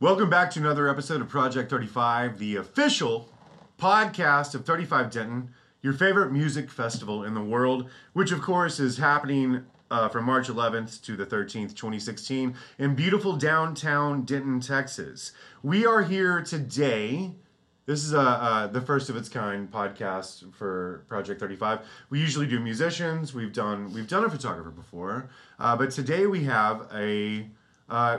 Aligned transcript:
Welcome 0.00 0.28
back 0.28 0.50
to 0.50 0.58
another 0.58 0.88
episode 0.88 1.20
of 1.20 1.28
Project 1.28 1.70
35, 1.70 2.40
the 2.40 2.56
official 2.56 3.28
podcast 3.78 4.56
of 4.56 4.66
35 4.66 5.08
Denton, 5.08 5.50
your 5.82 5.92
favorite 5.92 6.32
music 6.32 6.68
festival 6.68 7.22
in 7.22 7.34
the 7.34 7.40
world, 7.40 7.88
which 8.12 8.32
of 8.32 8.42
course 8.42 8.80
is 8.80 8.98
happening 8.98 9.64
uh, 9.92 10.08
from 10.08 10.24
March 10.24 10.48
11th 10.48 11.00
to 11.02 11.14
the 11.16 11.24
13th, 11.24 11.76
2016, 11.76 12.56
in 12.78 12.96
beautiful 12.96 13.36
downtown 13.36 14.24
Denton, 14.24 14.58
Texas. 14.58 15.30
We 15.62 15.86
are 15.86 16.02
here 16.02 16.42
today. 16.42 17.30
This 17.86 18.02
is 18.04 18.12
a, 18.12 18.20
uh, 18.20 18.66
the 18.66 18.80
first 18.80 19.08
of 19.08 19.16
its 19.16 19.28
kind 19.28 19.70
podcast 19.70 20.52
for 20.54 21.04
Project 21.08 21.38
35. 21.38 21.86
We 22.10 22.18
usually 22.18 22.48
do 22.48 22.58
musicians. 22.58 23.32
We've 23.32 23.52
done 23.52 23.92
we've 23.92 24.08
done 24.08 24.24
a 24.24 24.28
photographer 24.28 24.70
before, 24.70 25.30
uh, 25.60 25.76
but 25.76 25.92
today 25.92 26.26
we 26.26 26.42
have 26.44 26.88
a 26.92 27.48
uh, 27.88 28.18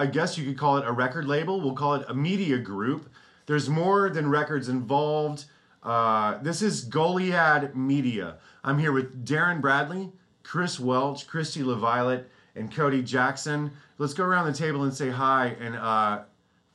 I 0.00 0.06
guess 0.06 0.38
you 0.38 0.46
could 0.46 0.56
call 0.56 0.78
it 0.78 0.86
a 0.86 0.92
record 0.92 1.26
label. 1.26 1.60
We'll 1.60 1.74
call 1.74 1.96
it 1.96 2.06
a 2.08 2.14
media 2.14 2.56
group. 2.56 3.12
There's 3.44 3.68
more 3.68 4.08
than 4.08 4.30
records 4.30 4.70
involved. 4.70 5.44
Uh, 5.82 6.38
this 6.38 6.62
is 6.62 6.88
Goliad 6.88 7.74
Media. 7.74 8.38
I'm 8.64 8.78
here 8.78 8.92
with 8.92 9.26
Darren 9.26 9.60
Bradley, 9.60 10.10
Chris 10.42 10.80
Welch, 10.80 11.26
Christy 11.26 11.60
LaViolet, 11.60 12.24
and 12.56 12.74
Cody 12.74 13.02
Jackson. 13.02 13.72
Let's 13.98 14.14
go 14.14 14.24
around 14.24 14.46
the 14.46 14.56
table 14.56 14.84
and 14.84 14.94
say 14.94 15.10
hi. 15.10 15.54
And 15.60 15.76
uh, 15.76 16.20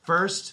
first, 0.04 0.52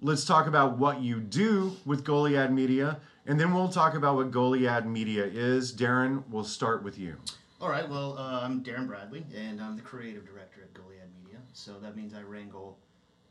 let's 0.00 0.24
talk 0.24 0.46
about 0.46 0.78
what 0.78 1.02
you 1.02 1.18
do 1.18 1.72
with 1.84 2.04
Goliad 2.04 2.52
Media, 2.52 3.00
and 3.26 3.40
then 3.40 3.52
we'll 3.52 3.66
talk 3.66 3.94
about 3.94 4.14
what 4.14 4.30
Goliad 4.30 4.86
Media 4.86 5.24
is. 5.24 5.72
Darren, 5.72 6.22
we'll 6.30 6.44
start 6.44 6.84
with 6.84 6.96
you. 6.96 7.16
All 7.60 7.70
right, 7.70 7.88
well, 7.88 8.16
uh, 8.16 8.42
I'm 8.44 8.62
Darren 8.62 8.86
Bradley, 8.86 9.26
and 9.34 9.60
I'm 9.60 9.74
the 9.74 9.82
creative 9.82 10.24
director 10.24 10.60
at 10.62 10.72
Goliad. 10.74 10.83
So 11.54 11.72
that 11.80 11.96
means 11.96 12.12
I 12.14 12.22
wrangle 12.22 12.76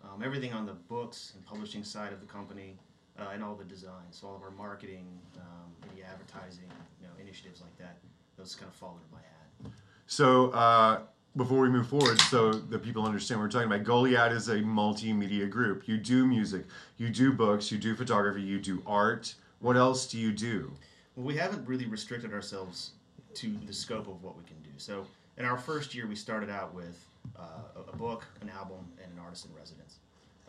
um, 0.04 0.24
everything 0.24 0.54
on 0.54 0.66
the 0.66 0.74
books 0.74 1.34
and 1.36 1.46
publishing 1.46 1.84
side 1.84 2.12
of 2.12 2.20
the 2.20 2.26
company, 2.26 2.78
uh, 3.20 3.30
and 3.34 3.44
all 3.44 3.54
the 3.54 3.66
design. 3.66 4.06
So 4.12 4.28
all 4.28 4.36
of 4.36 4.42
our 4.42 4.52
marketing, 4.52 5.06
um, 5.38 5.72
any 5.92 6.04
advertising, 6.04 6.70
you 7.00 7.08
know, 7.08 7.14
initiatives 7.22 7.62
like 7.62 7.78
that, 7.78 7.98
those 8.38 8.56
kind 8.56 8.70
of 8.70 8.76
fall 8.76 8.98
under 8.98 9.16
my 9.16 9.20
hat. 9.22 9.74
So, 10.08 10.50
uh, 10.52 11.02
before 11.36 11.62
we 11.62 11.70
move 11.70 11.88
forward, 11.88 12.20
so 12.22 12.52
that 12.54 12.84
people 12.84 13.06
understand 13.06 13.40
what 13.40 13.46
we're 13.46 13.52
talking 13.52 13.68
about, 13.68 13.84
Goliad 13.84 14.32
is 14.32 14.50
a 14.50 14.58
multimedia 14.58 15.50
group. 15.50 15.88
You 15.88 15.98
do 15.98 16.28
music, 16.28 16.66
you 16.98 17.10
do 17.10 17.34
books, 17.34 17.72
you 17.72 17.80
do 17.80 17.96
photography, 17.96 18.42
you 18.42 18.60
do 18.60 18.84
art. 18.86 19.34
What 19.60 19.76
else 19.76 20.06
do 20.06 20.20
you 20.20 20.32
do? 20.32 20.72
Well, 21.16 21.26
we 21.26 21.36
haven't 21.36 21.68
really 21.68 21.88
restricted 21.88 22.34
ourselves 22.34 22.92
to 23.36 23.56
the 23.66 23.74
scope 23.74 24.08
of 24.08 24.24
what 24.24 24.38
we 24.38 24.44
can 24.44 24.58
do. 24.62 24.70
So 24.78 25.08
in 25.38 25.46
our 25.46 25.58
first 25.58 25.96
year, 25.96 26.06
we 26.06 26.16
started 26.16 26.52
out 26.52 26.74
with 26.74 27.04
uh, 27.38 27.82
a- 27.92 27.96
book, 27.96 28.26
an 28.42 28.50
album, 28.50 28.86
and 29.02 29.12
an 29.14 29.20
artist 29.20 29.46
in 29.46 29.54
residence. 29.56 30.00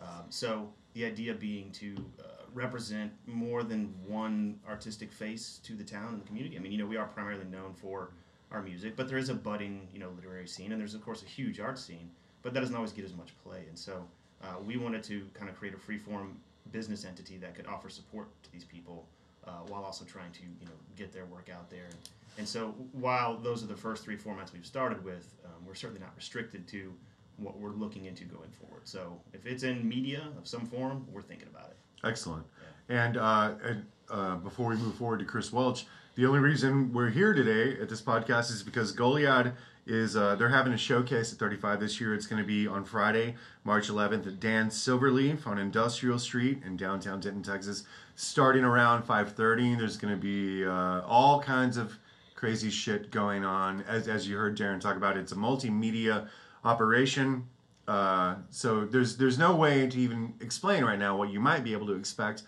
Um, 0.00 0.24
so 0.28 0.68
the 0.94 1.04
idea 1.04 1.34
being 1.34 1.70
to 1.72 1.94
uh, 2.18 2.22
represent 2.52 3.12
more 3.26 3.62
than 3.62 3.92
one 4.06 4.58
artistic 4.68 5.12
face 5.12 5.60
to 5.64 5.74
the 5.74 5.84
town 5.84 6.14
and 6.14 6.22
the 6.22 6.26
community. 6.26 6.56
I 6.56 6.60
mean, 6.60 6.72
you 6.72 6.78
know, 6.78 6.86
we 6.86 6.96
are 6.96 7.06
primarily 7.06 7.44
known 7.44 7.74
for 7.74 8.10
our 8.50 8.62
music, 8.62 8.96
but 8.96 9.08
there 9.08 9.18
is 9.18 9.28
a 9.28 9.34
budding, 9.34 9.88
you 9.92 9.98
know, 10.00 10.10
literary 10.16 10.46
scene, 10.46 10.72
and 10.72 10.80
there's 10.80 10.94
of 10.94 11.04
course 11.04 11.22
a 11.22 11.26
huge 11.26 11.60
art 11.60 11.78
scene, 11.78 12.10
but 12.42 12.54
that 12.54 12.60
doesn't 12.60 12.74
always 12.76 12.92
get 12.92 13.04
as 13.04 13.14
much 13.14 13.30
play. 13.44 13.64
And 13.68 13.78
so 13.78 14.04
uh, 14.42 14.54
we 14.64 14.76
wanted 14.76 15.02
to 15.04 15.26
kind 15.34 15.48
of 15.50 15.56
create 15.56 15.74
a 15.74 15.76
freeform 15.76 16.34
business 16.72 17.04
entity 17.04 17.36
that 17.38 17.54
could 17.54 17.66
offer 17.66 17.88
support 17.88 18.28
to 18.42 18.52
these 18.52 18.64
people 18.64 19.06
uh, 19.46 19.50
while 19.68 19.84
also 19.84 20.04
trying 20.04 20.32
to, 20.32 20.42
you 20.42 20.66
know, 20.66 20.72
get 20.96 21.12
their 21.12 21.26
work 21.26 21.48
out 21.52 21.70
there. 21.70 21.84
And, 21.84 21.98
and 22.38 22.48
so 22.48 22.74
while 22.92 23.36
those 23.36 23.62
are 23.62 23.66
the 23.66 23.76
first 23.76 24.04
three 24.04 24.16
formats 24.16 24.52
we've 24.52 24.66
started 24.66 25.04
with, 25.04 25.34
um, 25.44 25.66
we're 25.66 25.74
certainly 25.74 26.00
not 26.00 26.12
restricted 26.16 26.66
to 26.68 26.92
what 27.36 27.58
we're 27.58 27.70
looking 27.70 28.04
into 28.06 28.24
going 28.24 28.50
forward. 28.50 28.82
So 28.84 29.20
if 29.32 29.46
it's 29.46 29.62
in 29.62 29.88
media 29.88 30.22
of 30.38 30.46
some 30.46 30.66
form, 30.66 31.06
we're 31.12 31.22
thinking 31.22 31.48
about 31.48 31.70
it. 31.70 31.76
Excellent. 32.06 32.44
And, 32.88 33.16
uh, 33.16 33.54
and 33.64 33.86
uh, 34.10 34.36
before 34.36 34.68
we 34.68 34.76
move 34.76 34.94
forward 34.94 35.18
to 35.20 35.24
Chris 35.24 35.52
Welch, 35.52 35.86
the 36.16 36.26
only 36.26 36.38
reason 36.38 36.92
we're 36.92 37.10
here 37.10 37.32
today 37.34 37.80
at 37.80 37.88
this 37.88 38.00
podcast 38.00 38.50
is 38.50 38.62
because 38.62 38.92
Goliad 38.92 39.54
is 39.86 40.16
uh, 40.16 40.34
they're 40.36 40.48
having 40.48 40.72
a 40.72 40.78
showcase 40.78 41.32
at 41.32 41.38
35 41.38 41.80
this 41.80 42.00
year. 42.00 42.14
It's 42.14 42.26
going 42.26 42.40
to 42.40 42.46
be 42.46 42.66
on 42.66 42.84
Friday, 42.84 43.34
March 43.64 43.88
11th 43.88 44.26
at 44.26 44.40
Dan 44.40 44.68
Silverleaf 44.68 45.46
on 45.46 45.58
Industrial 45.58 46.18
Street 46.18 46.62
in 46.64 46.76
downtown 46.76 47.20
Denton, 47.20 47.42
Texas, 47.42 47.84
starting 48.14 48.64
around 48.64 49.02
5:30. 49.02 49.78
There's 49.78 49.96
going 49.96 50.14
to 50.14 50.20
be 50.20 50.64
uh, 50.64 51.02
all 51.06 51.40
kinds 51.40 51.76
of 51.76 51.98
crazy 52.34 52.70
shit 52.70 53.10
going 53.10 53.44
on. 53.44 53.82
As, 53.82 54.08
as 54.08 54.28
you 54.28 54.36
heard 54.36 54.56
Darren 54.56 54.80
talk 54.80 54.96
about, 54.96 55.16
it's 55.16 55.32
a 55.32 55.36
multimedia 55.36 56.28
operation. 56.64 57.46
Uh, 57.86 58.36
so 58.48 58.86
there's 58.86 59.18
there's 59.18 59.38
no 59.38 59.54
way 59.54 59.86
to 59.86 59.98
even 59.98 60.34
explain 60.40 60.84
right 60.84 60.98
now 60.98 61.16
what 61.16 61.30
you 61.30 61.40
might 61.40 61.62
be 61.62 61.74
able 61.74 61.86
to 61.86 61.94
expect, 61.94 62.42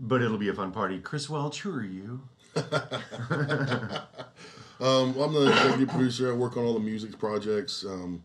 but 0.00 0.22
it'll 0.22 0.38
be 0.38 0.48
a 0.48 0.54
fun 0.54 0.72
party. 0.72 0.98
Chris 0.98 1.28
Welch, 1.28 1.60
who 1.60 1.74
are 1.74 1.84
you? 1.84 2.22
Um, 4.80 5.14
well, 5.14 5.26
I'm 5.28 5.34
the 5.34 5.50
executive 5.50 5.88
producer. 5.88 6.32
I 6.32 6.36
work 6.36 6.56
on 6.56 6.64
all 6.64 6.74
the 6.74 6.80
music 6.80 7.18
projects. 7.18 7.84
Um, 7.84 8.22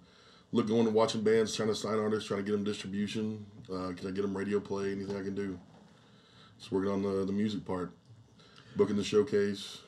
look, 0.52 0.68
going 0.68 0.86
and 0.86 0.94
watching 0.94 1.22
bands, 1.22 1.56
trying 1.56 1.70
to 1.70 1.76
sign 1.76 1.98
artists, 1.98 2.28
trying 2.28 2.42
to 2.42 2.44
get 2.46 2.52
them 2.52 2.64
distribution. 2.64 3.46
Uh, 3.72 3.94
can 3.96 4.08
I 4.08 4.12
get 4.12 4.22
them 4.22 4.38
radio 4.38 4.60
play? 4.60 4.92
Anything 4.92 5.18
I 5.18 5.24
can 5.24 5.34
do. 5.34 5.60
Just 6.60 6.72
working 6.72 6.92
on 6.92 7.02
the 7.02 7.26
the 7.26 7.34
music 7.34 7.66
part, 7.66 7.92
booking 8.76 8.96
the 8.96 9.04
showcase. 9.04 9.80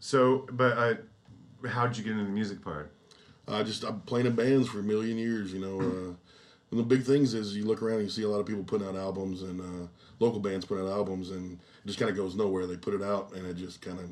So, 0.00 0.46
but 0.50 0.76
uh, 0.76 1.68
how 1.68 1.86
did 1.86 1.96
you 1.96 2.04
get 2.04 2.12
into 2.12 2.24
the 2.24 2.30
music 2.30 2.60
part? 2.62 2.92
I 3.46 3.62
just 3.62 3.84
I'm 3.84 4.00
playing 4.00 4.26
in 4.26 4.34
bands 4.34 4.68
for 4.68 4.80
a 4.80 4.82
million 4.82 5.18
years. 5.18 5.52
You 5.52 5.60
know, 5.60 5.80
uh, 5.80 6.14
and 6.72 6.80
the 6.80 6.82
big 6.82 7.04
things 7.04 7.32
is 7.32 7.56
you 7.56 7.64
look 7.64 7.80
around 7.80 7.98
and 7.98 8.04
you 8.04 8.10
see 8.10 8.24
a 8.24 8.28
lot 8.28 8.40
of 8.40 8.46
people 8.46 8.64
putting 8.64 8.88
out 8.88 8.96
albums 8.96 9.42
and 9.42 9.60
uh, 9.60 9.86
local 10.18 10.40
bands 10.40 10.66
putting 10.66 10.84
out 10.84 10.90
albums, 10.90 11.30
and 11.30 11.52
it 11.52 11.86
just 11.86 12.00
kind 12.00 12.10
of 12.10 12.16
goes 12.16 12.34
nowhere. 12.34 12.66
They 12.66 12.76
put 12.76 12.94
it 12.94 13.02
out 13.02 13.32
and 13.34 13.46
it 13.46 13.56
just 13.56 13.80
kind 13.80 14.00
of 14.00 14.10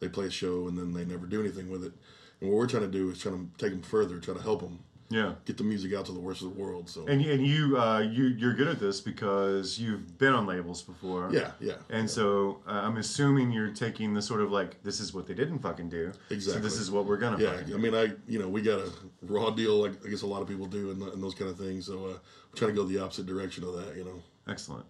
they 0.00 0.08
play 0.08 0.26
a 0.26 0.30
show 0.30 0.68
and 0.68 0.76
then 0.76 0.92
they 0.92 1.04
never 1.04 1.26
do 1.26 1.40
anything 1.40 1.70
with 1.70 1.84
it. 1.84 1.92
And 2.40 2.50
what 2.50 2.58
we're 2.58 2.66
trying 2.66 2.82
to 2.82 2.88
do 2.88 3.10
is 3.10 3.18
trying 3.18 3.50
to 3.50 3.62
take 3.64 3.72
them 3.72 3.82
further, 3.82 4.18
try 4.18 4.34
to 4.34 4.42
help 4.42 4.60
them 4.60 4.80
Yeah. 5.08 5.34
get 5.46 5.56
the 5.56 5.64
music 5.64 5.94
out 5.94 6.04
to 6.06 6.12
the 6.12 6.20
rest 6.20 6.42
of 6.42 6.52
the 6.54 6.60
world. 6.60 6.90
So 6.90 7.06
And, 7.06 7.24
and 7.24 7.46
you 7.46 7.78
uh, 7.78 8.00
you 8.00 8.24
you're 8.24 8.52
good 8.52 8.68
at 8.68 8.78
this 8.78 9.00
because 9.00 9.78
you've 9.78 10.18
been 10.18 10.34
on 10.34 10.46
labels 10.46 10.82
before. 10.82 11.30
yeah, 11.32 11.52
yeah. 11.60 11.76
And 11.88 12.10
so 12.10 12.60
uh, 12.66 12.72
I'm 12.72 12.98
assuming 12.98 13.52
you're 13.52 13.70
taking 13.70 14.12
the 14.12 14.20
sort 14.20 14.42
of 14.42 14.50
like 14.52 14.82
this 14.82 15.00
is 15.00 15.14
what 15.14 15.26
they 15.26 15.32
didn't 15.34 15.60
fucking 15.60 15.88
do. 15.88 16.12
So 16.12 16.34
Exactly. 16.34 16.62
this 16.62 16.76
is 16.78 16.90
what 16.90 17.06
we're 17.06 17.16
gonna 17.16 17.42
Yeah, 17.42 17.56
fucking 17.56 17.74
I 17.74 17.78
mean, 17.78 17.94
I 17.94 18.12
you 18.28 18.38
know 18.38 18.48
we 18.48 18.60
got 18.60 18.80
a 18.80 18.92
raw 19.22 19.48
deal 19.50 19.80
like 19.80 20.04
I 20.04 20.10
guess 20.10 20.22
a 20.22 20.26
lot 20.26 20.42
of 20.42 20.48
people 20.48 20.66
do 20.66 20.90
and, 20.90 21.02
and 21.02 21.22
those 21.22 21.34
kind 21.34 21.50
of 21.50 21.56
things. 21.56 21.86
So 21.86 21.94
uh, 21.94 22.08
we're 22.08 22.56
trying 22.56 22.72
to 22.72 22.76
go 22.76 22.84
the 22.84 22.98
opposite 22.98 23.24
direction 23.26 23.64
of 23.64 23.72
that. 23.78 23.96
You 23.96 24.04
know, 24.04 24.22
Excellent. 24.46 24.84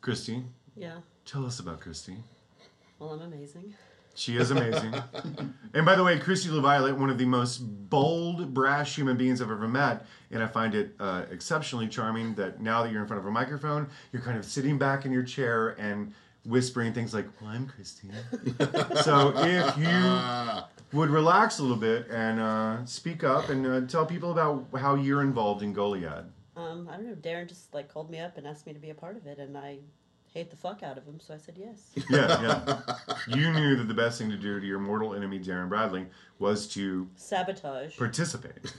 Christy, 0.00 0.42
Yeah. 0.76 0.98
tell 1.24 1.46
us 1.46 1.60
about 1.60 1.80
Christy. 1.80 2.16
Well, 2.98 3.10
I'm 3.10 3.20
amazing. 3.22 3.74
She 4.14 4.36
is 4.36 4.50
amazing. 4.50 4.94
and 5.74 5.84
by 5.84 5.96
the 5.96 6.04
way, 6.04 6.18
Christy 6.18 6.48
LaViolet, 6.48 6.96
one 6.96 7.10
of 7.10 7.18
the 7.18 7.24
most 7.24 7.58
bold, 7.58 8.54
brash 8.54 8.96
human 8.96 9.16
beings 9.16 9.42
I've 9.42 9.50
ever 9.50 9.68
met. 9.68 10.06
And 10.30 10.42
I 10.42 10.46
find 10.46 10.74
it 10.74 10.94
uh, 11.00 11.24
exceptionally 11.30 11.88
charming 11.88 12.34
that 12.34 12.60
now 12.60 12.82
that 12.82 12.92
you're 12.92 13.02
in 13.02 13.08
front 13.08 13.20
of 13.20 13.26
a 13.26 13.30
microphone, 13.30 13.88
you're 14.12 14.22
kind 14.22 14.38
of 14.38 14.44
sitting 14.44 14.78
back 14.78 15.04
in 15.04 15.12
your 15.12 15.22
chair 15.22 15.70
and 15.80 16.12
whispering 16.44 16.92
things 16.92 17.12
like, 17.12 17.26
Well, 17.40 17.50
I'm 17.50 17.66
Christy. 17.66 18.08
so 19.02 19.32
if 19.36 19.78
you 19.78 20.98
would 20.98 21.10
relax 21.10 21.58
a 21.58 21.62
little 21.62 21.76
bit 21.76 22.08
and 22.08 22.40
uh, 22.40 22.84
speak 22.84 23.24
up 23.24 23.48
and 23.48 23.66
uh, 23.66 23.80
tell 23.82 24.06
people 24.06 24.30
about 24.30 24.66
how 24.78 24.94
you're 24.94 25.22
involved 25.22 25.62
in 25.62 25.74
Goliad. 25.74 26.26
Um, 26.56 26.88
I 26.88 26.96
don't 26.96 27.06
know. 27.06 27.16
Darren 27.16 27.48
just 27.48 27.74
like 27.74 27.92
called 27.92 28.10
me 28.10 28.20
up 28.20 28.38
and 28.38 28.46
asked 28.46 28.66
me 28.66 28.72
to 28.72 28.78
be 28.78 28.90
a 28.90 28.94
part 28.94 29.16
of 29.16 29.26
it, 29.26 29.38
and 29.38 29.58
I 29.58 29.78
hate 30.34 30.50
the 30.50 30.56
fuck 30.56 30.82
out 30.82 30.98
of 30.98 31.04
him, 31.06 31.20
so 31.20 31.32
I 31.32 31.38
said 31.38 31.56
yes. 31.56 31.90
Yeah, 32.10 32.42
yeah. 32.42 32.96
you 33.28 33.52
knew 33.52 33.76
that 33.76 33.88
the 33.88 33.94
best 33.94 34.18
thing 34.18 34.28
to 34.30 34.36
do 34.36 34.60
to 34.60 34.66
your 34.66 34.80
mortal 34.80 35.14
enemy, 35.14 35.38
Darren 35.38 35.68
Bradley, 35.68 36.06
was 36.38 36.66
to 36.74 37.08
Sabotage 37.16 37.96
participate. 37.96 38.58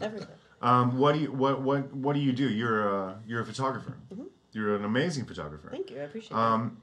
everything. 0.00 0.28
Um, 0.62 0.98
what 0.98 1.14
do 1.14 1.20
you 1.20 1.32
what 1.32 1.60
what 1.62 1.92
what 1.94 2.12
do 2.14 2.20
you 2.20 2.32
do? 2.32 2.48
You're 2.48 2.88
a 2.88 3.18
you're 3.26 3.40
a 3.40 3.44
photographer. 3.46 3.96
You're 4.52 4.76
an 4.76 4.84
amazing 4.84 5.24
photographer. 5.24 5.68
Thank 5.70 5.90
you. 5.90 6.00
I 6.00 6.04
appreciate 6.04 6.32
Um, 6.36 6.76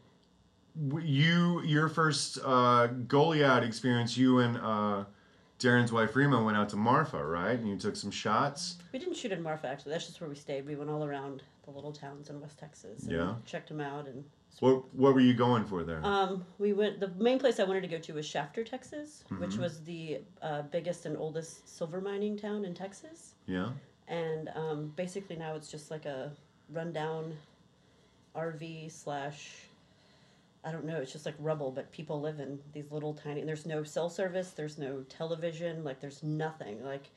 w- 0.90 1.06
you 1.08 1.62
your 1.64 1.88
first 1.88 2.38
uh, 2.44 2.88
Goliad 3.08 3.64
experience. 3.64 4.18
You 4.18 4.40
and 4.40 4.58
uh, 4.58 5.06
Darren's 5.60 5.92
wife 5.92 6.16
Rima 6.16 6.44
went 6.44 6.58
out 6.58 6.70
to 6.70 6.76
Marfa, 6.76 7.24
right? 7.24 7.58
And 7.58 7.68
you 7.70 7.78
took 7.78 7.96
some 7.96 8.12
shots. 8.12 8.78
We 8.92 9.00
didn't 9.00 9.16
shoot 9.16 9.32
in 9.32 9.42
Marfa 9.42 9.68
actually. 9.68 9.92
That's 9.94 10.08
just 10.08 10.20
where 10.20 10.30
we 10.30 10.36
stayed. 10.36 10.66
We 10.66 10.76
went 10.76 10.90
all 10.90 11.04
around 11.06 11.44
the 11.64 11.72
little 11.72 11.92
towns 11.92 12.30
in 12.30 12.40
West 12.42 12.58
Texas. 12.60 13.06
Yeah. 13.08 13.36
Checked 13.46 13.70
them 13.70 13.82
out 13.82 14.08
and. 14.08 14.24
What 14.60 14.94
what 14.94 15.14
were 15.14 15.22
you 15.22 15.34
going 15.34 15.64
for 15.64 15.84
there? 15.84 16.02
Um, 16.04 16.44
we 16.60 16.74
went. 16.74 17.00
The 17.00 17.08
main 17.18 17.40
place 17.40 17.58
I 17.60 17.64
wanted 17.64 17.82
to 17.82 17.88
go 17.88 17.98
to 18.00 18.14
was 18.16 18.26
Shafter, 18.26 18.64
Texas, 18.66 19.24
which 19.38 19.52
Mm-hmm. 19.52 19.62
was 19.62 19.82
the 19.86 20.20
uh, 20.42 20.64
biggest 20.64 21.06
and 21.06 21.16
oldest 21.18 21.74
silver 21.78 22.02
mining 22.02 22.38
town 22.38 22.66
in 22.66 22.74
Texas. 22.74 23.36
yeah. 23.46 23.70
and 24.10 24.50
um, 24.56 24.92
basically 24.98 25.38
now 25.38 25.56
it's 25.56 25.72
just 25.72 25.90
like 25.90 26.06
a 26.06 26.32
rundown 26.70 27.34
RV 28.36 28.92
slash 28.92 29.52
I 30.64 30.72
don't 30.72 30.86
know 30.86 30.98
it's 30.98 31.12
just 31.12 31.26
like 31.26 31.36
rubble 31.40 31.72
but 31.72 31.92
people 31.92 32.22
live 32.22 32.40
in 32.40 32.60
these 32.74 32.92
little 32.92 33.14
tiny 33.14 33.40
and 33.40 33.50
there's 33.50 33.66
no 33.66 33.84
cell 33.84 34.10
service 34.10 34.52
there's 34.52 34.78
no 34.78 35.04
television 35.10 35.84
like 35.84 36.00
there's 36.00 36.24
nothing 36.24 36.84
like 36.84 37.10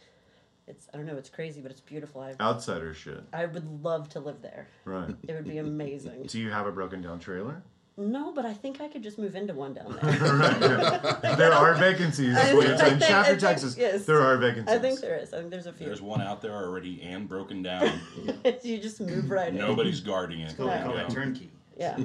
It's 0.66 0.88
I 0.92 0.96
don't 0.96 1.06
know. 1.06 1.16
It's 1.16 1.28
crazy, 1.28 1.60
but 1.60 1.70
it's 1.70 1.80
beautiful. 1.80 2.20
I 2.22 2.34
Outsider 2.40 2.94
shit. 2.94 3.22
I 3.32 3.44
would 3.46 3.82
love 3.82 4.08
to 4.10 4.20
live 4.20 4.40
there. 4.42 4.66
Right. 4.84 5.14
It 5.28 5.32
would 5.34 5.44
be 5.44 5.58
amazing. 5.58 6.22
Do 6.26 6.38
you 6.40 6.50
have 6.50 6.66
a 6.66 6.72
broken 6.72 7.02
down 7.02 7.18
trailer? 7.20 7.62
no, 7.96 8.32
but 8.32 8.44
I 8.44 8.52
think 8.52 8.80
I 8.80 8.88
could 8.88 9.04
just 9.04 9.20
move 9.20 9.36
into 9.36 9.54
one 9.54 9.72
down 9.74 9.92
there. 10.02 10.34
right. 10.34 10.60
yeah. 10.60 11.34
There 11.36 11.52
are 11.52 11.74
vacancies. 11.74 12.36
I 12.36 12.52
Wait, 12.52 12.66
think- 12.66 12.80
in 12.80 12.84
I 12.86 12.88
think- 12.88 13.02
I 13.02 13.06
Shafter, 13.06 13.30
think- 13.30 13.40
Texas, 13.40 13.76
yes. 13.78 14.04
there 14.04 14.20
are 14.20 14.36
vacancies. 14.36 14.74
I 14.74 14.78
think 14.80 14.98
there 15.00 15.16
is. 15.16 15.32
I 15.32 15.38
think 15.38 15.50
there's 15.50 15.66
a 15.66 15.72
few. 15.72 15.86
There's 15.86 16.02
one 16.02 16.20
out 16.20 16.42
there 16.42 16.54
already 16.56 17.00
and 17.02 17.28
broken 17.28 17.62
down. 17.62 18.00
you 18.64 18.78
just 18.78 19.00
move 19.00 19.30
right 19.30 19.50
in. 19.50 19.58
Nobody's 19.58 20.00
guarding 20.00 20.40
it. 20.40 20.56
Call, 20.56 20.66
Yeah. 20.66 20.82
call 20.82 20.90
You 20.92 20.98
that 20.98 21.10
turnkey. 21.10 21.50
Yeah. 21.76 21.98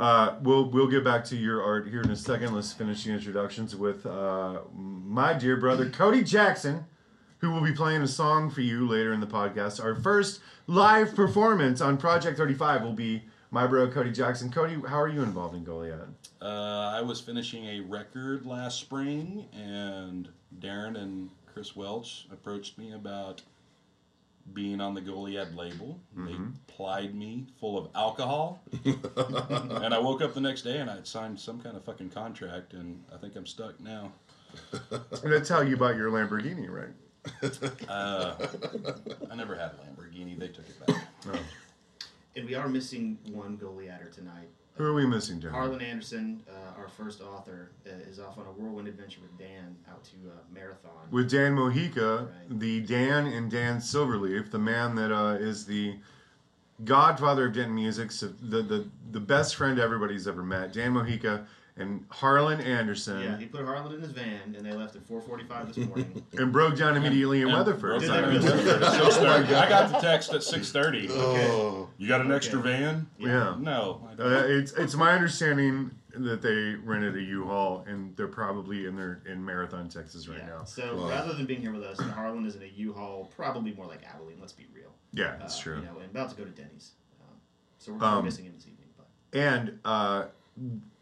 Uh, 0.00 0.36
we'll 0.42 0.68
we'll 0.70 0.88
get 0.88 1.04
back 1.04 1.24
to 1.26 1.36
your 1.36 1.62
art 1.62 1.88
here 1.88 2.00
in 2.02 2.10
a 2.10 2.16
second. 2.16 2.54
Let's 2.54 2.72
finish 2.72 3.04
the 3.04 3.12
introductions 3.12 3.74
with 3.76 4.04
uh, 4.06 4.60
my 4.74 5.32
dear 5.34 5.56
brother 5.56 5.88
Cody 5.90 6.22
Jackson, 6.22 6.84
who 7.42 7.50
will 7.50 7.60
be 7.60 7.72
playing 7.72 8.02
a 8.02 8.08
song 8.08 8.48
for 8.48 8.60
you 8.60 8.88
later 8.88 9.12
in 9.12 9.20
the 9.20 9.26
podcast. 9.26 9.82
Our 9.82 9.96
first 9.96 10.40
live 10.68 11.14
performance 11.14 11.80
on 11.80 11.98
Project 11.98 12.38
35 12.38 12.82
will 12.82 12.92
be 12.92 13.24
my 13.50 13.66
bro 13.66 13.90
Cody 13.90 14.12
Jackson. 14.12 14.50
Cody, 14.50 14.76
how 14.88 15.00
are 15.00 15.08
you 15.08 15.22
involved 15.22 15.56
in 15.56 15.64
Goliad? 15.64 16.08
Uh, 16.40 16.92
I 16.96 17.02
was 17.02 17.20
finishing 17.20 17.66
a 17.66 17.80
record 17.80 18.46
last 18.46 18.78
spring, 18.78 19.46
and 19.52 20.28
Darren 20.60 20.96
and 20.96 21.30
Chris 21.52 21.74
Welch 21.74 22.28
approached 22.32 22.78
me 22.78 22.92
about 22.92 23.42
being 24.54 24.80
on 24.80 24.94
the 24.94 25.00
Goliad 25.00 25.56
label. 25.56 25.98
They 26.16 26.36
plied 26.68 27.14
me 27.14 27.46
full 27.58 27.76
of 27.76 27.88
alcohol, 27.96 28.62
and 28.84 29.92
I 29.92 29.98
woke 29.98 30.22
up 30.22 30.32
the 30.32 30.40
next 30.40 30.62
day 30.62 30.78
and 30.78 30.88
I 30.88 30.94
had 30.94 31.06
signed 31.08 31.38
some 31.38 31.60
kind 31.60 31.76
of 31.76 31.84
fucking 31.84 32.10
contract, 32.10 32.72
and 32.72 33.02
I 33.12 33.18
think 33.18 33.34
I'm 33.34 33.46
stuck 33.46 33.80
now. 33.80 34.12
And 34.72 35.32
that's 35.32 35.48
how 35.48 35.60
you 35.62 35.76
bought 35.76 35.96
your 35.96 36.10
Lamborghini, 36.10 36.68
right? 36.70 36.90
Uh, 37.88 38.34
I 39.30 39.34
never 39.34 39.54
had 39.54 39.72
a 39.72 39.74
Lamborghini. 39.84 40.38
They 40.38 40.48
took 40.48 40.64
it 40.68 40.86
back. 40.86 41.38
And 42.34 42.46
we 42.46 42.54
are 42.54 42.68
missing 42.68 43.18
one 43.30 43.58
Goliader 43.58 44.10
tonight. 44.12 44.48
Who 44.76 44.84
are 44.84 44.94
we 44.94 45.04
missing, 45.06 45.38
Darren? 45.38 45.50
Harlan 45.50 45.82
Anderson, 45.82 46.42
uh, 46.48 46.80
our 46.80 46.88
first 46.88 47.20
author, 47.20 47.72
uh, 47.86 47.90
is 48.10 48.18
off 48.18 48.38
on 48.38 48.46
a 48.46 48.50
whirlwind 48.50 48.88
adventure 48.88 49.20
with 49.20 49.36
Dan 49.38 49.76
out 49.90 50.02
to 50.04 50.12
uh, 50.30 50.32
Marathon. 50.52 50.90
With 51.10 51.30
Dan 51.30 51.54
Mojica, 51.54 52.20
Right. 52.22 52.58
the 52.58 52.80
Dan 52.80 53.26
and 53.26 53.50
Dan 53.50 53.76
Silverleaf, 53.78 54.50
the 54.50 54.58
man 54.58 54.94
that 54.94 55.12
uh, 55.14 55.34
is 55.38 55.66
the 55.66 55.96
godfather 56.86 57.46
of 57.48 57.52
Denton 57.52 57.74
music, 57.74 58.10
so 58.10 58.28
the, 58.40 58.62
the 58.62 58.88
the 59.12 59.20
best 59.20 59.56
friend 59.56 59.78
everybody's 59.78 60.26
ever 60.26 60.42
met. 60.42 60.72
Dan 60.72 60.94
Mojica 60.94 61.44
and 61.76 62.04
Harlan 62.10 62.60
Anderson, 62.60 63.22
yeah, 63.22 63.38
he 63.38 63.46
put 63.46 63.64
Harlan 63.64 63.94
in 63.94 64.00
his 64.02 64.10
van, 64.12 64.54
and 64.56 64.64
they 64.66 64.72
left 64.72 64.94
at 64.94 65.06
4:45 65.08 65.68
this 65.74 65.76
morning. 65.78 66.22
and 66.38 66.52
broke 66.52 66.76
down 66.76 66.96
immediately 66.96 67.40
in 67.40 67.48
And 67.48 67.56
Weatherford. 67.56 67.80
broke 67.80 68.00
Did 68.02 68.08
down 68.08 68.22
they 68.22 68.38
really? 68.38 68.44
Weatherford 68.44 68.82
at 68.82 68.92
6:30. 69.48 69.54
I 69.54 69.68
got 69.68 69.90
the 69.92 69.98
text 69.98 70.32
at 70.34 70.42
6:30. 70.42 71.06
Oh, 71.10 71.88
You 71.98 72.08
got 72.08 72.20
an 72.20 72.26
Okay. 72.26 72.36
extra 72.36 72.60
van? 72.60 73.06
Yeah. 73.18 73.56
No. 73.58 74.06
Uh, 74.18 74.42
it's 74.46 74.72
it's 74.72 74.94
my 74.94 75.12
understanding 75.12 75.92
that 76.14 76.42
they 76.42 76.74
rented 76.74 77.16
a 77.16 77.22
U-Haul 77.22 77.86
and 77.88 78.14
they're 78.18 78.26
probably 78.28 78.84
in 78.84 78.94
their 78.96 79.22
in 79.24 79.42
Marathon, 79.42 79.88
Texas 79.88 80.28
right 80.28 80.40
yeah. 80.40 80.46
now. 80.58 80.64
So 80.64 80.94
Wow. 80.98 81.08
rather 81.08 81.32
than 81.32 81.46
being 81.46 81.62
here 81.62 81.72
with 81.72 81.82
us, 81.84 81.98
Harlan 81.98 82.44
is 82.44 82.54
in 82.54 82.62
a 82.62 82.66
U-Haul, 82.66 83.32
probably 83.34 83.72
more 83.72 83.86
like 83.86 84.00
Abilene. 84.04 84.36
Let's 84.38 84.52
be 84.52 84.66
real. 84.74 84.92
Yeah, 85.14 85.36
that's 85.38 85.58
Uh, 85.58 85.62
true. 85.62 85.76
You 85.76 85.82
know, 85.86 85.98
and 86.02 86.10
about 86.10 86.28
to 86.28 86.36
go 86.36 86.44
to 86.44 86.50
Denny's. 86.50 86.92
Um, 87.22 87.36
so 87.78 87.92
we're, 87.94 88.04
Um, 88.04 88.16
we're 88.16 88.22
missing 88.24 88.44
him 88.44 88.52
this 88.56 88.66
evening. 88.66 88.88
But 88.98 89.06
And 89.38 89.78
uh, 89.86 90.24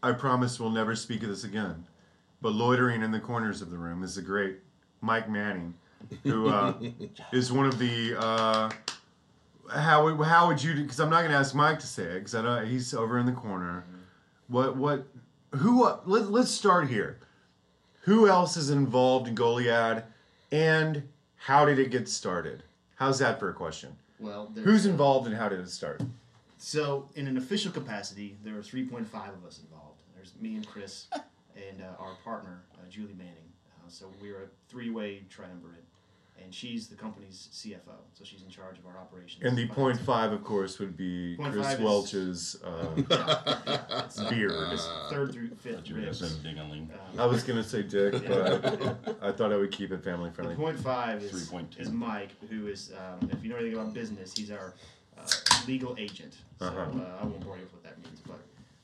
I 0.02 0.12
promise 0.12 0.58
we'll 0.58 0.70
never 0.70 0.94
speak 0.96 1.22
of 1.22 1.28
this 1.28 1.44
again. 1.44 1.84
But 2.42 2.52
loitering 2.52 3.02
in 3.02 3.10
the 3.10 3.20
corners 3.20 3.60
of 3.60 3.70
the 3.70 3.76
room 3.78 4.02
is 4.02 4.14
the 4.14 4.22
great 4.22 4.56
Mike 5.02 5.28
Manning, 5.28 5.74
who 6.22 6.48
uh, 6.48 6.74
is 7.32 7.52
one 7.52 7.66
of 7.66 7.78
the. 7.78 8.16
Uh, 8.18 8.70
how 9.74 10.04
would- 10.04 10.26
how 10.26 10.48
would 10.48 10.62
you? 10.62 10.74
Because 10.74 10.98
I'm 11.00 11.10
not 11.10 11.20
going 11.20 11.30
to 11.32 11.36
ask 11.36 11.54
Mike 11.54 11.78
to 11.80 11.86
say 11.86 12.04
it 12.04 12.14
because 12.20 12.34
I 12.34 12.42
know 12.42 12.64
he's 12.64 12.94
over 12.94 13.18
in 13.18 13.26
the 13.26 13.32
corner. 13.32 13.84
What 14.48 14.76
what 14.76 15.06
who? 15.52 15.84
Uh, 15.84 16.00
let, 16.06 16.30
let's 16.30 16.50
start 16.50 16.88
here. 16.88 17.18
Who 18.02 18.26
else 18.26 18.56
is 18.56 18.70
involved 18.70 19.28
in 19.28 19.34
Goliad, 19.34 20.04
and 20.50 21.02
how 21.36 21.66
did 21.66 21.78
it 21.78 21.90
get 21.90 22.08
started? 22.08 22.62
How's 22.96 23.18
that 23.18 23.38
for 23.38 23.50
a 23.50 23.54
question? 23.54 23.96
well, 24.18 24.50
Who's 24.54 24.84
involved 24.86 25.26
and 25.26 25.36
how 25.36 25.48
did 25.48 25.60
it 25.60 25.68
start? 25.70 26.02
So, 26.58 27.08
in 27.14 27.26
an 27.26 27.38
official 27.38 27.72
capacity, 27.72 28.36
there 28.44 28.54
are 28.54 28.60
3.5 28.62 29.04
of 29.04 29.44
us 29.46 29.60
involved. 29.60 29.89
There's 30.20 30.34
me 30.38 30.56
and 30.56 30.66
Chris, 30.66 31.06
and 31.56 31.80
uh, 31.80 32.02
our 32.02 32.14
partner, 32.22 32.60
uh, 32.74 32.80
Julie 32.90 33.14
Manning. 33.16 33.34
Uh, 33.78 33.88
so 33.88 34.12
we're 34.20 34.36
a 34.36 34.46
three-way 34.68 35.22
triumvirate, 35.30 35.82
and 36.44 36.54
she's 36.54 36.88
the 36.88 36.94
company's 36.94 37.48
CFO. 37.54 37.94
So 38.12 38.22
she's 38.24 38.42
in 38.42 38.50
charge 38.50 38.76
of 38.78 38.84
our 38.84 38.98
operations. 38.98 39.42
And 39.46 39.56
the 39.56 39.62
finance. 39.62 39.74
point 39.74 40.00
five, 40.00 40.32
of 40.32 40.44
course, 40.44 40.78
would 40.78 40.94
be 40.94 41.36
Point 41.38 41.54
Chris 41.54 41.66
five 41.68 41.78
is- 41.78 41.84
Welch's 41.86 42.56
uh, 42.62 42.86
Yeah, 43.10 44.04
it's, 44.04 44.20
uh, 44.20 44.28
beard. 44.28 44.72
it's 44.74 44.86
third 45.08 45.32
through 45.32 45.48
fifth 45.54 45.88
You 45.88 45.94
were 45.94 46.00
gonna 46.02 46.06
ribs. 46.12 46.42
say. 46.42 46.96
I 47.18 47.24
was 47.24 47.42
gonna 47.42 47.64
say 47.64 47.82
Dick, 47.82 48.12
but 48.28 49.16
I 49.22 49.32
thought 49.32 49.54
I 49.54 49.56
would 49.56 49.72
keep 49.72 49.90
it 49.90 50.04
family 50.04 50.28
The 50.28 50.34
friendly. 50.34 50.54
point 50.54 50.78
five 50.78 51.22
is, 51.22 51.32
3.2. 51.48 51.80
is 51.80 51.90
Mike, 51.90 52.32
who 52.50 52.66
is, 52.66 52.92
um, 52.92 53.30
if 53.32 53.42
you 53.42 53.48
know 53.48 53.56
anything 53.56 53.78
about 53.80 53.94
business, 53.94 54.36
he's 54.36 54.50
our 54.50 54.74
uh, 55.18 55.22
legal 55.66 55.94
agent. 55.98 56.36
So 56.58 56.66
Uh-huh. 56.66 56.80
uh, 57.00 57.20
I 57.22 57.24
won't 57.24 57.40
bore 57.40 57.56
you 57.56 57.62
with 57.62 57.72
what 57.72 57.82
that 57.84 57.96
means, 58.04 58.20
but 58.26 58.38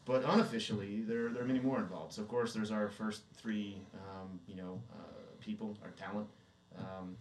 but 0.07 0.25
unofficially, 0.25 1.03
there 1.03 1.29
there 1.29 1.43
are 1.43 1.47
many 1.47 1.61
more 1.61 1.79
involved. 1.79 2.15
So 2.15 2.23
of 2.23 2.29
course, 2.29 2.55
there's 2.55 2.71
our 2.71 2.89
first 2.89 3.23
three, 3.35 3.83
um, 3.95 4.41
you 4.47 4.57
know, 4.57 4.81
uh, 4.93 5.03
people, 5.41 5.77
our 5.85 5.91
talent. 5.91 6.29
Um, 6.79 7.17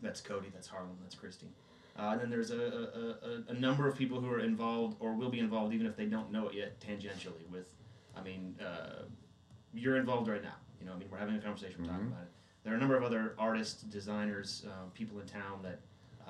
that's 0.00 0.20
Cody, 0.22 0.48
that's 0.54 0.66
Harlan, 0.68 0.96
that's 1.02 1.14
Christy. 1.14 1.48
Uh, 1.98 2.10
and 2.12 2.20
then 2.20 2.30
there's 2.30 2.50
a, 2.52 2.56
a, 2.56 3.26
a, 3.28 3.54
a 3.56 3.60
number 3.60 3.86
of 3.86 3.94
people 3.96 4.18
who 4.20 4.30
are 4.30 4.40
involved 4.40 4.96
or 5.00 5.12
will 5.14 5.28
be 5.28 5.40
involved, 5.40 5.74
even 5.74 5.86
if 5.86 5.96
they 5.96 6.06
don't 6.06 6.30
know 6.32 6.48
it 6.48 6.54
yet, 6.54 6.80
tangentially. 6.80 7.46
With, 7.50 7.74
I 8.16 8.22
mean, 8.22 8.54
uh, 8.64 9.02
you're 9.74 9.96
involved 9.96 10.28
right 10.28 10.42
now. 10.42 10.54
You 10.80 10.86
know, 10.86 10.92
I 10.94 10.96
mean, 10.96 11.08
we're 11.10 11.18
having 11.18 11.34
a 11.36 11.40
conversation, 11.40 11.82
we're 11.82 11.88
talking 11.90 12.06
Mhm. 12.06 12.12
about 12.12 12.22
it. 12.22 12.30
There 12.64 12.72
are 12.72 12.76
a 12.76 12.80
number 12.80 12.96
of 12.96 13.02
other 13.02 13.34
artists, 13.38 13.82
designers, 13.82 14.64
uh, 14.66 14.88
people 14.94 15.18
in 15.20 15.26
town 15.26 15.60
that 15.62 15.80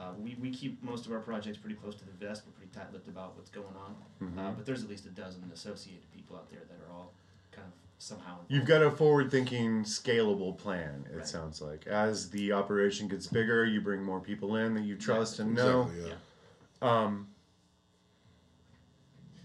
uh, 0.01 0.13
we, 0.19 0.35
we 0.41 0.51
keep 0.51 0.83
most 0.83 1.05
of 1.07 1.13
our 1.13 1.19
projects 1.21 1.59
pretty 1.59 1.77
close 1.77 1.95
to 1.97 2.05
the 2.07 2.13
vest. 2.27 2.43
We're 2.47 2.53
pretty 2.53 2.73
tight-lipped 2.75 3.09
about 3.09 3.37
what's 3.37 3.51
going 3.51 3.67
on. 3.85 3.95
Mm-hmm. 4.23 4.39
Uh, 4.39 4.51
but 4.53 4.65
there's 4.65 4.83
at 4.83 4.89
least 4.89 5.05
a 5.05 5.11
dozen 5.11 5.43
associated 5.53 6.11
people 6.15 6.37
out 6.37 6.49
there 6.51 6.61
that 6.69 6.79
are 6.89 6.95
all 6.97 7.13
kind 7.53 7.67
of 7.67 7.73
somehow. 7.99 8.37
You've 8.49 8.65
got 8.65 8.83
a 8.83 8.91
forward-thinking, 8.91 9.83
scalable 9.85 10.57
plan. 10.57 11.05
It 11.13 11.17
Right. 11.19 11.29
sounds 11.29 11.61
like 11.61 11.87
as 11.87 12.31
the 12.31 12.53
operation 12.53 13.09
gets 13.09 13.27
bigger, 13.27 13.67
you 13.67 13.81
bring 13.83 14.03
more 14.03 14.21
people 14.21 14.57
in 14.57 14.73
that 14.75 14.85
you 14.85 14.97
trust 14.97 15.39
and 15.39 15.55
know. 15.55 15.83
exactly. 15.83 16.11
Yeah. 16.83 17.03
Um, 17.05 17.27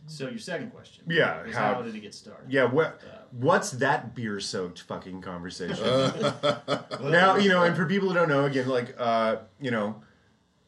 So 0.07 0.29
your 0.29 0.37
second 0.39 0.69
question. 0.71 1.03
Yeah, 1.07 1.43
is 1.45 1.55
how- 1.55 1.73
how, 1.75 1.81
did 1.81 1.95
it 1.95 1.99
get 1.99 2.13
started? 2.13 2.49
yeah. 2.51 2.65
What? 2.65 3.01
Uh, 3.03 3.17
What's 3.31 3.71
that 3.71 4.15
beer-soaked 4.15 4.79
fucking 4.81 5.19
conversation? 5.21 5.83
now 7.01 7.35
you 7.35 7.49
know, 7.49 7.63
and 7.63 7.75
for 7.75 7.85
people 7.85 8.07
who 8.07 8.13
don't 8.13 8.29
know, 8.29 8.45
again, 8.45 8.69
like 8.69 8.95
uh, 8.97 9.37
you 9.59 9.71
know, 9.71 10.01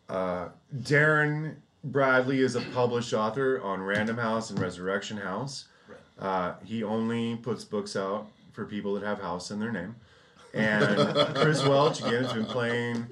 uh, 0.09 0.49
Darren 0.75 1.55
Bradley 1.83 2.41
is 2.41 2.55
a 2.55 2.61
published 2.73 3.13
author 3.13 3.61
on 3.61 3.81
Random 3.81 4.17
House 4.17 4.49
and 4.49 4.59
Resurrection 4.59 5.17
House. 5.17 5.67
Uh, 6.19 6.53
he 6.63 6.83
only 6.83 7.35
puts 7.37 7.63
books 7.63 7.95
out 7.95 8.27
for 8.53 8.65
people 8.65 8.93
that 8.95 9.03
have 9.03 9.19
house 9.21 9.51
in 9.51 9.59
their 9.59 9.71
name. 9.71 9.95
And 10.53 11.35
Chris 11.35 11.63
Welch 11.67 11.99
again 11.99 12.23
has 12.23 12.33
been 12.33 12.45
playing 12.45 13.07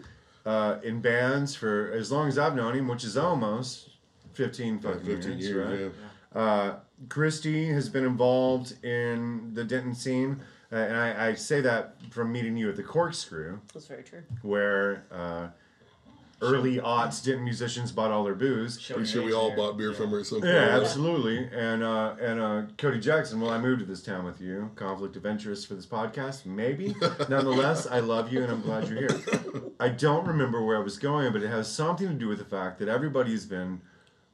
uh, 0.45 0.77
in 0.83 1.01
bands 1.01 1.55
for 1.55 1.91
as 1.91 2.11
long 2.11 2.27
as 2.27 2.37
I've 2.39 2.55
known 2.55 2.75
him, 2.75 2.87
which 2.87 3.03
is 3.03 3.15
almost 3.17 3.89
fifteen 4.33 4.75
Like 4.81 4.95
fucking 4.99 5.05
15 5.05 5.31
years, 5.33 5.43
years, 5.49 5.67
right? 5.81 5.91
yeah. 6.35 6.41
Uh, 6.41 6.75
Christy 7.09 7.67
has 7.67 7.89
been 7.89 8.05
involved 8.05 8.83
in 8.83 9.51
the 9.53 9.63
Denton 9.63 9.93
scene, 9.93 10.41
uh, 10.71 10.75
and 10.77 10.97
I, 10.97 11.27
I 11.27 11.33
say 11.35 11.61
that 11.61 11.95
from 12.09 12.31
meeting 12.31 12.57
you 12.57 12.69
at 12.69 12.75
the 12.75 12.83
Corkscrew, 12.83 13.59
That's 13.73 13.85
very 13.87 14.03
true. 14.03 14.23
where 14.41 15.03
uh, 15.11 15.47
early 16.45 16.77
aughts 16.77 17.23
Denton 17.23 17.43
musicians 17.43 17.91
bought 17.91 18.11
all 18.11 18.23
their 18.23 18.35
booze. 18.35 18.79
Show 18.79 18.95
Pretty 18.95 19.09
sure 19.09 19.23
we 19.23 19.33
all 19.33 19.47
there. 19.49 19.57
bought 19.57 19.77
beer 19.77 19.91
Yeah. 19.91 19.97
from 19.97 20.11
her 20.11 20.19
at 20.19 20.25
some 20.25 20.41
point. 20.41 20.51
Yeah, 20.53 20.65
right? 20.69 20.81
absolutely. 20.81 21.49
And 21.53 21.83
uh, 21.83 22.15
and 22.21 22.39
uh, 22.39 22.61
Cody 22.77 22.99
Jackson. 22.99 23.39
Well, 23.41 23.51
I 23.51 23.57
moved 23.57 23.79
to 23.79 23.85
this 23.85 24.01
town 24.03 24.25
with 24.25 24.39
you. 24.41 24.71
Conflict 24.75 25.15
of 25.15 25.25
interest 25.25 25.67
for 25.67 25.73
this 25.75 25.85
podcast, 25.85 26.45
maybe. 26.45 26.95
Nonetheless, 27.29 27.87
I 27.87 27.99
love 27.99 28.31
you, 28.31 28.43
and 28.43 28.51
I'm 28.51 28.61
glad 28.61 28.87
you're 28.87 28.99
here. 28.99 29.21
I 29.79 29.89
don't 29.89 30.25
remember 30.27 30.63
where 30.63 30.77
I 30.77 30.81
was 30.81 30.97
going, 30.97 31.31
but 31.33 31.41
it 31.41 31.49
has 31.49 31.71
something 31.71 32.07
to 32.07 32.13
do 32.13 32.27
with 32.27 32.39
the 32.39 32.45
fact 32.45 32.79
that 32.79 32.87
everybody's 32.87 33.45
been 33.45 33.81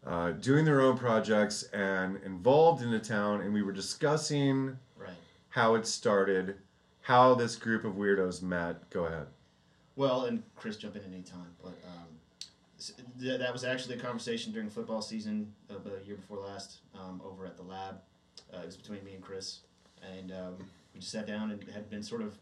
uh, 0.05 0.31
doing 0.31 0.65
their 0.65 0.81
own 0.81 0.97
projects 0.97 1.63
and 1.73 2.17
involved 2.25 2.81
in 2.81 2.91
the 2.91 2.99
town, 2.99 3.41
and 3.41 3.53
we 3.53 3.61
were 3.61 3.71
discussing 3.71 4.77
Right. 4.97 5.09
how 5.49 5.75
it 5.75 5.85
started, 5.87 6.55
how 7.01 7.33
this 7.35 7.55
group 7.55 7.85
of 7.85 7.93
weirdos 7.93 8.41
met. 8.41 8.89
Go 8.89 9.05
ahead. 9.05 9.27
Well, 10.01 10.25
and 10.25 10.41
Chris, 10.55 10.77
jump 10.77 10.95
in 10.95 11.03
at 11.03 11.07
any 11.13 11.21
time. 11.21 11.53
But 11.61 11.77
um, 11.85 12.07
th- 13.19 13.37
that 13.39 13.53
was 13.53 13.63
actually 13.63 13.97
a 13.97 13.99
conversation 13.99 14.51
during 14.51 14.67
football 14.67 14.99
season 14.99 15.53
of 15.69 15.83
the 15.83 15.99
year 16.03 16.15
before 16.15 16.39
last 16.39 16.77
um, 16.99 17.21
over 17.23 17.45
at 17.45 17.55
the 17.55 17.61
lab. 17.61 17.99
Uh, 18.51 18.61
it 18.63 18.65
was 18.65 18.75
between 18.75 19.03
me 19.05 19.13
and 19.13 19.21
Chris, 19.21 19.59
and 20.17 20.31
um, 20.31 20.55
we 20.95 21.01
just 21.01 21.11
sat 21.11 21.27
down 21.27 21.51
and 21.51 21.63
had 21.71 21.87
been 21.91 22.01
sort 22.01 22.23
of 22.23 22.35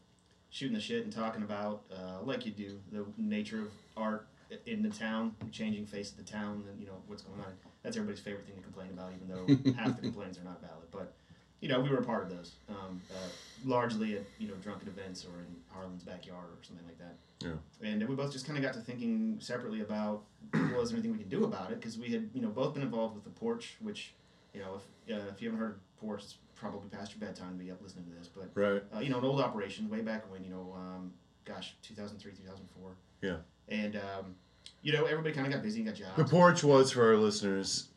shooting 0.49 0.73
the 0.73 0.79
shit 0.79 1.03
and 1.03 1.11
talking 1.11 1.43
about, 1.43 1.81
uh, 1.91 2.23
like 2.23 2.45
you 2.45 2.53
do, 2.53 2.79
the 2.93 3.05
nature 3.17 3.59
of 3.59 3.67
art 3.97 4.25
in 4.65 4.81
the 4.81 4.89
town, 4.89 5.35
changing 5.51 5.85
face 5.85 6.11
of 6.11 6.15
the 6.17 6.23
town, 6.23 6.63
and 6.71 6.79
you 6.79 6.87
know 6.87 6.95
what's 7.07 7.23
going 7.23 7.41
on. 7.41 7.51
That's 7.83 7.97
everybody's 7.97 8.21
favorite 8.21 8.45
thing 8.45 8.55
to 8.55 8.61
complain 8.61 8.91
about, 8.93 9.11
even 9.11 9.27
though 9.27 9.71
half 9.83 9.97
the 9.97 10.03
complaints 10.03 10.39
are 10.39 10.45
not 10.45 10.61
valid. 10.61 10.87
But 10.93 11.11
you 11.59 11.67
know, 11.67 11.81
we 11.81 11.89
were 11.89 11.97
a 11.97 12.05
part 12.05 12.23
of 12.23 12.29
those, 12.29 12.53
um, 12.69 13.01
uh, 13.11 13.27
largely 13.65 14.15
at 14.15 14.23
you 14.37 14.47
know 14.47 14.53
drunken 14.63 14.87
events 14.87 15.25
or 15.25 15.39
in 15.41 15.47
Harlan's 15.73 16.03
backyard 16.03 16.45
or 16.45 16.63
something 16.63 16.85
like 16.85 16.97
that. 16.99 17.17
Yeah. 17.41 17.51
And 17.81 18.05
we 18.07 18.15
both 18.15 18.31
just 18.33 18.45
kind 18.45 18.57
of 18.57 18.63
got 18.63 18.73
to 18.73 18.81
thinking 18.81 19.37
separately 19.39 19.81
about, 19.81 20.23
well, 20.53 20.81
is 20.81 20.89
there 20.89 20.97
anything 20.97 21.11
we 21.13 21.17
could 21.19 21.29
do 21.29 21.45
about 21.45 21.71
it? 21.71 21.79
Because 21.79 21.97
we 21.97 22.09
had, 22.09 22.29
you 22.33 22.41
know, 22.41 22.49
both 22.49 22.73
been 22.73 22.83
involved 22.83 23.15
with 23.15 23.23
the 23.23 23.29
porch, 23.29 23.75
which, 23.81 24.13
you 24.53 24.59
know, 24.59 24.75
if 25.07 25.15
uh, 25.15 25.29
if 25.33 25.41
you 25.41 25.49
haven't 25.49 25.59
heard 25.65 25.79
porch, 25.99 26.23
it's 26.23 26.37
probably 26.55 26.89
past 26.89 27.13
your 27.15 27.25
bedtime 27.25 27.57
to 27.57 27.63
be 27.63 27.71
up 27.71 27.81
listening 27.81 28.05
to 28.05 28.11
this. 28.19 28.27
But 28.27 28.49
Right. 28.53 28.83
uh, 28.95 28.99
you 28.99 29.09
know, 29.09 29.19
an 29.19 29.25
old 29.25 29.39
operation 29.39 29.89
way 29.89 30.01
back 30.01 30.29
when, 30.31 30.43
you 30.43 30.49
know, 30.49 30.75
um, 30.75 31.13
gosh, 31.45 31.75
2003, 31.83 32.33
2004. 32.33 32.91
Yeah. 33.21 33.37
And 33.69 33.95
um, 33.95 34.35
you 34.81 34.91
know, 34.91 35.05
everybody 35.05 35.33
kind 35.33 35.47
of 35.47 35.53
got 35.53 35.63
busy 35.63 35.79
and 35.79 35.87
got 35.89 35.95
jobs. 35.95 36.17
The 36.17 36.25
porch 36.25 36.63
was 36.63 36.91
for 36.91 37.07
our 37.07 37.17
listeners 37.17 37.87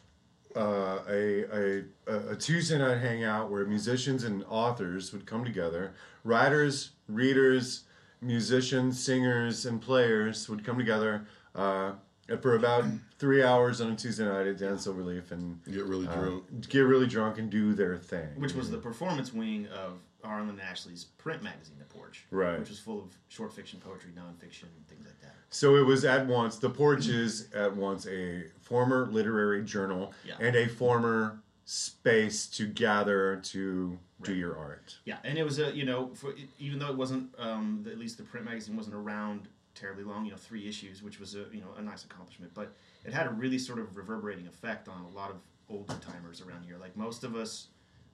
uh, 0.54 1.00
a, 1.08 1.44
a 1.52 1.84
a 2.30 2.36
Tuesday 2.36 2.78
night 2.78 2.98
hangout 2.98 3.50
where 3.50 3.64
musicians 3.64 4.24
and 4.24 4.44
authors 4.48 5.12
would 5.12 5.26
come 5.26 5.44
together. 5.44 5.94
Writers, 6.24 6.90
readers, 7.08 7.84
musicians, 8.22 9.02
singers, 9.02 9.66
and 9.66 9.80
players 9.80 10.48
would 10.48 10.64
come 10.64 10.78
together 10.78 11.26
uh, 11.54 11.92
for 12.40 12.54
about 12.54 12.84
three 13.18 13.42
hours 13.42 13.80
on 13.80 13.90
a 13.92 13.96
Tuesday 13.96 14.24
night 14.24 14.46
at 14.46 14.58
Dan 14.58 14.76
Silverleaf 14.76 15.30
and 15.32 15.62
Get 15.64 15.84
really 15.84 16.06
uh, 16.06 16.14
drunk. 16.14 16.68
get 16.68 16.80
really 16.80 17.06
drunk 17.06 17.38
and 17.38 17.50
do 17.50 17.74
their 17.74 17.96
thing. 17.98 18.28
which 18.36 18.54
was 18.54 18.70
the 18.70 18.78
performance 18.78 19.32
wing 19.34 19.66
of 19.68 19.98
Harlan 20.24 20.48
and 20.50 20.60
Ashley's 20.60 21.04
print 21.04 21.42
magazine, 21.42 21.74
The 21.78 21.84
Porch. 21.84 22.24
Right. 22.30 22.58
Which 22.58 22.68
was 22.68 22.78
full 22.78 23.00
of 23.00 23.08
short 23.28 23.52
fiction, 23.52 23.80
poetry, 23.80 24.12
nonfiction, 24.16 24.66
things 24.88 25.04
like 25.04 25.20
that. 25.20 25.34
So 25.50 25.76
it 25.76 25.82
was 25.84 26.04
at 26.04 26.26
once 26.26 26.56
the 26.56 26.70
porch 26.70 27.08
is 27.08 27.48
at 27.54 27.74
once 27.76 28.06
a 28.06 28.44
former 28.60 29.08
literary 29.10 29.62
journal 29.64 30.14
Yeah. 30.24 30.36
and 30.40 30.56
a 30.56 30.66
former 30.68 31.40
space 31.64 32.46
to 32.46 32.66
gather 32.66 33.36
to 33.36 33.98
do 34.22 34.34
your 34.34 34.56
art. 34.56 34.96
Yeah, 35.04 35.18
and 35.24 35.38
it 35.38 35.44
was 35.44 35.58
a 35.58 35.72
you 35.72 35.84
know 35.84 36.10
for, 36.14 36.34
even 36.58 36.78
though 36.78 36.88
it 36.88 36.96
wasn't 36.96 37.34
um, 37.38 37.86
at 37.90 37.98
least 37.98 38.18
the 38.18 38.24
print 38.24 38.46
magazine 38.46 38.76
wasn't 38.76 38.96
around 38.96 39.48
terribly 39.74 40.04
long, 40.04 40.24
you 40.24 40.30
know, 40.30 40.36
three 40.36 40.68
issues, 40.68 41.02
which 41.02 41.18
was 41.18 41.34
a 41.34 41.44
you 41.52 41.60
know 41.60 41.68
a 41.78 41.82
nice 41.82 42.04
accomplishment, 42.04 42.52
but 42.54 42.72
it 43.04 43.12
had 43.12 43.26
a 43.26 43.30
really 43.30 43.58
sort 43.58 43.78
of 43.78 43.96
reverberating 43.96 44.46
effect 44.46 44.88
on 44.88 45.04
a 45.12 45.16
lot 45.16 45.30
of 45.30 45.36
older 45.68 45.94
timers 46.00 46.40
around 46.40 46.64
here. 46.64 46.76
Like 46.78 46.96
most 46.96 47.24
of 47.24 47.34
us, 47.34 47.68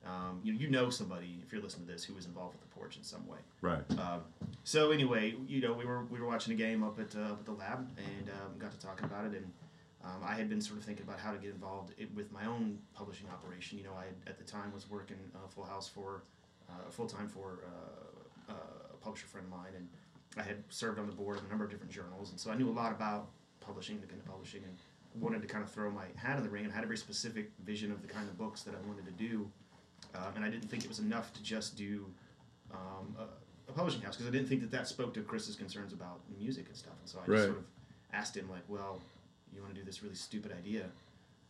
um, 0.07 0.41
you 0.43 0.53
you 0.53 0.69
know 0.69 0.91
somebody 0.91 1.39
if 1.45 1.53
you're 1.53 1.63
listening 1.63 1.87
to 1.87 1.93
this 1.93 2.05
who 2.05 2.15
was 2.15 2.27
involved 2.27 2.55
with 2.55 2.63
the 2.63 2.75
porch 2.75 2.97
in 2.97 3.03
some 3.03 3.27
way. 3.27 3.39
Right. 3.61 3.83
Um, 3.99 4.23
so 4.65 4.91
anyway, 4.91 5.35
you 5.47 5.61
know, 5.61 5.73
we 5.73 5.85
were 5.85 6.05
we 6.05 6.21
were 6.21 6.27
watching 6.27 6.53
a 6.53 6.57
game 6.57 6.83
up 6.83 6.99
at 6.99 7.15
uh, 7.17 7.33
up 7.33 7.41
at 7.41 7.47
the 7.47 7.53
lab 7.53 7.89
and 7.97 8.31
um, 8.31 8.59
got 8.59 8.73
to 8.73 8.79
talking 8.79 9.05
about 9.05 9.25
it, 9.27 9.33
and 9.33 9.51
um, 10.05 10.23
I 10.25 10.35
had 10.35 10.49
been 10.49 10.61
sort 10.61 10.79
of 10.79 10.85
thinking 10.85 11.05
about 11.05 11.19
how 11.19 11.33
to 11.33 11.39
get 11.39 11.51
involved 11.51 11.93
with 12.15 12.31
my 12.33 12.45
own 12.47 12.79
publishing 12.95 13.29
operation. 13.31 13.79
You 13.79 13.85
know, 13.85 13.95
I 13.99 14.05
had, 14.05 14.15
at 14.27 14.39
the 14.39 14.45
time 14.45 14.73
was 14.73 14.89
working 14.89 15.17
uh, 15.35 15.49
full 15.49 15.65
house 15.65 15.89
for 15.89 16.23
uh, 16.71 16.91
full 16.91 17.07
time 17.07 17.29
for 17.29 17.61
uh, 17.67 18.53
uh, 18.53 18.55
a 18.95 18.97
publisher 18.99 19.27
friend 19.27 19.47
of 19.47 19.51
mine, 19.51 19.73
and 19.77 19.89
I 20.37 20.43
had 20.43 20.63
served 20.69 20.99
on 20.99 21.07
the 21.07 21.13
board 21.13 21.39
of 21.39 21.45
a 21.45 21.49
number 21.49 21.65
of 21.65 21.71
different 21.71 21.93
journals, 21.93 22.31
and 22.31 22.39
so 22.39 22.51
I 22.51 22.55
knew 22.57 22.69
a 22.69 22.73
lot 22.73 22.93
about 22.93 23.29
publishing, 23.61 23.97
independent 23.97 24.29
publishing, 24.29 24.63
and 24.65 24.77
wanted 25.23 25.43
to 25.43 25.49
kind 25.49 25.65
of 25.65 25.71
throw 25.71 25.91
my 25.91 26.05
hat 26.17 26.37
in 26.37 26.45
the 26.45 26.49
ring 26.51 26.65
and 26.65 26.73
had 26.73 26.85
a 26.85 26.87
very 26.87 26.99
specific 26.99 27.51
vision 27.65 27.91
of 27.91 28.03
the 28.03 28.09
kind 28.09 28.29
of 28.29 28.39
books 28.39 28.63
that 28.63 28.75
I 28.75 28.87
wanted 28.87 29.05
to 29.07 29.13
do. 29.13 29.51
Um, 30.15 30.33
and 30.37 30.45
I 30.45 30.49
didn't 30.49 30.71
think 30.71 30.85
it 30.85 30.89
was 30.89 31.01
enough 31.01 31.33
to 31.35 31.43
just 31.43 31.77
do 31.77 32.07
um, 32.73 33.17
a, 33.19 33.71
a 33.71 33.73
publishing 33.75 34.01
house 34.03 34.17
because 34.17 34.29
I 34.29 34.31
didn't 34.31 34.49
think 34.49 34.61
that 34.61 34.71
that 34.71 34.87
spoke 34.87 35.13
to 35.15 35.23
Chris's 35.23 35.57
concerns 35.57 35.93
about 35.93 36.21
music 36.39 36.67
and 36.69 36.77
stuff. 36.77 36.95
And 37.01 37.09
so 37.09 37.19
I 37.19 37.23
Right. 37.23 37.37
just 37.37 37.47
sort 37.47 37.59
of 37.59 37.65
asked 38.13 38.37
him 38.37 38.49
like, 38.51 38.63
"Well, 38.69 39.01
you 39.55 39.63
want 39.63 39.75
to 39.75 39.81
do 39.81 39.85
this 39.85 40.03
really 40.03 40.15
stupid 40.15 40.53
idea?" 40.53 40.85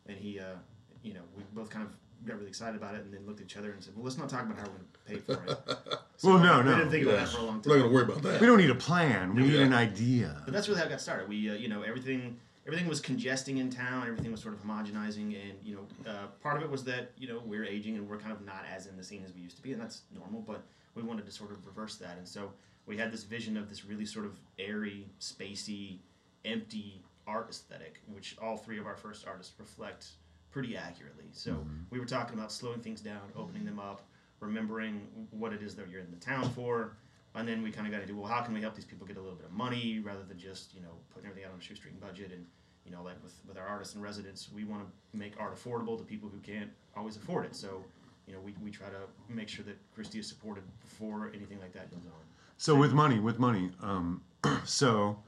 And 0.07 0.17
he, 0.17 0.39
uh, 0.41 0.55
you 1.03 1.15
know, 1.15 1.21
we 1.37 1.43
both 1.55 1.71
kind 1.71 1.85
of 1.87 1.93
got 2.27 2.37
really 2.37 2.49
excited 2.49 2.77
about 2.77 2.95
it, 2.95 3.03
and 3.03 3.13
then 3.13 3.27
looked 3.27 3.41
at 3.41 3.47
each 3.47 3.57
other 3.57 3.71
and 3.73 3.83
said, 3.83 3.95
"Well, 3.97 4.05
let's 4.05 4.19
not 4.19 4.29
talk 4.29 4.43
about 4.45 4.59
how 4.59 4.65
we're 4.65 5.13
going 5.15 5.23
to 5.23 5.33
pay 5.33 5.35
for 5.35 5.53
it." 5.53 5.99
Well, 6.25 6.41
no, 6.41 6.59
we 6.59 6.65
no. 6.65 6.77
didn't 6.79 6.91
think 6.91 7.05
about 7.05 7.13
Yeah. 7.15 7.25
that 7.27 7.29
for 7.29 7.39
a 7.39 7.43
long 7.45 7.63
We're 7.65 7.77
not 7.77 7.83
going 7.83 7.83
to 7.83 7.89
worry 7.95 8.03
about 8.03 8.23
that. 8.23 8.41
We 8.41 8.47
don't 8.49 8.59
need 8.59 8.71
a 8.71 8.75
plan. 8.75 9.37
We 9.37 9.43
need 9.45 9.55
an 9.61 9.73
idea. 9.73 10.43
But 10.45 10.53
that's 10.53 10.67
really 10.67 10.81
how 10.81 10.87
it 10.87 10.91
got 10.91 11.01
started. 11.01 11.29
We, 11.29 11.49
uh, 11.49 11.55
you 11.55 11.69
know, 11.69 11.83
everything 11.83 12.37
everything 12.67 12.89
was 12.89 13.01
congesting 13.01 13.59
in 13.59 13.71
town. 13.71 14.09
Everything 14.09 14.33
was 14.33 14.41
sort 14.43 14.55
of 14.55 14.61
homogenizing, 14.65 15.37
and 15.41 15.53
you 15.63 15.77
know, 15.77 16.11
uh, 16.11 16.27
part 16.43 16.57
of 16.57 16.65
it 16.65 16.71
was 16.71 16.83
that 16.85 17.13
you 17.19 17.29
know 17.29 17.41
we're 17.47 17.65
aging 17.65 17.95
and 17.97 18.09
we're 18.09 18.19
kind 18.19 18.33
of 18.33 18.45
not 18.45 18.65
as 18.75 18.89
in 18.89 18.97
the 18.97 19.05
scene 19.05 19.23
as 19.25 19.33
we 19.33 19.41
used 19.43 19.55
to 19.59 19.63
be, 19.63 19.73
and 19.73 19.81
that's 19.81 20.01
normal. 20.13 20.41
But 20.41 20.65
we 20.97 21.05
wanted 21.05 21.25
to 21.27 21.31
sort 21.31 21.53
of 21.53 21.65
reverse 21.65 21.95
that, 21.99 22.19
and 22.19 22.27
so 22.27 22.51
we 22.85 22.97
had 22.97 23.13
this 23.13 23.23
vision 23.23 23.57
of 23.57 23.69
this 23.69 23.85
really 23.85 24.05
sort 24.05 24.27
of 24.27 24.33
airy, 24.59 25.07
spacey, 25.21 25.99
empty 26.45 27.01
art 27.29 27.49
aesthetic, 27.51 28.01
which 28.13 28.37
all 28.43 28.57
three 28.57 28.79
of 28.79 28.87
our 28.87 28.97
first 28.97 29.27
artists 29.27 29.53
reflect 29.59 30.09
pretty 30.51 30.77
accurately. 30.77 31.27
So 31.33 31.67
we 31.91 32.01
were 32.01 32.07
talking 32.07 32.37
about 32.37 32.51
slowing 32.51 32.81
things 32.81 33.01
down, 33.01 33.21
opening 33.37 33.65
them 33.65 33.79
up, 33.79 34.03
remembering 34.41 35.07
what 35.31 35.53
it 35.53 35.63
is 35.63 35.75
that 35.77 35.89
you're 35.91 36.01
in 36.01 36.11
the 36.11 36.25
town 36.25 36.49
for, 36.51 36.97
and 37.35 37.47
then 37.47 37.63
we 37.63 37.71
kind 37.71 37.87
of 37.87 37.93
got 37.93 38.01
to 38.01 38.07
do 38.07 38.17
well. 38.17 38.27
How 38.27 38.41
can 38.41 38.55
we 38.55 38.61
help 38.61 38.75
these 38.75 38.87
people 38.87 39.07
get 39.07 39.19
a 39.19 39.21
little 39.21 39.37
bit 39.37 39.47
of 39.47 39.53
money 39.53 40.01
rather 40.01 40.23
than 40.23 40.39
just 40.39 40.75
you 40.75 40.81
know 40.81 40.89
putting 41.13 41.29
everything 41.29 41.47
out 41.47 41.53
on 41.53 41.61
a 41.61 41.63
shoestring 41.63 41.95
budget? 42.01 42.33
And 42.33 42.47
you 42.85 42.91
know, 42.91 43.03
like 43.03 43.23
with 43.23 43.35
with 43.47 43.59
our 43.59 43.67
artists 43.67 43.95
and 43.95 44.03
residents, 44.03 44.49
we 44.53 44.65
want 44.65 44.83
to 44.83 45.17
make 45.17 45.35
art 45.39 45.55
affordable 45.55 45.99
to 45.99 46.05
people 46.05 46.29
who 46.29 46.39
can't 46.39 46.71
always 46.97 47.17
afford 47.17 47.45
it. 47.45 47.55
So 47.55 47.85
you 48.27 48.35
know, 48.35 48.41
we, 48.41 48.55
we 48.63 48.71
try 48.71 48.89
to 48.89 49.33
make 49.35 49.49
sure 49.49 49.65
that 49.65 49.77
Christie 49.95 50.19
is 50.19 50.29
supported 50.29 50.63
before 50.81 51.31
anything 51.35 51.61
like 51.61 51.73
that 51.73 51.91
goes 51.91 52.05
on. 52.07 52.21
So 52.59 52.75
with 52.75 52.93
money, 52.93 53.19
with 53.21 53.39
money. 53.39 53.71
Um, 53.83 54.23
so 54.65 55.19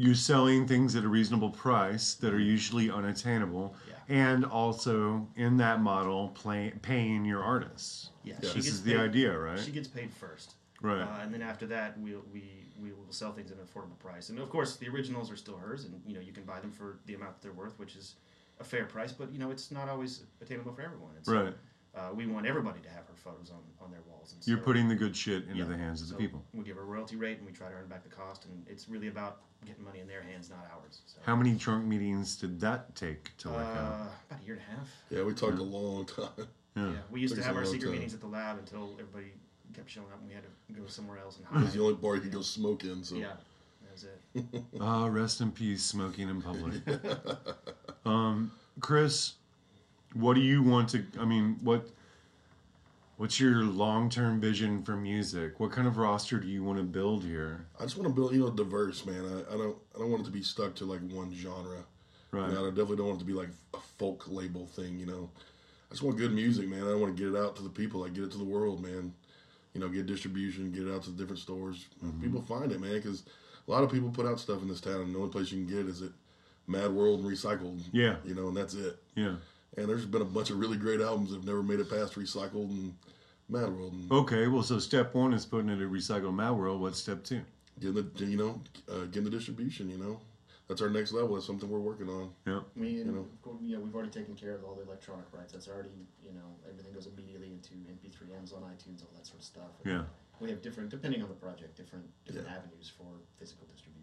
you're 0.00 0.14
selling 0.14 0.66
things 0.66 0.96
at 0.96 1.04
a 1.04 1.08
reasonable 1.08 1.50
price 1.50 2.14
that 2.14 2.32
are 2.32 2.38
usually 2.40 2.90
unattainable, 2.90 3.74
Yeah. 3.86 3.94
and 4.08 4.46
also 4.46 5.28
in 5.36 5.58
that 5.58 5.82
model, 5.82 6.28
play, 6.30 6.72
paying 6.80 7.26
your 7.26 7.42
artists. 7.42 8.08
Yeah, 8.24 8.32
Yeah. 8.34 8.48
she 8.48 8.56
This 8.56 8.64
gets 8.64 8.66
is 8.68 8.82
the 8.82 8.96
idea, 8.96 9.38
right? 9.38 9.58
She 9.60 9.70
gets 9.72 9.88
paid 9.88 10.10
first. 10.14 10.54
Right. 10.80 11.02
Uh, 11.02 11.18
and 11.22 11.34
then 11.34 11.42
after 11.42 11.66
that, 11.66 12.00
we 12.00 12.14
we 12.32 12.42
we 12.82 12.92
will 12.92 13.12
sell 13.12 13.32
things 13.34 13.50
at 13.50 13.58
an 13.58 13.64
affordable 13.66 13.98
price. 13.98 14.30
And 14.30 14.38
of 14.38 14.48
course, 14.48 14.76
the 14.76 14.88
originals 14.88 15.30
are 15.30 15.36
still 15.36 15.58
hers, 15.58 15.84
and 15.84 16.00
you 16.06 16.14
know 16.14 16.20
you 16.20 16.32
can 16.32 16.44
buy 16.44 16.60
them 16.60 16.72
for 16.72 16.98
the 17.04 17.14
amount 17.14 17.34
that 17.34 17.42
they're 17.42 17.52
worth, 17.52 17.78
which 17.78 17.94
is 17.94 18.14
a 18.58 18.64
fair 18.64 18.86
price. 18.86 19.12
But 19.12 19.30
you 19.32 19.38
know 19.38 19.50
it's 19.50 19.70
not 19.70 19.90
always 19.90 20.22
attainable 20.40 20.72
for 20.72 20.80
everyone. 20.80 21.14
And 21.16 21.26
so, 21.26 21.32
Right. 21.44 21.54
Uh, 21.94 22.10
we 22.14 22.26
want 22.26 22.46
everybody 22.46 22.80
to 22.80 22.88
have 22.88 23.04
her 23.06 23.14
photos 23.16 23.50
on, 23.50 23.58
on 23.84 23.90
their 23.90 24.00
walls. 24.08 24.32
And 24.34 24.46
You're 24.46 24.58
so- 24.58 24.64
putting 24.64 24.88
the 24.88 24.94
good 24.94 25.16
shit 25.16 25.44
into 25.44 25.56
yeah, 25.56 25.64
the 25.64 25.76
hands 25.76 26.00
of 26.02 26.08
the 26.08 26.14
people. 26.14 26.44
We 26.54 26.62
give 26.64 26.76
her 26.76 26.82
a 26.82 26.84
royalty 26.84 27.16
rate, 27.16 27.38
and 27.38 27.46
we 27.46 27.52
try 27.52 27.68
to 27.68 27.74
earn 27.74 27.88
back 27.88 28.04
the 28.04 28.08
cost. 28.10 28.44
And 28.44 28.64
it's 28.68 28.88
really 28.88 29.08
about 29.08 29.38
getting 29.66 29.84
money 29.84 29.98
in 30.00 30.06
their 30.06 30.22
hands, 30.22 30.50
not 30.50 30.70
ours. 30.72 31.00
So. 31.06 31.18
How 31.26 31.34
many 31.34 31.52
drunk 31.54 31.84
meetings 31.86 32.36
did 32.36 32.60
that 32.60 32.94
take 32.94 33.36
to 33.38 33.48
Uh, 33.48 33.52
work 33.52 33.66
out? 33.76 34.10
about 34.28 34.40
a 34.40 34.44
year 34.46 34.54
and 34.54 34.62
a 34.62 34.76
half. 34.78 34.88
Yeah, 35.10 35.22
we 35.24 35.34
talked 35.34 35.58
a 35.58 35.62
long 35.62 36.06
time. 36.06 36.28
Yeah. 36.76 36.90
Yeah, 36.90 36.92
we 37.10 37.20
used 37.20 37.34
to 37.34 37.42
have 37.42 37.56
our 37.56 37.64
secret 37.64 37.82
time. 37.88 37.92
meetings 37.92 38.14
at 38.14 38.20
the 38.20 38.28
lab 38.28 38.58
until 38.58 38.92
everybody 39.00 39.32
kept 39.74 39.90
showing 39.90 40.06
up, 40.12 40.20
and 40.20 40.28
we 40.28 40.34
had 40.34 40.44
to 40.44 40.72
go 40.80 40.86
somewhere 40.86 41.18
else 41.18 41.36
and 41.38 41.46
hide. 41.46 41.62
It 41.62 41.64
was 41.64 41.74
the 41.74 41.80
only 41.82 41.94
bar 41.94 42.14
you 42.14 42.20
could 42.20 42.30
go 42.32 42.42
smoke 42.42 42.84
in. 42.84 43.02
So 43.02 43.16
Yeah, 43.16 43.32
that 43.82 43.92
was 43.92 44.04
it. 44.04 44.62
Ah, 44.80 45.06
rest 45.06 45.40
in 45.40 45.50
peace, 45.50 45.82
smoking 45.82 46.28
in 46.28 46.40
public. 46.40 46.74
um, 48.06 48.52
Chris, 48.80 49.34
what 50.14 50.34
do 50.34 50.40
you 50.40 50.62
want 50.62 50.90
to? 50.90 51.04
I 51.18 51.24
mean, 51.24 51.58
what? 51.62 51.88
What's 53.16 53.38
your 53.38 53.64
long-term 53.64 54.40
vision 54.40 54.82
for 54.82 54.96
music? 54.96 55.60
What 55.60 55.72
kind 55.72 55.86
of 55.86 55.98
roster 55.98 56.38
do 56.38 56.48
you 56.48 56.64
want 56.64 56.78
to 56.78 56.84
build 56.84 57.22
here? 57.22 57.66
I 57.78 57.82
just 57.82 57.98
want 57.98 58.08
to 58.08 58.14
build, 58.14 58.32
you 58.32 58.40
know, 58.40 58.50
diverse, 58.50 59.04
man. 59.04 59.22
I, 59.22 59.54
I 59.54 59.58
don't, 59.58 59.76
I 59.94 59.98
don't 59.98 60.10
want 60.10 60.22
it 60.22 60.24
to 60.24 60.30
be 60.30 60.42
stuck 60.42 60.74
to 60.76 60.86
like 60.86 61.00
one 61.10 61.30
genre. 61.34 61.84
Right. 62.30 62.48
You 62.48 62.54
know, 62.54 62.66
I 62.66 62.68
definitely 62.70 62.96
don't 62.96 63.08
want 63.08 63.18
it 63.18 63.24
to 63.26 63.26
be 63.26 63.34
like 63.34 63.50
a 63.74 63.78
folk 63.98 64.24
label 64.28 64.64
thing. 64.64 64.98
You 64.98 65.04
know, 65.04 65.30
I 65.90 65.92
just 65.92 66.02
want 66.02 66.16
good 66.16 66.32
music, 66.32 66.66
man. 66.66 66.84
I 66.84 66.94
want 66.94 67.14
to 67.14 67.22
get 67.22 67.34
it 67.34 67.38
out 67.38 67.56
to 67.56 67.62
the 67.62 67.68
people. 67.68 68.00
Like 68.00 68.14
get 68.14 68.24
it 68.24 68.30
to 68.32 68.38
the 68.38 68.44
world, 68.44 68.82
man. 68.82 69.12
You 69.74 69.82
know, 69.82 69.88
get 69.88 70.06
distribution, 70.06 70.72
get 70.72 70.86
it 70.86 70.94
out 70.94 71.02
to 71.02 71.10
the 71.10 71.18
different 71.18 71.40
stores. 71.40 71.88
Mm-hmm. 72.02 72.22
People 72.22 72.40
find 72.40 72.72
it, 72.72 72.80
man, 72.80 72.94
because 72.94 73.24
a 73.68 73.70
lot 73.70 73.84
of 73.84 73.92
people 73.92 74.08
put 74.08 74.24
out 74.24 74.40
stuff 74.40 74.62
in 74.62 74.68
this 74.68 74.80
town, 74.80 75.02
and 75.02 75.14
the 75.14 75.18
only 75.18 75.30
place 75.30 75.52
you 75.52 75.62
can 75.62 75.76
get 75.76 75.86
is 75.86 76.00
at 76.00 76.10
Mad 76.66 76.90
World 76.90 77.20
and 77.20 77.30
Recycled. 77.30 77.82
Yeah. 77.92 78.16
You 78.24 78.34
know, 78.34 78.48
and 78.48 78.56
that's 78.56 78.72
it. 78.72 78.96
Yeah. 79.14 79.34
And 79.76 79.88
there's 79.88 80.04
been 80.06 80.22
a 80.22 80.24
bunch 80.26 80.50
of 80.50 80.58
really 80.58 80.76
great 80.76 81.00
albums 81.00 81.30
that 81.30 81.36
have 81.36 81.46
never 81.46 81.62
made 81.62 81.80
it 81.80 81.88
past 81.90 82.14
Recycled 82.14 82.70
and 82.70 82.94
Mad 83.48 83.68
World. 83.72 83.92
And 83.92 84.10
Okay. 84.10 84.46
Well, 84.48 84.62
so 84.62 84.78
step 84.78 85.14
one 85.14 85.32
is 85.32 85.46
putting 85.46 85.68
it 85.70 85.80
at 85.80 85.88
Recycle 85.88 86.34
Mad 86.34 86.50
World. 86.52 86.80
What's 86.80 86.98
step 86.98 87.22
two? 87.24 87.42
getting 87.78 87.94
the, 87.94 88.24
you 88.26 88.36
know, 88.36 88.60
uh, 88.92 89.04
getting 89.06 89.24
the 89.24 89.30
distribution. 89.30 89.88
You 89.88 89.96
know, 89.96 90.20
that's 90.68 90.82
our 90.82 90.90
next 90.90 91.12
level. 91.12 91.34
That's 91.34 91.46
something 91.46 91.70
we're 91.70 91.78
working 91.78 92.08
on. 92.10 92.30
Yeah. 92.46 92.60
We, 92.76 92.88
and, 93.00 93.06
You 93.06 93.12
know. 93.12 93.20
of 93.20 93.42
course, 93.42 93.56
you 93.62 93.76
know, 93.76 93.80
we've 93.82 93.94
already 93.94 94.10
taken 94.10 94.34
care 94.34 94.54
of 94.54 94.64
all 94.64 94.74
the 94.74 94.82
electronic 94.82 95.24
rights. 95.32 95.52
That's 95.54 95.66
already, 95.68 95.88
you 96.22 96.32
know, 96.32 96.44
everything 96.68 96.92
goes 96.92 97.06
immediately 97.06 97.52
into 97.52 97.72
MP3, 97.88 98.36
Amazon, 98.36 98.60
iTunes, 98.68 99.00
all 99.02 99.08
that 99.16 99.26
sort 99.26 99.38
of 99.38 99.44
stuff. 99.46 99.70
And 99.84 99.92
Yeah. 99.94 100.02
We 100.40 100.48
have 100.50 100.60
different, 100.62 100.88
depending 100.90 101.22
on 101.22 101.28
the 101.28 101.34
project, 101.34 101.76
different 101.76 102.04
different 102.24 102.48
Yeah. 102.48 102.56
avenues 102.56 102.90
for 102.96 103.06
physical 103.38 103.66
distribution. 103.72 103.99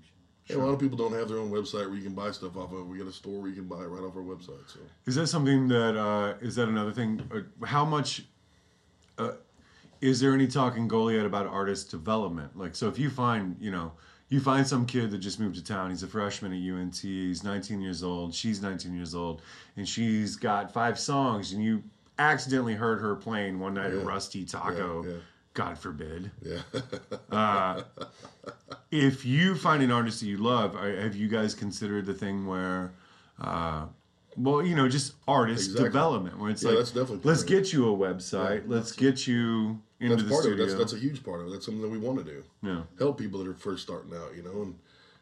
Yeah, 0.47 0.57
a 0.57 0.59
lot 0.59 0.73
of 0.73 0.79
people 0.79 0.97
don't 0.97 1.13
have 1.13 1.27
their 1.27 1.37
own 1.39 1.51
website 1.51 1.87
where 1.87 1.95
you 1.95 2.03
can 2.03 2.13
buy 2.13 2.31
stuff 2.31 2.55
off 2.55 2.71
of. 2.71 2.87
We 2.87 2.97
got 2.97 3.07
a 3.07 3.11
store 3.11 3.41
where 3.41 3.49
you 3.49 3.55
can 3.55 3.65
buy 3.65 3.81
it 3.83 3.87
right 3.87 4.03
off 4.03 4.15
our 4.15 4.21
website. 4.21 4.67
So 4.67 4.79
Is 5.05 5.15
that 5.15 5.27
something 5.27 5.67
that 5.67 5.97
uh, 5.97 6.35
is 6.41 6.55
that 6.55 6.69
another 6.69 6.91
thing? 6.91 7.21
Uh, 7.33 7.65
how 7.65 7.83
much? 7.85 8.23
Uh, 9.17 9.31
is 9.99 10.19
there 10.19 10.33
any 10.33 10.47
talk 10.47 10.77
in 10.77 10.87
Goliad 10.87 11.25
about 11.25 11.47
artist 11.47 11.89
development? 11.91 12.55
Like, 12.57 12.75
so 12.75 12.87
if 12.87 12.99
you 12.99 13.09
find, 13.09 13.57
you 13.59 13.71
know, 13.71 13.93
you 14.29 14.39
find 14.39 14.65
some 14.65 14.85
kid 14.85 15.09
that 15.11 15.17
just 15.17 15.39
moved 15.39 15.55
to 15.55 15.63
town, 15.63 15.89
he's 15.89 16.03
a 16.03 16.07
freshman 16.07 16.53
at 16.53 16.59
UNT, 16.59 16.95
he's 16.97 17.43
19 17.43 17.81
years 17.81 18.03
old, 18.03 18.33
she's 18.33 18.61
19 18.61 18.93
years 18.93 19.15
old, 19.15 19.41
and 19.75 19.87
she's 19.89 20.35
got 20.35 20.71
five 20.71 20.99
songs, 20.99 21.51
and 21.53 21.63
you 21.63 21.81
accidentally 22.19 22.75
heard 22.75 23.01
her 23.01 23.15
playing 23.15 23.59
one 23.59 23.73
night 23.73 23.91
Yeah. 23.91 23.99
at 24.01 24.05
Rusty 24.05 24.45
Taco, 24.45 25.03
Yeah, 25.03 25.09
yeah. 25.11 25.17
God 25.57 25.77
forbid. 25.79 26.29
Yeah. 26.43 26.61
If 28.89 29.25
you 29.25 29.55
find 29.55 29.83
an 29.83 29.91
artist 29.91 30.21
that 30.21 30.27
you 30.27 30.37
love, 30.37 30.75
have 30.75 31.13
you 31.15 31.27
guys 31.27 31.53
considered 31.53 32.05
the 32.05 32.13
thing 32.13 32.45
where, 32.47 32.93
uh, 33.41 33.87
well, 34.37 34.63
you 34.65 34.75
know, 34.75 34.87
just 34.87 35.15
artist 35.27 35.65
Exactly. 35.71 35.89
development, 35.89 36.39
where 36.39 36.49
it's 36.51 36.63
Yeah, 36.63 36.69
like, 36.69 36.77
that's 36.77 36.91
definitely 36.91 37.19
let's 37.29 37.41
it. 37.43 37.47
get 37.49 37.73
you 37.73 37.93
a 37.93 37.97
website, 37.97 38.63
let's 38.67 38.93
get 38.93 39.27
you 39.27 39.81
into 39.99 40.15
that's 40.15 40.23
the 40.27 40.29
part 40.33 40.43
studio. 40.43 40.63
of 40.63 40.69
it. 40.69 40.77
That's, 40.77 40.91
that's 40.91 41.01
a 41.01 41.03
huge 41.05 41.21
part 41.23 41.41
of 41.41 41.47
it. 41.47 41.49
That's 41.51 41.65
something 41.65 41.81
that 41.81 41.89
we 41.89 41.97
want 41.97 42.19
to 42.19 42.23
do. 42.23 42.43
yeah. 42.63 42.83
Help 42.97 43.17
people 43.19 43.39
that 43.43 43.47
are 43.49 43.53
first 43.55 43.83
starting 43.83 44.13
out, 44.15 44.33
you 44.37 44.43
know, 44.43 44.61
and 44.61 44.75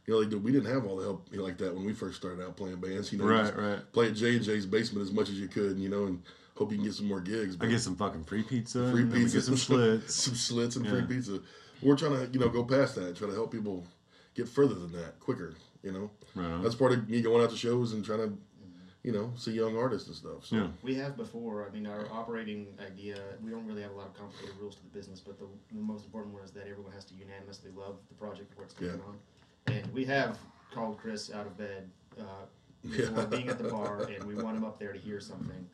you 0.06 0.14
know, 0.14 0.20
like, 0.20 0.44
we 0.44 0.52
didn't 0.52 0.72
have 0.72 0.86
all 0.86 0.98
the 0.98 1.04
help 1.04 1.28
you 1.32 1.40
know, 1.40 1.44
like 1.44 1.58
that 1.58 1.74
when 1.74 1.84
we 1.86 1.94
first 1.94 2.18
started 2.18 2.44
out 2.46 2.56
playing 2.56 2.76
bands. 2.76 3.12
You 3.12 3.18
know, 3.18 3.26
Right, 3.26 3.56
right. 3.58 3.92
Play 3.94 4.10
at 4.10 4.14
J 4.16 4.36
and 4.36 4.46
J's 4.46 4.68
basement 4.68 5.04
as 5.08 5.12
much 5.12 5.30
as 5.30 5.40
you 5.40 5.48
could, 5.48 5.80
you 5.80 5.90
know, 5.90 6.06
and 6.06 6.22
hope 6.56 6.72
you 6.72 6.78
can 6.78 6.86
get 6.86 6.94
some 6.94 7.08
more 7.08 7.20
gigs. 7.22 7.58
I 7.60 7.66
get 7.66 7.80
some 7.82 7.96
fucking 7.96 8.24
free 8.24 8.44
pizza. 8.44 8.90
free 8.92 9.02
and 9.04 9.14
pizza, 9.14 9.38
Get 9.38 9.44
some 9.44 9.58
slits. 9.58 10.14
some 10.16 10.36
slits, 10.36 10.76
and 10.76 10.86
Yeah. 10.86 10.92
free 10.92 11.02
pizza. 11.04 11.40
We're 11.82 11.98
trying 11.98 12.14
to, 12.14 12.30
you 12.32 12.40
know, 12.40 12.50
go 12.50 12.64
past 12.64 12.96
that, 12.96 13.16
try 13.16 13.28
to 13.28 13.34
help 13.34 13.52
people 13.52 13.86
get 14.34 14.48
further 14.48 14.74
than 14.76 14.92
that 14.94 15.20
quicker. 15.20 15.56
You 15.84 15.92
know, 15.92 16.12
Right 16.34 16.64
that's 16.64 16.74
part 16.76 16.94
of 16.94 17.08
me 17.08 17.22
going 17.22 17.44
out 17.44 17.52
to 17.52 17.58
shows 17.58 17.94
and 17.94 18.04
trying 18.04 18.20
to, 18.20 18.38
you 19.04 19.12
know, 19.12 19.32
see 19.36 19.52
young 19.52 19.78
artists 19.78 20.08
and 20.08 20.18
stuff. 20.18 20.46
So 20.46 20.56
Yeah. 20.56 20.68
We 20.82 20.96
have 20.96 21.16
before. 21.16 21.68
I 21.68 21.72
mean, 21.72 21.86
our 21.86 22.08
operating 22.12 22.68
idea. 22.80 23.20
We 23.44 23.52
don't 23.52 23.68
really 23.68 23.84
have 23.84 23.92
a 23.92 23.96
lot 23.96 24.08
of 24.08 24.16
complicated 24.16 24.56
rules 24.60 24.76
to 24.78 24.82
the 24.84 24.90
business, 24.90 25.20
but 25.20 25.38
the, 25.38 25.46
the 25.72 25.80
most 25.80 26.06
important 26.06 26.34
one 26.34 26.44
is 26.44 26.50
that 26.52 26.68
everyone 26.68 26.92
has 26.94 27.06
to 27.06 27.14
unanimously 27.14 27.70
love 27.76 27.98
the 28.08 28.16
project 28.16 28.50
before 28.50 28.64
it's 28.66 28.74
taken 28.74 29.00
Yeah. 29.00 29.06
on. 29.06 29.18
And 29.84 29.94
we 29.94 30.06
have 30.06 30.40
called 30.74 30.98
Chris 30.98 31.32
out 31.32 31.46
of 31.46 31.56
bed 31.58 31.88
uh, 32.20 32.24
before 32.82 33.16
Yeah. 33.20 33.26
being 33.26 33.50
at 33.50 33.60
the 33.60 33.70
bar, 33.70 34.04
and 34.04 34.24
we 34.24 34.34
want 34.36 34.58
him 34.58 34.64
up 34.64 34.80
there 34.80 34.94
to 34.94 35.00
hear 35.00 35.20
something. 35.20 35.68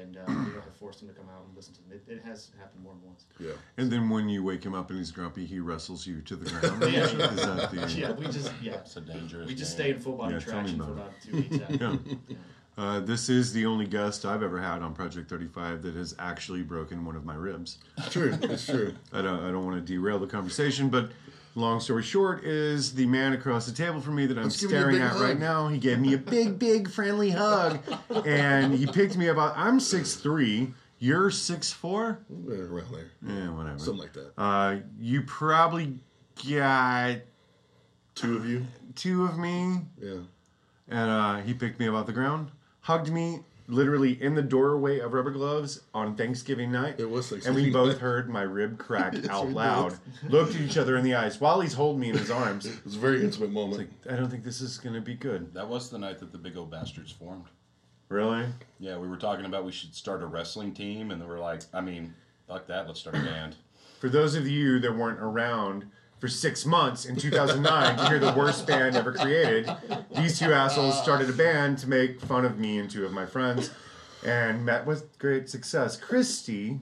And 0.00 0.16
uh, 0.16 0.20
we 0.26 0.34
don't 0.34 0.54
have 0.64 0.76
forced 0.76 1.02
him 1.02 1.08
to 1.08 1.14
come 1.14 1.26
out 1.28 1.44
and 1.46 1.54
listen 1.56 1.74
to 1.74 1.82
them. 1.82 1.92
It, 1.92 2.10
it 2.10 2.22
has 2.24 2.50
happened 2.58 2.82
more 2.82 2.94
than 2.94 3.02
once. 3.08 3.24
yeah, 3.38 3.52
And 3.76 3.90
then 3.90 4.08
when 4.08 4.28
you 4.28 4.42
wake 4.42 4.64
him 4.64 4.74
up 4.74 4.90
and 4.90 4.98
he's 4.98 5.10
grumpy, 5.10 5.44
he 5.44 5.60
wrestles 5.60 6.06
you 6.06 6.20
to 6.22 6.36
the 6.36 6.48
ground. 6.50 6.82
Yeah. 6.92 7.04
Is 7.04 7.12
that 7.16 7.70
the? 7.70 7.92
Yeah, 7.98 8.12
we 8.12 8.24
just 8.26 8.52
yeah. 8.62 8.74
It's 8.74 8.96
a 8.96 9.00
dangerous. 9.00 9.46
We 9.48 9.54
just 9.54 9.76
game. 9.76 9.84
stay 9.86 9.90
in 9.96 10.00
full 10.00 10.14
body 10.16 10.34
Yeah, 10.34 10.40
tell 10.40 10.62
me 10.62 10.74
traction 10.74 10.78
for 10.78 10.92
about 10.92 10.96
about 10.96 11.12
two 11.22 11.36
weeks 11.36 11.58
after. 11.60 11.74
Yeah. 11.76 11.96
Yeah. 12.28 12.36
Uh, 12.78 13.00
this 13.00 13.28
is 13.28 13.52
the 13.52 13.66
only 13.66 13.86
guest 13.86 14.24
I've 14.24 14.42
ever 14.42 14.58
had 14.58 14.80
on 14.80 14.94
Project 14.94 15.28
35 15.28 15.82
that 15.82 15.94
has 15.94 16.14
actually 16.18 16.62
broken 16.62 17.04
one 17.04 17.16
of 17.16 17.24
my 17.26 17.34
ribs. 17.34 17.76
true. 18.08 18.34
It's 18.42 18.64
true. 18.64 18.94
I 19.12 19.20
don't, 19.20 19.44
I 19.44 19.50
don't 19.50 19.66
want 19.66 19.76
to 19.76 19.92
derail 19.92 20.18
the 20.18 20.26
conversation, 20.26 20.88
but 20.88 21.10
long 21.54 21.80
story 21.80 22.02
short 22.02 22.44
is 22.44 22.94
the 22.94 23.06
man 23.06 23.32
across 23.32 23.66
the 23.66 23.72
table 23.72 24.00
from 24.00 24.14
me 24.16 24.26
that 24.26 24.36
I'm 24.38 24.44
Let's 24.44 24.60
give 24.60 24.70
you 24.70 24.76
a 24.76 24.80
staring 24.80 25.02
at 25.02 25.16
right 25.16 25.38
now. 25.38 25.68
He 25.68 25.78
gave 25.78 25.98
me 26.00 26.14
a 26.14 26.18
big, 26.18 26.58
big 26.58 26.90
friendly 26.90 27.30
hug, 27.30 27.80
and 28.26 28.72
he 28.74 28.86
picked 28.86 29.16
me 29.16 29.28
up. 29.28 29.36
I'm 29.56 29.78
6'3", 29.78 30.72
you're 30.98 31.30
6'4", 31.30 32.16
Yeah, 32.48 32.54
around 32.56 32.92
there, 32.92 33.10
yeah, 33.26 33.50
whatever. 33.50 33.78
something 33.78 33.98
like 34.02 34.12
that. 34.14 34.32
Uh, 34.38 34.76
you 34.98 35.22
probably 35.22 35.98
got 36.50 37.16
Two 38.14 38.36
of 38.36 38.46
you. 38.48 38.66
two 38.94 39.24
of 39.24 39.38
me, 39.38 39.80
Yeah. 40.00 40.18
and 40.88 41.10
uh, 41.10 41.36
he 41.38 41.54
picked 41.54 41.78
me 41.80 41.88
up 41.88 41.94
off 41.94 42.06
the 42.06 42.12
ground, 42.12 42.50
hugged 42.80 43.10
me 43.10 43.40
literally 43.66 44.20
in 44.22 44.34
the 44.34 44.42
doorway 44.42 44.98
of 44.98 45.12
Rubber 45.12 45.30
Gloves 45.30 45.80
on 45.94 46.16
Thanksgiving 46.16 46.70
night. 46.72 46.98
It 46.98 47.08
was 47.08 47.32
And 47.32 47.54
we 47.54 47.70
both 47.70 47.98
heard 47.98 48.28
my 48.28 48.42
rib 48.42 48.78
crack 48.78 49.14
Yes, 49.16 49.28
out 49.28 49.46
we 49.48 49.54
loud. 49.54 49.98
Looked 50.28 50.54
at 50.54 50.60
each 50.60 50.76
other 50.76 50.96
in 50.96 51.04
the 51.04 51.14
eyes 51.14 51.40
while 51.40 51.60
he's 51.60 51.74
holding 51.74 52.00
me 52.00 52.10
in 52.10 52.18
his 52.18 52.30
arms. 52.30 52.66
It 52.66 52.84
was 52.84 52.96
a 52.96 52.98
very 52.98 53.22
intimate 53.24 53.50
moment. 53.50 53.78
Like, 53.78 54.12
I 54.12 54.16
don't 54.16 54.30
think 54.30 54.44
this 54.44 54.60
is 54.60 54.78
going 54.78 54.94
to 54.94 55.00
be 55.00 55.14
good. 55.14 55.52
That 55.54 55.68
was 55.68 55.90
the 55.90 55.98
night 55.98 56.18
that 56.20 56.32
the 56.32 56.38
Big 56.38 56.56
old 56.56 56.70
Bastards 56.70 57.12
formed. 57.12 57.46
Really? 58.08 58.44
Yeah, 58.78 58.98
we 58.98 59.08
were 59.08 59.16
talking 59.16 59.46
about 59.46 59.64
we 59.64 59.72
should 59.72 59.94
start 59.94 60.22
a 60.22 60.26
wrestling 60.26 60.72
team, 60.74 61.10
and 61.10 61.20
then 61.20 61.28
we're 61.28 61.38
like, 61.40 61.62
I 61.72 61.80
mean, 61.80 62.12
fuck 62.46 62.66
that, 62.66 62.86
let's 62.86 63.00
start 63.00 63.16
a 63.16 63.20
band. 63.20 63.56
For 64.00 64.08
those 64.10 64.34
of 64.34 64.46
you 64.46 64.80
that 64.80 64.94
weren't 64.94 65.20
around 65.20 65.86
for 66.22 66.28
six 66.28 66.64
months 66.64 67.04
in 67.04 67.16
2009 67.16 67.96
to 67.96 68.06
hear 68.06 68.20
the 68.20 68.32
worst 68.34 68.64
band 68.64 68.94
ever 68.94 69.12
created, 69.12 69.68
these 70.14 70.38
two 70.38 70.52
assholes 70.52 70.96
started 71.02 71.28
a 71.28 71.32
band 71.32 71.76
to 71.76 71.88
make 71.88 72.20
fun 72.20 72.44
of 72.44 72.60
me 72.60 72.78
and 72.78 72.88
two 72.88 73.04
of 73.04 73.10
my 73.10 73.26
friends 73.26 73.72
and 74.24 74.64
met 74.64 74.86
with 74.86 75.18
great 75.18 75.50
success. 75.50 75.96
Christy, 75.96 76.78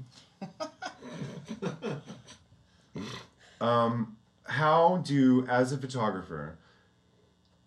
um, 3.62 4.14
how 4.44 4.98
do, 5.06 5.46
as 5.48 5.72
a 5.72 5.78
photographer, 5.78 6.58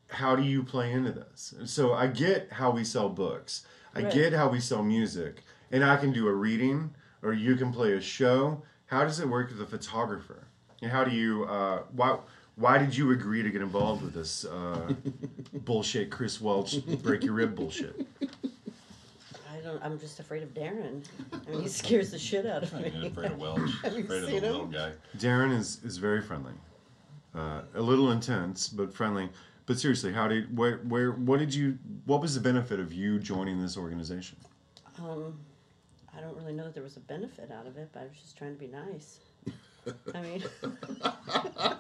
how 0.09 0.35
do 0.35 0.43
you 0.43 0.61
play 0.61 0.91
into 0.91 1.11
this? 1.11 1.55
So 1.65 1.93
I 1.95 2.05
get 2.05 2.49
how 2.51 2.69
we 2.69 2.83
sell 2.83 3.09
books. 3.09 3.65
I 3.95 4.03
Right. 4.03 4.13
get 4.13 4.33
how 4.33 4.47
we 4.47 4.59
sell 4.59 4.83
music. 4.83 5.41
And 5.71 5.83
I 5.83 5.97
can 5.97 6.13
do 6.13 6.27
a 6.27 6.33
reading 6.33 6.93
or 7.23 7.33
you 7.33 7.55
can 7.55 7.73
play 7.73 7.93
a 7.93 7.99
show. 8.01 8.61
How 8.85 9.05
does 9.05 9.19
it 9.19 9.27
work 9.27 9.49
with 9.49 9.59
a 9.59 9.65
photographer? 9.65 10.42
And 10.83 10.91
how 10.91 11.05
do 11.05 11.11
you 11.11 11.45
uh, 11.45 11.83
why 11.93 12.17
why 12.57 12.77
did 12.77 12.95
you 12.95 13.11
agree 13.11 13.41
to 13.41 13.49
get 13.49 13.61
involved 13.61 14.03
with 14.03 14.13
this 14.13 14.43
uh, 14.43 14.93
bullshit 15.53 16.11
Chris 16.11 16.41
Welch 16.41 16.85
break 17.01 17.23
your 17.23 17.33
rib 17.33 17.55
bullshit? 17.55 18.05
I 18.21 19.61
don't. 19.63 19.81
I'm 19.81 19.97
just 19.97 20.19
afraid 20.19 20.43
of 20.43 20.53
Darren. 20.53 21.05
I 21.31 21.51
mean, 21.51 21.61
he 21.61 21.69
scares 21.69 22.11
the 22.11 22.19
shit 22.19 22.45
out 22.45 22.63
of 22.63 22.73
me. 22.73 22.79
I 22.79 22.85
ain't 22.87 22.99
me. 22.99 23.07
afraid 23.07 23.31
of 23.31 23.37
Welch. 23.39 23.61
Have 23.81 23.93
you 23.93 24.03
afraid 24.03 24.17
of 24.17 24.21
the 24.23 24.27
seen 24.27 24.43
him? 24.43 24.51
little 24.51 24.65
guy. 24.65 24.91
Darren 25.17 25.57
is, 25.57 25.79
is 25.85 25.95
very 25.97 26.21
friendly. 26.21 26.51
Uh, 27.33 27.61
a 27.75 27.81
little 27.81 28.11
intense, 28.11 28.67
but 28.67 28.93
friendly. 28.93 29.29
But 29.65 29.79
seriously, 29.79 30.11
how 30.11 30.27
did 30.27 30.55
where 30.57 30.79
where 30.79 31.13
what 31.13 31.39
did 31.39 31.55
you 31.55 31.79
what 32.03 32.19
was 32.19 32.35
the 32.35 32.41
benefit 32.41 32.81
of 32.81 32.91
you 32.91 33.19
joining 33.19 33.61
this 33.61 33.77
organization? 33.77 34.37
Um, 34.99 35.39
I 36.15 36.19
don't 36.19 36.35
really 36.35 36.51
know 36.51 36.65
that 36.65 36.73
there 36.73 36.83
was 36.83 36.97
a 36.97 36.99
benefit 36.99 37.51
out 37.51 37.67
of 37.67 37.77
it, 37.77 37.87
but 37.93 38.01
I 38.01 38.03
was 38.03 38.17
just 38.21 38.37
trying 38.37 38.53
to 38.53 38.59
be 38.59 38.67
nice. 38.67 39.19
I 40.15 40.21
mean, 40.21 40.43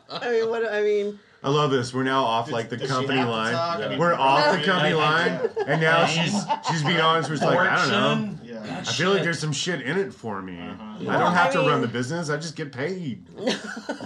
I 0.09 0.29
mean, 0.31 0.49
what? 0.49 0.71
I 0.71 0.81
mean, 0.81 1.19
I 1.43 1.49
love 1.49 1.71
this. 1.71 1.93
We're 1.93 2.03
now 2.03 2.23
off 2.23 2.49
like 2.51 2.69
the 2.69 2.77
Does 2.77 2.87
she 2.89 2.93
company 2.95 3.17
have 3.17 3.27
to 3.27 3.31
line. 3.31 3.53
talk? 3.53 3.79
I 3.79 3.87
mean, 3.89 3.99
We're 3.99 4.13
off 4.13 4.53
the 4.53 4.59
yeah, 4.59 4.65
company 4.65 4.89
yeah, 4.91 4.95
line, 4.95 5.31
yeah. 5.57 5.63
and 5.67 5.81
now 5.81 6.05
she's 6.05 6.33
she's 6.69 6.83
being 6.83 6.99
honest. 7.01 7.29
We're 7.29 7.35
just 7.35 7.45
like, 7.47 7.59
I 7.59 7.75
don't 7.89 7.89
know. 7.91 8.37
Yeah. 8.43 8.77
I 8.79 8.83
feel 8.83 9.11
like 9.11 9.23
there's 9.23 9.39
some 9.39 9.51
shit 9.51 9.81
in 9.81 9.97
it 9.97 10.13
for 10.13 10.41
me. 10.41 10.57
Uh-huh. 10.59 10.83
I 11.09 11.19
don't 11.19 11.33
have 11.33 11.49
I 11.49 11.53
to 11.53 11.59
run 11.59 11.81
the 11.81 11.87
business. 11.87 12.29
I 12.29 12.37
just 12.37 12.55
get 12.55 12.71
paid. 12.71 13.25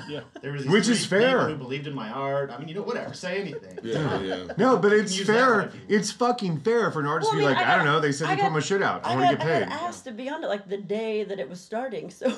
Yeah. 0.07 0.21
There 0.41 0.53
was 0.53 0.61
these 0.63 0.71
Which 0.71 0.85
three 0.85 0.93
is 0.93 1.05
fair. 1.05 1.39
people 1.39 1.47
Who 1.47 1.55
believed 1.57 1.85
in 1.85 1.93
my 1.93 2.07
art? 2.09 2.49
I 2.49 2.57
mean, 2.59 2.69
you 2.69 2.75
know, 2.75 2.81
whatever. 2.81 3.13
Say 3.13 3.41
anything. 3.41 3.77
Yeah, 3.83 4.21
yeah. 4.21 4.43
No, 4.57 4.77
but 4.77 4.93
it's 4.93 5.17
use 5.17 5.27
that 5.27 5.33
one 5.35 5.59
fair. 5.59 5.61
if 5.67 5.75
you- 5.75 5.97
It's 5.97 6.11
fucking 6.13 6.61
fair 6.61 6.91
for 6.91 7.01
an 7.01 7.07
artist 7.07 7.33
Well, 7.33 7.41
to 7.41 7.45
I 7.45 7.49
be 7.49 7.55
mean, 7.55 7.57
like, 7.57 7.67
I 7.67 7.73
I, 7.73 7.75
don't 7.75 7.85
got- 7.87 7.91
know. 7.91 7.99
They 7.99 8.13
said 8.13 8.27
I 8.29 8.35
they 8.35 8.37
got- 8.37 8.43
put 8.47 8.53
my 8.53 8.59
shit 8.61 8.81
out. 8.81 9.05
I, 9.05 9.11
I 9.11 9.15
want 9.17 9.29
to 9.31 9.35
get 9.35 9.45
I 9.45 9.59
paid. 9.59 9.67
got 9.69 9.81
asked 9.81 10.05
to 10.05 10.11
be 10.13 10.29
on 10.29 10.41
it 10.45 10.47
like 10.47 10.69
the 10.69 10.77
day 10.77 11.25
that 11.25 11.39
it 11.39 11.49
was 11.49 11.59
starting, 11.59 12.09
so 12.09 12.27
I 12.27 12.29
mean, 12.29 12.37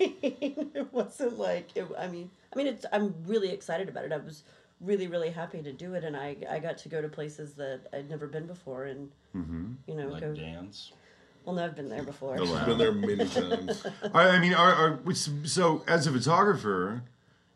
it 0.02 0.92
wasn't 0.92 1.38
like 1.38 1.76
it, 1.76 1.86
I 1.98 2.08
mean, 2.08 2.30
I 2.52 2.56
mean, 2.56 2.66
it's. 2.66 2.86
I'm 2.90 3.14
really 3.26 3.50
excited 3.50 3.88
about 3.88 4.04
it. 4.04 4.12
I 4.12 4.16
was 4.16 4.44
really, 4.80 5.08
really 5.08 5.30
happy 5.30 5.62
to 5.62 5.72
do 5.72 5.92
it, 5.94 6.04
and 6.04 6.16
I 6.16 6.36
I 6.50 6.58
got 6.58 6.78
to 6.78 6.88
go 6.88 7.02
to 7.02 7.08
places 7.08 7.52
that 7.54 7.82
I'd 7.92 8.08
never 8.08 8.26
been 8.26 8.46
before, 8.46 8.84
and 8.86 9.10
mm-hmm. 9.36 9.72
you 9.86 9.94
know, 9.94 10.08
Like 10.08 10.22
go. 10.22 10.34
dance. 10.34 10.92
Well, 11.44 11.56
no, 11.56 11.64
I've 11.64 11.76
been 11.76 11.88
there 11.88 12.02
before. 12.02 12.36
Oh, 12.38 12.44
wow. 12.44 12.60
I've 12.60 12.66
been 12.66 12.78
there 12.78 12.92
many 12.92 13.26
times. 13.26 13.86
I, 14.14 14.28
I 14.28 14.38
mean, 14.38 14.54
are, 14.54 15.00
are 15.06 15.14
so 15.14 15.82
as 15.86 16.06
a 16.06 16.12
photographer, 16.12 17.02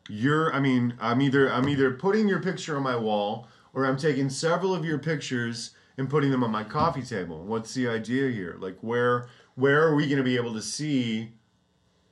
you're. 0.08 0.52
I 0.52 0.60
mean, 0.60 0.94
I'm 1.00 1.22
either 1.22 1.50
I'm 1.50 1.68
either 1.68 1.92
putting 1.92 2.28
your 2.28 2.40
picture 2.40 2.76
on 2.76 2.82
my 2.82 2.96
wall 2.96 3.48
or 3.72 3.86
I'm 3.86 3.96
taking 3.96 4.28
several 4.28 4.74
of 4.74 4.84
your 4.84 4.98
pictures 4.98 5.70
and 5.96 6.10
putting 6.10 6.30
them 6.30 6.44
on 6.44 6.50
my 6.50 6.64
coffee 6.64 7.02
table. 7.02 7.42
What's 7.42 7.72
the 7.72 7.88
idea 7.88 8.30
here? 8.30 8.56
Like, 8.58 8.76
where 8.82 9.28
where 9.54 9.86
are 9.86 9.94
we 9.94 10.06
going 10.06 10.18
to 10.18 10.24
be 10.24 10.36
able 10.36 10.52
to 10.52 10.62
see 10.62 11.32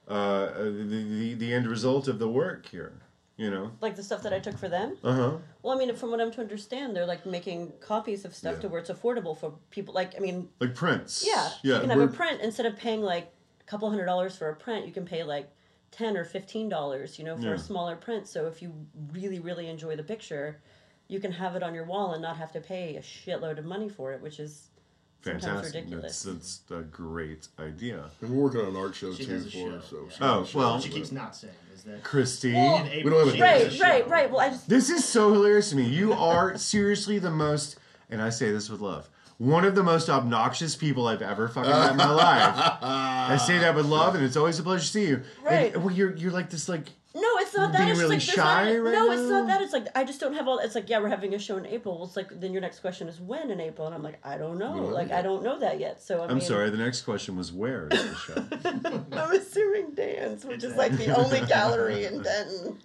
uh, 0.09 0.53
the, 0.55 0.71
the 1.09 1.35
the 1.35 1.53
end 1.55 1.67
result 1.67 2.09
of 2.09 2.19
the 2.19 2.29
work 2.29 2.67
here? 2.67 2.93
You 3.37 3.51
know. 3.51 3.73
Like 3.81 3.97
the 3.97 4.03
stuff 4.03 4.23
that 4.25 4.33
I 4.33 4.39
took 4.39 4.59
for 4.59 4.69
them. 4.69 4.97
Uh 5.03 5.13
huh. 5.15 5.37
Well, 5.63 5.75
I 5.75 5.79
mean, 5.79 5.95
from 5.97 6.11
what 6.11 6.21
I'm 6.21 6.31
to 6.33 6.41
understand, 6.41 6.95
they're 6.95 7.07
like 7.07 7.25
making 7.27 7.73
copies 7.81 8.25
of 8.25 8.35
stuff 8.35 8.55
Yeah. 8.57 8.61
to 8.63 8.69
where 8.69 8.81
it's 8.81 8.91
affordable 8.91 9.37
for 9.37 9.55
people. 9.71 9.95
Like, 9.95 10.15
I 10.17 10.21
mean, 10.21 10.49
Like 10.61 10.75
prints. 10.75 11.25
Yeah, 11.27 11.49
Yeah. 11.63 11.75
you 11.77 11.81
can 11.81 11.91
have 11.91 12.01
a 12.01 12.09
print 12.09 12.41
instead 12.43 12.67
of 12.67 12.77
paying 12.77 13.03
like 13.03 13.33
a 13.61 13.65
couple 13.65 13.89
hundred 13.89 14.05
dollars 14.07 14.37
for 14.37 14.49
a 14.51 14.55
print. 14.57 14.87
You 14.87 14.93
can 14.93 15.07
pay 15.07 15.25
like 15.25 15.51
ten 15.91 16.17
or 16.17 16.25
fifteen 16.25 16.69
dollars, 16.69 17.19
you 17.19 17.25
know, 17.25 17.37
for 17.37 17.49
Yeah. 17.49 17.55
a 17.55 17.59
smaller 17.59 17.97
print. 17.97 18.29
So 18.29 18.47
if 18.47 18.61
you 18.63 18.73
really, 19.13 19.41
really 19.41 19.69
enjoy 19.69 19.97
the 19.97 20.05
picture, 20.05 20.61
you 21.09 21.19
can 21.19 21.33
have 21.33 21.57
it 21.57 21.63
on 21.63 21.75
your 21.75 21.85
wall 21.85 22.13
and 22.13 22.23
not 22.23 22.37
have 22.37 22.53
to 22.53 22.61
pay 22.61 22.97
a 22.97 23.01
shitload 23.03 23.59
of 23.59 23.65
money 23.65 23.89
for 23.89 24.13
it, 24.13 24.21
which 24.21 24.39
is 24.41 24.69
sometimes 25.23 25.45
Fantastic. 25.45 25.75
ridiculous. 25.75 26.23
That's, 26.23 26.59
that's 26.69 26.81
a 26.81 26.83
great 26.85 27.49
idea. 27.59 28.05
And 28.21 28.31
we're 28.31 28.43
working 28.45 28.61
on 28.61 28.67
an 28.69 28.77
art 28.77 28.95
show 28.95 29.13
She 29.15 29.25
too 29.25 29.33
has 29.33 29.43
a 29.47 29.51
for 29.51 29.57
show, 29.57 29.71
her, 29.71 29.81
so 29.81 29.97
yeah. 29.97 30.03
Oh, 30.03 30.09
she 30.11 30.19
Oh, 30.21 30.41
has 30.45 30.55
a 30.55 30.59
well- 30.59 30.75
What 30.75 30.83
she 30.83 30.89
keeps 30.91 31.13
not 31.13 31.37
saying 31.37 31.53
is 31.75 31.83
that 31.85 32.03
Christy. 32.05 32.53
Well- 32.53 32.85
We 32.85 33.03
don't 33.05 33.13
have 33.27 33.29
a 33.29 33.33
she 33.37 33.43
right, 33.43 33.81
right, 33.81 34.09
right. 34.09 34.31
Well, 34.31 34.41
I 34.41 34.51
just 34.51 34.69
This 34.69 34.91
is 34.91 35.05
so 35.05 35.33
hilarious 35.33 35.71
to 35.71 35.77
me. 35.77 35.85
You 35.85 36.13
are 36.13 36.57
seriously 36.59 37.19
the 37.19 37.31
most, 37.31 37.79
and 38.11 38.21
I 38.23 38.31
say 38.31 38.51
this 38.51 38.69
with 38.69 38.81
love, 38.81 39.09
one 39.39 39.65
of 39.65 39.75
the 39.75 39.83
most 39.83 40.09
obnoxious 40.09 40.77
people 40.77 41.09
I've 41.09 41.23
ever 41.23 41.49
fucking 41.49 41.71
met 41.71 41.91
in 41.93 41.97
my 41.97 42.11
life. 42.11 42.55
I 42.83 43.37
say 43.37 43.59
that 43.59 43.75
with 43.75 43.87
love, 43.87 44.15
and 44.15 44.25
it's 44.25 44.37
always 44.37 44.59
a 44.59 44.63
pleasure 44.63 44.85
to 44.85 44.89
see 44.91 45.07
you. 45.09 45.23
Right. 45.43 45.75
And, 45.75 45.83
well, 45.85 45.93
you're 45.95 46.15
you're 46.17 46.31
like 46.31 46.51
this 46.51 46.69
like 46.69 46.87
No, 46.87 46.93
it's 47.53 47.59
not 47.59 47.73
that. 47.73 47.89
It's 47.89 47.99
really 48.01 48.17
like, 48.17 48.21
shy 48.21 48.73
not, 48.73 48.83
right 48.83 48.93
No, 48.93 49.11
it's 49.11 49.29
not 49.29 49.47
that. 49.47 49.61
It's 49.61 49.73
like 49.73 49.87
I 49.95 50.05
just 50.05 50.21
don't 50.21 50.35
have 50.35 50.49
all. 50.49 50.59
It's 50.59 50.75
like 50.75 50.89
yeah, 50.89 51.01
we're 51.01 51.09
having 51.09 51.35
a 51.35 51.39
show 51.39 51.57
in 51.57 51.67
April. 51.67 52.05
It's 52.05 52.17
like 52.17 52.41
then 52.41 52.53
your 52.53 52.63
next 52.63 52.81
question 52.81 53.09
is 53.09 53.21
when 53.21 53.51
in 53.51 53.61
April, 53.61 53.87
and 53.87 53.95
I'm 53.95 54.03
like 54.03 54.19
I 54.25 54.39
don't 54.39 54.59
know. 54.59 54.75
like. 54.75 55.11
I 55.11 55.23
don't 55.23 55.43
know 55.43 55.59
that 55.59 55.79
yet. 55.79 56.03
So 56.03 56.21
I 56.21 56.25
I'm 56.25 56.39
mean, 56.39 56.41
sorry. 56.41 56.71
The 56.71 56.79
next 56.79 57.03
question 57.03 57.37
was 57.37 57.53
where 57.53 57.89
is 57.89 58.03
the 58.03 58.15
show? 58.15 59.05
I'm 59.13 59.31
assuming 59.33 59.91
Dan's, 59.95 60.45
which 60.45 60.65
is 60.65 60.75
like 60.77 60.93
the 60.93 61.15
only 61.17 61.41
gallery 61.47 62.07
in 62.07 62.23
Denton. 62.23 62.79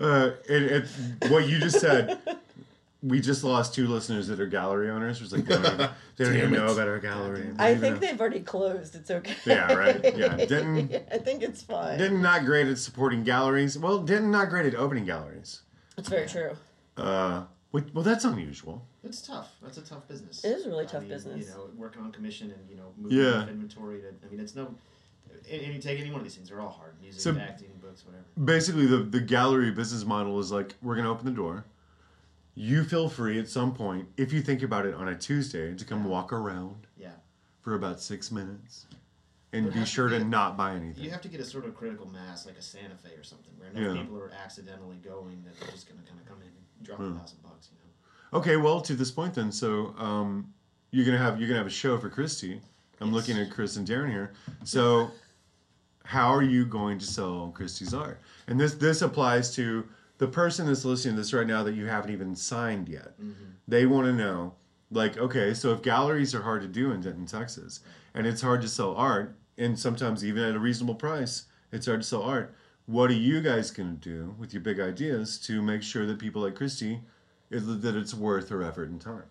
Uh, 0.00 0.30
it, 0.48 0.62
it, 0.62 1.30
what 1.30 1.48
you 1.48 1.58
just 1.58 1.78
said, 1.80 2.18
we 3.04 3.20
just 3.20 3.44
lost 3.44 3.74
two 3.74 3.86
listeners 3.86 4.28
that 4.28 4.40
are 4.40 4.46
gallery 4.46 4.88
owners. 4.90 5.18
It 5.18 5.22
was 5.24 5.32
like 5.32 5.44
they 5.44 5.54
don't, 5.56 5.74
even- 5.74 5.90
they 6.16 6.24
don't 6.24 6.36
even 6.36 6.52
know 6.52 6.66
about 6.66 6.88
our 6.88 6.98
gallery. 6.98 7.50
I 7.58 7.74
think 7.74 7.94
know. 7.96 8.00
they've 8.00 8.20
already 8.20 8.40
closed. 8.40 8.94
It's 8.94 9.10
okay. 9.10 9.34
Yeah, 9.44 9.72
right. 9.74 10.16
Yeah, 10.16 10.36
Denton- 10.36 10.90
I 11.12 11.18
think 11.18 11.42
it's 11.42 11.62
fine. 11.62 11.98
Denton 11.98 12.22
not 12.22 12.34
not 12.40 12.46
great 12.46 12.66
at 12.68 12.78
supporting 12.78 13.22
galleries. 13.24 13.78
Well, 13.78 13.98
Denton 13.98 14.30
not 14.30 14.44
not 14.44 14.50
great 14.50 14.66
at 14.66 14.74
opening 14.74 15.04
galleries. 15.04 15.62
It's 15.96 16.08
very 16.08 16.26
true. 16.26 16.52
Uh, 16.96 17.44
wait, 17.72 17.84
well, 17.94 18.04
that's 18.04 18.24
unusual. 18.24 18.86
It's 19.04 19.20
tough. 19.22 19.52
That's 19.62 19.78
a 19.78 19.82
tough 19.82 20.08
business. 20.08 20.44
It 20.44 20.48
is 20.48 20.66
a 20.66 20.70
really 20.70 20.84
I 20.84 20.88
tough 20.88 21.02
mean, 21.02 21.10
business. 21.10 21.46
You 21.46 21.50
know, 21.52 21.68
working 21.76 22.02
on 22.02 22.10
commission 22.12 22.50
and 22.50 22.68
you 22.70 22.76
know 22.76 22.92
moving 22.96 23.18
Yeah. 23.18 23.46
inventory. 23.48 24.00
To, 24.00 24.08
I 24.08 24.30
mean, 24.30 24.40
it's 24.40 24.54
no. 24.54 24.74
And, 25.50 25.60
and 25.62 25.74
you 25.74 25.80
take 25.80 26.00
any 26.00 26.10
one 26.10 26.20
of 26.20 26.24
these 26.24 26.34
things; 26.34 26.48
they're 26.48 26.60
all 26.60 26.70
hard. 26.70 26.94
Music, 27.00 27.20
So- 27.20 27.36
acting, 27.38 27.68
books, 27.82 28.04
whatever. 28.06 28.24
Basically, 28.44 28.86
the 28.86 28.98
the 28.98 29.20
gallery 29.20 29.70
business 29.70 30.04
model 30.04 30.38
is 30.40 30.50
like 30.50 30.74
we're 30.82 30.96
gonna 30.96 31.10
open 31.10 31.26
the 31.26 31.30
door. 31.32 31.64
You 32.54 32.84
feel 32.84 33.08
free 33.08 33.38
at 33.40 33.48
some 33.48 33.74
point, 33.74 34.08
if 34.16 34.32
you 34.32 34.40
think 34.40 34.62
about 34.62 34.86
it, 34.86 34.94
on 34.94 35.08
a 35.08 35.16
Tuesday 35.16 35.74
to 35.74 35.84
come 35.84 36.04
walk 36.04 36.32
around 36.32 36.86
Yeah. 36.96 37.12
for 37.62 37.74
about 37.74 38.00
six 38.00 38.30
minutes, 38.30 38.86
and 39.52 39.72
be 39.72 39.78
has 39.80 39.88
to 39.88 39.94
sure 39.94 40.08
to 40.08 40.22
not 40.24 40.56
buy 40.56 40.74
anything. 40.74 41.02
You 41.02 41.10
have 41.10 41.22
to 41.22 41.28
get 41.28 41.40
a 41.40 41.44
sort 41.44 41.64
of 41.64 41.74
critical 41.74 42.06
mass, 42.06 42.46
like 42.46 42.56
a 42.56 42.62
Santa 42.62 42.96
Fe 42.96 43.10
or 43.16 43.24
something, 43.24 43.52
where 43.58 43.68
enough 43.70 43.96
Yeah. 43.96 44.02
people 44.02 44.18
are 44.18 44.30
accidentally 44.30 44.96
going 44.98 45.42
that 45.44 45.58
they're 45.58 45.70
just 45.70 45.88
going 45.88 46.00
to 46.00 46.06
kind 46.06 46.20
of 46.20 46.26
come 46.26 46.40
in 46.42 46.46
and 46.48 46.86
drop 46.86 46.98
Hmm. 46.98 47.16
a 47.16 47.18
thousand 47.20 47.42
bucks. 47.42 47.70
You 47.72 47.78
know. 47.78 48.38
Okay, 48.38 48.56
well, 48.56 48.80
to 48.82 48.94
this 48.94 49.10
point 49.10 49.34
then, 49.34 49.50
so 49.50 49.94
um, 49.98 50.52
you're 50.92 51.04
gonna 51.04 51.18
have 51.18 51.38
you're 51.40 51.48
gonna 51.48 51.58
have 51.58 51.66
a 51.66 51.70
show 51.70 51.98
for 51.98 52.08
Christy. 52.08 52.60
I'm 53.00 53.08
Yes. 53.08 53.14
looking 53.14 53.36
at 53.42 53.50
Chris 53.50 53.76
and 53.76 53.86
Darren 53.86 54.10
here. 54.10 54.32
So, 54.62 55.10
how 56.04 56.32
are 56.32 56.42
you 56.42 56.64
going 56.66 56.98
to 57.00 57.04
sell 57.06 57.50
Christy's 57.52 57.92
art? 57.94 58.20
And 58.46 58.60
this 58.60 58.74
this 58.74 59.02
applies 59.02 59.52
to 59.56 59.88
the 60.18 60.26
person 60.26 60.66
that's 60.66 60.84
listening 60.84 61.14
to 61.14 61.20
this 61.20 61.32
right 61.32 61.46
now 61.46 61.62
that 61.62 61.74
you 61.74 61.86
haven't 61.86 62.12
even 62.12 62.34
signed 62.36 62.88
yet. 62.88 63.20
Mm-hmm. 63.20 63.44
They 63.66 63.86
want 63.86 64.06
to 64.06 64.12
know, 64.12 64.54
like, 64.90 65.18
okay, 65.18 65.54
so 65.54 65.72
if 65.72 65.82
galleries 65.82 66.34
are 66.34 66.42
hard 66.42 66.62
to 66.62 66.68
do 66.68 66.92
in 66.92 67.00
Denton, 67.00 67.26
Texas, 67.26 67.80
and 68.14 68.26
it's 68.26 68.42
hard 68.42 68.62
to 68.62 68.68
sell 68.68 68.94
art, 68.94 69.36
and 69.58 69.78
sometimes 69.78 70.24
even 70.24 70.42
at 70.42 70.54
a 70.54 70.60
reasonable 70.60 70.94
price, 70.94 71.44
it's 71.72 71.86
hard 71.86 72.02
to 72.02 72.06
sell 72.06 72.22
art. 72.22 72.54
What 72.86 73.10
are 73.10 73.14
you 73.14 73.40
guys 73.40 73.70
gonna 73.70 73.92
do 73.92 74.34
with 74.38 74.52
your 74.52 74.62
big 74.62 74.78
ideas 74.78 75.38
to 75.46 75.62
make 75.62 75.82
sure 75.82 76.06
that 76.06 76.18
people 76.18 76.42
like 76.42 76.54
Christy 76.54 77.00
is 77.50 77.80
that 77.80 77.96
it's 77.96 78.14
worth 78.14 78.48
her 78.48 78.62
effort 78.62 78.90
and 78.90 79.00
time. 79.00 79.24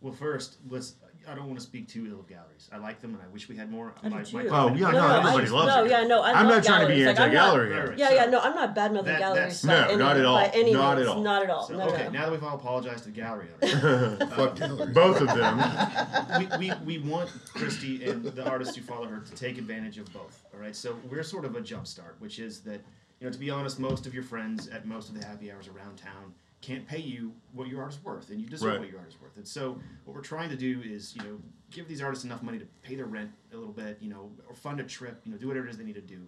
Well, 0.00 0.12
first, 0.12 0.56
let's. 0.68 0.94
I 1.28 1.34
don't 1.34 1.46
want 1.46 1.58
to 1.58 1.64
speak 1.64 1.88
too 1.88 2.06
ill 2.08 2.20
of 2.20 2.28
galleries. 2.28 2.68
I 2.72 2.76
like 2.78 3.00
them, 3.00 3.14
and 3.14 3.22
I 3.22 3.26
wish 3.32 3.48
we 3.48 3.56
had 3.56 3.70
more. 3.70 3.92
I 4.02 4.08
do 4.08 4.14
My- 4.14 4.22
too. 4.22 4.36
my 4.36 4.42
Oh 4.44 4.68
yeah, 4.74 4.90
No, 4.90 4.90
no, 4.92 4.98
no, 5.08 5.16
everybody 5.18 5.46
I- 5.46 5.50
loves 5.50 5.68
no, 5.74 5.84
it. 5.84 5.90
yeah, 5.90 6.04
no, 6.04 6.22
I 6.22 6.30
I'm 6.32 6.46
love 6.46 6.56
not 6.56 6.64
trying 6.64 6.80
to 6.82 6.86
be 6.94 7.00
galleries. 7.00 7.06
Like, 7.06 7.18
I'm 7.18 7.34
not- 7.34 7.42
anti-gallery. 7.44 7.68
Right, 7.70 7.74
here. 7.76 7.88
right. 7.90 7.98
Yeah, 7.98 8.08
So- 8.08 8.14
yeah, 8.14 8.24
no, 8.26 8.40
I'm 8.40 8.54
not 8.54 8.74
bad 8.74 8.92
mouthing 8.92 9.06
That- 9.06 9.18
galleries. 9.18 9.62
that's- 9.62 9.64
by 9.66 9.72
No, 9.86 9.88
any, 9.88 9.96
not 9.96 10.16
at 10.16 10.24
all. 10.24 10.36
By 10.36 10.46
any 10.54 10.72
Not 10.72 10.96
means. 10.98 11.08
at 11.08 11.16
all. 11.16 11.22
Not 11.22 11.42
at 11.42 11.50
all. 11.50 11.66
So, 11.66 11.76
no, 11.76 11.88
okay, 11.88 12.04
no. 12.04 12.10
now 12.10 12.22
that 12.26 12.30
we've 12.32 12.44
all 12.44 12.54
apologized 12.56 13.04
to 13.04 13.10
the 13.10 13.16
gallery 13.16 13.48
owners, 13.62 13.74
uh, 13.84 14.26
Fuck 14.36 14.56
galleries. 14.56 14.94
Both 14.94 15.20
of 15.20 15.28
them. 15.28 16.48
we, 16.60 16.68
we, 16.68 16.98
we 16.98 16.98
want 17.10 17.30
Christy 17.54 18.04
and 18.08 18.22
the 18.24 18.48
artists 18.48 18.76
who 18.76 18.82
follow 18.82 19.06
her 19.06 19.18
to 19.20 19.34
take 19.34 19.58
advantage 19.58 19.98
of 19.98 20.12
both. 20.12 20.44
All 20.54 20.60
right, 20.60 20.76
so 20.76 20.96
we're 21.10 21.22
sort 21.24 21.44
of 21.44 21.56
a 21.56 21.60
jumpstart, 21.60 22.20
which 22.20 22.38
is 22.38 22.60
that 22.60 22.80
you 23.20 23.26
know 23.26 23.32
to 23.32 23.38
be 23.38 23.50
honest, 23.50 23.80
most 23.80 24.06
of 24.06 24.14
your 24.14 24.22
friends 24.22 24.68
at 24.68 24.86
most 24.86 25.08
of 25.08 25.18
the 25.20 25.26
happy 25.26 25.50
hours 25.50 25.66
around 25.68 25.96
town 25.96 26.34
can't 26.62 26.86
pay 26.86 26.98
you 26.98 27.32
what 27.52 27.68
your 27.68 27.82
art 27.82 27.92
is 27.92 28.02
worth, 28.02 28.30
and 28.30 28.40
you 28.40 28.46
deserve 28.48 28.70
Right. 28.72 28.80
what 28.80 28.88
your 28.90 28.98
art 28.98 29.08
is 29.08 29.20
worth. 29.20 29.36
And 29.36 29.46
so 29.46 29.78
what 30.04 30.14
we're 30.14 30.22
trying 30.22 30.50
to 30.50 30.56
do 30.56 30.80
is 30.84 31.14
you 31.14 31.22
know 31.22 31.38
give 31.70 31.86
these 31.88 32.02
artists 32.02 32.24
enough 32.24 32.42
money 32.42 32.58
to 32.58 32.66
pay 32.82 32.94
their 32.96 33.06
rent 33.06 33.30
a 33.52 33.56
little 33.56 33.72
bit, 33.72 33.98
you 34.00 34.08
know, 34.08 34.30
or 34.48 34.54
fund 34.54 34.80
a 34.80 34.84
trip, 34.84 35.20
you 35.24 35.32
know, 35.32 35.38
do 35.38 35.48
whatever 35.48 35.66
it 35.66 35.70
is 35.70 35.76
they 35.76 35.84
need 35.84 35.94
to 35.96 36.00
do. 36.00 36.22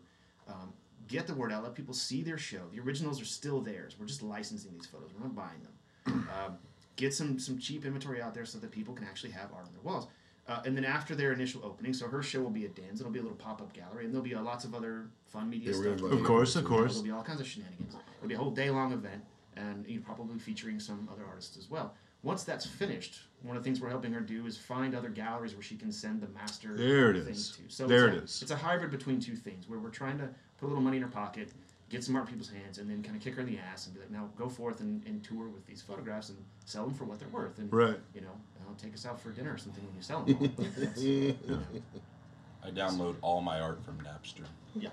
Um, 0.48 0.72
get 1.06 1.26
the 1.26 1.34
word 1.34 1.52
out, 1.52 1.62
let 1.62 1.74
people 1.74 1.94
see 1.94 2.22
their 2.22 2.38
show. 2.38 2.62
The 2.72 2.80
originals 2.80 3.20
are 3.20 3.24
still 3.24 3.60
theirs. 3.60 3.96
We're 3.98 4.06
just 4.06 4.22
licensing 4.22 4.72
these 4.74 4.86
photos. 4.86 5.10
We're 5.14 5.26
not 5.26 5.34
buying 5.36 5.60
them. 5.62 6.28
Um, 6.44 6.58
get 6.96 7.14
some 7.14 7.38
some 7.38 7.58
cheap 7.58 7.84
inventory 7.84 8.20
out 8.20 8.34
there 8.34 8.44
so 8.44 8.58
that 8.58 8.70
people 8.70 8.94
can 8.94 9.06
actually 9.06 9.30
have 9.32 9.52
art 9.54 9.66
on 9.66 9.72
their 9.72 9.82
walls. 9.82 10.08
Uh, 10.48 10.62
and 10.64 10.74
then 10.74 10.84
after 10.84 11.14
their 11.14 11.32
initial 11.34 11.60
opening, 11.62 11.92
so 11.92 12.08
her 12.08 12.22
show 12.22 12.40
will 12.40 12.48
be 12.50 12.64
at 12.64 12.74
Dan's. 12.74 13.00
It'll 13.00 13.12
be 13.12 13.18
a 13.18 13.22
little 13.22 13.36
pop 13.36 13.60
up 13.60 13.70
gallery, 13.74 14.06
and 14.06 14.14
there'll 14.14 14.24
be 14.24 14.34
uh, 14.34 14.40
lots 14.42 14.64
of 14.64 14.74
other 14.74 15.06
fun 15.26 15.50
media 15.50 15.72
Yeah, 15.72 15.94
stuff. 15.96 16.10
Of 16.10 16.24
course, 16.24 16.56
of 16.56 16.64
course. 16.64 16.92
There'll 16.94 17.04
be 17.04 17.10
all 17.10 17.22
kinds 17.22 17.40
of 17.42 17.46
shenanigans. 17.46 17.94
It'll 18.16 18.28
be 18.28 18.34
a 18.34 18.38
whole 18.38 18.50
day 18.50 18.70
long 18.70 18.92
event, 18.92 19.22
and 19.58 19.86
you 19.86 19.96
know, 19.98 20.02
probably 20.04 20.38
featuring 20.38 20.78
some 20.80 21.08
other 21.12 21.24
artists 21.28 21.56
as 21.56 21.68
well. 21.70 21.94
Once 22.22 22.42
that's 22.42 22.66
finished, 22.66 23.20
one 23.42 23.56
of 23.56 23.62
the 23.62 23.68
things 23.68 23.80
we're 23.80 23.88
helping 23.88 24.12
her 24.12 24.20
do 24.20 24.46
is 24.46 24.56
find 24.58 24.94
other 24.94 25.08
galleries 25.08 25.54
where 25.54 25.62
she 25.62 25.76
can 25.76 25.92
send 25.92 26.20
the 26.20 26.28
master 26.28 26.76
There 26.76 27.12
it 27.12 27.24
things 27.24 27.38
is. 27.38 27.50
to. 27.56 27.62
So 27.68 27.86
There 27.86 28.08
it's 28.08 28.16
it 28.16 28.20
a, 28.20 28.24
is. 28.24 28.42
It's 28.42 28.50
a 28.50 28.56
hybrid 28.56 28.90
between 28.90 29.20
two 29.20 29.36
things 29.36 29.68
where 29.68 29.78
we're 29.78 29.90
trying 29.90 30.18
to 30.18 30.28
put 30.58 30.66
a 30.66 30.68
little 30.68 30.82
money 30.82 30.96
in 30.96 31.02
her 31.04 31.08
pocket, 31.08 31.52
get 31.90 32.02
some 32.02 32.16
art 32.16 32.26
in 32.26 32.32
people's 32.32 32.50
hands, 32.50 32.78
and 32.78 32.90
then 32.90 33.02
kind 33.04 33.14
of 33.16 33.22
kick 33.22 33.34
her 33.36 33.40
in 33.42 33.46
the 33.46 33.58
ass 33.58 33.86
and 33.86 33.94
be 33.94 34.00
like, 34.00 34.10
now 34.10 34.28
go 34.36 34.48
forth 34.48 34.80
and, 34.80 35.04
and 35.06 35.22
tour 35.22 35.46
with 35.48 35.64
these 35.66 35.80
photographs 35.80 36.28
and 36.30 36.38
sell 36.64 36.84
them 36.84 36.92
for 36.94 37.04
what 37.04 37.20
they're 37.20 37.28
worth. 37.28 37.58
And 37.58 37.72
Right. 37.72 38.00
you 38.14 38.20
know, 38.22 38.32
uh, 38.60 38.72
take 38.82 38.94
us 38.94 39.06
out 39.06 39.20
for 39.20 39.30
dinner 39.30 39.52
or 39.54 39.58
something 39.58 39.84
when 39.86 39.94
you 39.94 40.02
sell 40.02 40.22
them. 40.24 40.36
all. 40.40 40.48
That's- 40.76 40.98
I 42.64 42.70
download 42.70 43.14
all 43.22 43.40
my 43.40 43.60
art 43.60 43.78
from 43.84 43.98
Napster. 44.00 44.44
yeah. 44.74 44.90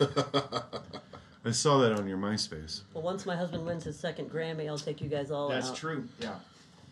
I 1.44 1.50
saw 1.50 1.78
that 1.78 1.92
on 1.92 2.08
your 2.08 2.16
MySpace. 2.18 2.82
Well, 2.94 3.02
once 3.04 3.26
my 3.26 3.36
husband 3.36 3.66
wins 3.66 3.84
his 3.84 3.98
second 3.98 4.30
Grammy, 4.30 4.66
I'll 4.66 4.78
take 4.78 5.00
you 5.00 5.08
guys 5.08 5.30
all 5.30 5.48
That's 5.50 5.70
out. 5.70 5.76
true. 5.76 6.08
Yeah. 6.18 6.34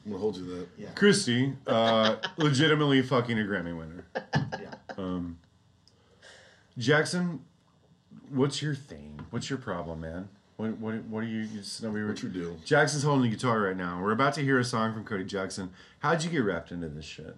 I'm 0.05 0.11
gonna 0.13 0.21
hold 0.21 0.37
you 0.37 0.45
to 0.45 0.51
that. 0.57 0.69
Yeah. 0.77 0.89
Christy, 0.95 1.55
uh, 1.67 2.17
legitimately 2.37 3.03
fucking 3.03 3.39
a 3.39 3.43
Grammy 3.43 3.77
winner. 3.77 4.05
Yeah. 4.35 4.75
Um, 4.99 5.39
Jackson, 6.77 7.45
what's 8.31 8.61
your 8.61 8.75
thing? 8.75 9.21
What's 9.31 9.49
your 9.49 9.59
problem, 9.59 10.01
man? 10.01 10.29
What 10.57 10.79
what 10.79 10.95
what 11.05 11.25
are 11.25 11.27
you? 11.27 11.43
you 11.43 11.59
just, 11.61 11.83
no, 11.83 11.91
we 11.91 12.03
were, 12.03 12.09
What's 12.09 12.23
your 12.23 12.33
deal? 12.33 12.57
Jackson's 12.65 13.05
holding 13.05 13.31
the 13.31 13.37
guitar 13.37 13.61
right 13.61 13.77
now. 13.77 14.01
We're 14.03 14.13
about 14.13 14.35
to 14.35 14.43
hear 14.43 14.59
a 14.59 14.65
song 14.65 14.93
from 14.93 15.05
Cody 15.05 15.25
Jackson. 15.25 15.71
How'd 16.01 16.25
you 16.25 16.31
get 16.31 16.39
wrapped 16.39 16.73
into 16.73 16.89
this 16.89 17.05
shit? 17.05 17.37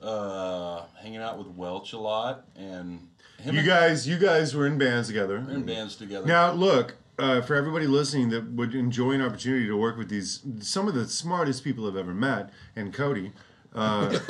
Uh, 0.00 0.84
hanging 1.02 1.20
out 1.20 1.38
with 1.38 1.48
Welch 1.48 1.92
a 1.92 1.98
lot, 1.98 2.44
and 2.56 3.08
him 3.40 3.54
You 3.54 3.60
and- 3.60 3.68
guys, 3.68 4.06
you 4.06 4.16
guys 4.16 4.54
were 4.54 4.66
in 4.66 4.78
bands 4.78 5.08
together. 5.08 5.44
we're 5.46 5.54
in 5.54 5.64
bands 5.66 5.96
together. 5.96 6.24
Now, 6.26 6.52
look, 6.52 6.94
uh, 7.18 7.40
for 7.40 7.56
everybody 7.56 7.88
listening 7.88 8.28
that 8.30 8.48
would 8.52 8.74
enjoy 8.76 9.12
an 9.12 9.22
opportunity 9.22 9.66
to 9.66 9.76
work 9.76 9.98
with 9.98 10.08
these, 10.08 10.40
some 10.60 10.86
of 10.86 10.94
the 10.94 11.08
smartest 11.08 11.64
people 11.64 11.88
I've 11.88 11.96
ever 11.96 12.14
met, 12.14 12.50
and 12.76 12.94
Cody. 12.94 13.32
Uh, 13.74 14.18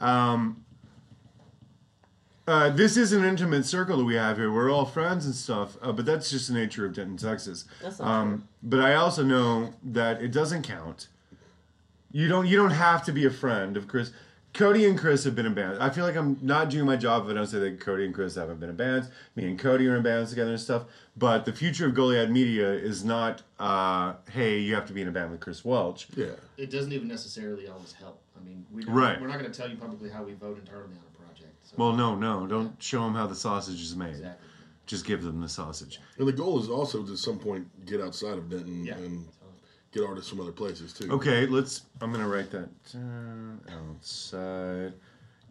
um, 0.00 0.64
uh, 2.46 2.70
this 2.70 2.96
is 2.96 3.12
an 3.12 3.24
intimate 3.24 3.66
circle 3.66 3.98
that 3.98 4.04
we 4.04 4.14
have 4.14 4.36
here. 4.38 4.50
We're 4.52 4.70
all 4.70 4.86
friends 4.86 5.26
and 5.26 5.34
stuff, 5.34 5.76
uh, 5.82 5.92
but 5.92 6.06
that's 6.06 6.30
just 6.30 6.48
the 6.48 6.54
nature 6.54 6.86
of 6.86 6.94
Denton, 6.94 7.16
Texas. 7.16 7.64
That's 7.82 7.98
not 7.98 8.08
Um, 8.08 8.48
but 8.62 8.80
I 8.80 8.94
also 8.94 9.22
know 9.22 9.74
that 9.84 10.22
it 10.22 10.32
doesn't 10.32 10.62
count. 10.62 11.08
You 12.18 12.26
don't. 12.26 12.48
You 12.48 12.56
don't 12.56 12.72
have 12.72 13.04
to 13.04 13.12
be 13.12 13.26
a 13.26 13.30
friend 13.30 13.76
of 13.76 13.86
Chris. 13.86 14.10
Cody 14.52 14.86
and 14.86 14.98
Chris 14.98 15.22
have 15.22 15.36
been 15.36 15.46
in 15.46 15.54
bands. 15.54 15.78
I 15.78 15.88
feel 15.88 16.04
like 16.04 16.16
I'm 16.16 16.36
not 16.42 16.68
doing 16.68 16.84
my 16.84 16.96
job 16.96 17.24
if 17.24 17.30
I 17.30 17.34
don't 17.34 17.46
say 17.46 17.60
that 17.60 17.78
Cody 17.78 18.04
and 18.06 18.12
Chris 18.12 18.34
haven't 18.34 18.58
been 18.58 18.70
in 18.70 18.74
bands. 18.74 19.08
Me 19.36 19.44
and 19.44 19.56
Cody 19.56 19.86
are 19.86 19.94
in 19.96 20.02
bands 20.02 20.30
together 20.30 20.50
and 20.50 20.58
stuff. 20.58 20.86
But 21.16 21.44
the 21.44 21.52
future 21.52 21.86
of 21.86 21.92
Goliad 21.94 22.28
Media 22.30 22.68
is 22.72 23.04
not, 23.04 23.42
uh, 23.60 24.14
hey, 24.32 24.58
you 24.58 24.74
have 24.74 24.84
to 24.86 24.92
be 24.92 25.00
in 25.02 25.06
a 25.06 25.12
band 25.12 25.30
with 25.30 25.38
Chris 25.38 25.64
Welch. 25.64 26.08
Yeah. 26.16 26.30
It 26.56 26.70
doesn't 26.70 26.92
even 26.92 27.06
necessarily 27.06 27.68
always 27.68 27.92
help. 27.92 28.20
I 28.36 28.42
mean, 28.44 28.66
we 28.72 28.82
don't, 28.82 28.94
Right. 28.96 29.20
we're 29.20 29.28
not 29.28 29.38
going 29.38 29.52
to 29.52 29.56
tell 29.56 29.70
you 29.70 29.76
publicly 29.76 30.10
how 30.10 30.24
we 30.24 30.32
vote 30.32 30.58
internally 30.58 30.96
on 30.96 31.04
a 31.14 31.24
project. 31.24 31.52
So. 31.62 31.74
Well, 31.76 31.92
no, 31.92 32.16
no, 32.16 32.48
don't 32.48 32.82
show 32.82 33.02
them 33.04 33.14
how 33.14 33.28
the 33.28 33.36
sausage 33.36 33.80
is 33.80 33.94
made. 33.94 34.08
Exactly. 34.10 34.48
Just 34.86 35.04
give 35.04 35.22
them 35.22 35.40
the 35.40 35.48
sausage. 35.48 36.00
And 36.18 36.26
the 36.26 36.32
goal 36.32 36.58
is 36.58 36.68
also 36.70 37.04
to 37.04 37.16
some 37.16 37.38
point 37.38 37.68
get 37.86 38.00
outside 38.00 38.38
of 38.38 38.48
Denton 38.48 38.84
Yeah. 38.86 38.94
and 38.94 39.28
get 39.92 40.04
artists 40.04 40.30
from 40.30 40.40
other 40.40 40.52
places 40.52 40.92
too. 40.92 41.10
Okay, 41.12 41.46
let's. 41.46 41.82
I'm 42.00 42.12
gonna 42.12 42.28
write 42.28 42.50
that 42.50 42.68
down. 42.92 43.60
Outside. 43.70 44.92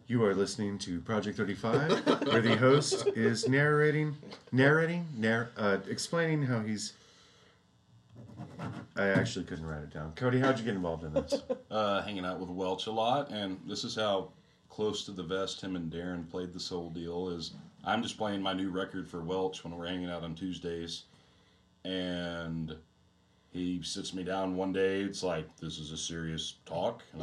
You 0.06 0.24
are 0.24 0.34
listening 0.34 0.78
to 0.78 1.00
Project 1.02 1.36
35, 1.36 2.06
where 2.28 2.40
the 2.40 2.56
host 2.56 3.08
is 3.08 3.46
narrating, 3.46 4.16
narrating, 4.52 5.06
narr- 5.14 5.50
uh, 5.58 5.78
explaining 5.86 6.42
how 6.42 6.60
he's. 6.60 6.94
I 8.96 9.08
actually 9.08 9.44
couldn't 9.44 9.66
write 9.66 9.82
it 9.82 9.92
down. 9.92 10.12
Cody, 10.16 10.38
how'd 10.38 10.58
you 10.58 10.64
get 10.64 10.74
involved 10.74 11.04
in 11.04 11.12
this? 11.12 11.42
uh, 11.70 12.00
hanging 12.02 12.24
out 12.24 12.40
with 12.40 12.48
Welch 12.48 12.86
a 12.86 12.90
lot, 12.90 13.30
and 13.30 13.60
this 13.66 13.84
is 13.84 13.96
how 13.96 14.30
close 14.70 15.04
to 15.04 15.10
the 15.10 15.22
vest 15.22 15.60
him 15.60 15.76
and 15.76 15.92
Darren 15.92 16.28
played 16.30 16.54
this 16.54 16.70
whole 16.70 16.88
deal. 16.88 17.28
Is 17.28 17.52
I'm 17.84 18.02
just 18.02 18.16
playing 18.16 18.40
my 18.40 18.54
new 18.54 18.70
record 18.70 19.08
for 19.08 19.20
Welch 19.20 19.62
when 19.62 19.76
we're 19.76 19.88
hanging 19.88 20.08
out 20.08 20.22
on 20.24 20.34
Tuesdays, 20.34 21.02
and 21.84 22.74
he 23.58 23.82
sits 23.82 24.14
me 24.14 24.22
down 24.22 24.54
one 24.56 24.72
day. 24.72 25.00
It's 25.00 25.22
like 25.22 25.54
this 25.56 25.78
is 25.78 25.90
a 25.92 25.96
serious 25.96 26.54
talk, 26.64 27.02
and 27.12 27.22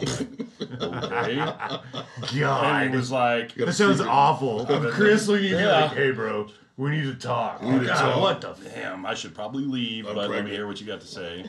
I'm 0.81 0.91
like, 0.91 1.31
okay. 2.23 2.43
And 2.43 2.89
he 2.91 2.95
was 2.97 3.11
like, 3.11 3.55
that 3.55 3.73
sounds 3.73 4.01
awful. 4.01 4.65
Chris 4.91 5.27
looking 5.27 5.45
at 5.45 5.51
you 5.51 5.57
Yeah. 5.57 5.81
like, 5.85 5.91
"Hey, 5.93 6.11
bro, 6.11 6.47
we 6.77 6.91
need 6.91 7.03
to 7.03 7.15
talk." 7.15 7.61
We 7.61 7.69
need 7.71 7.79
to 7.81 7.87
talk. 7.87 8.19
What 8.21 8.41
the? 8.41 8.53
"Damn, 8.69 9.05
I 9.05 9.13
should 9.15 9.33
probably 9.33 9.63
leave, 9.63 10.05
I'm 10.07 10.15
but 10.15 10.21
let 10.21 10.27
me 10.29 10.33
pregnant. 10.35 10.55
hear 10.55 10.67
what 10.67 10.79
you 10.81 10.87
got 10.87 11.01
to 11.01 11.07
say." 11.07 11.45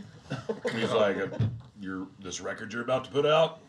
He's 0.73 0.93
like, 0.93 1.17
"You're 1.81 2.07
this 2.21 2.41
record 2.41 2.73
you're 2.73 2.83
about 2.83 3.05
to 3.05 3.11
put 3.11 3.27
out. 3.27 3.61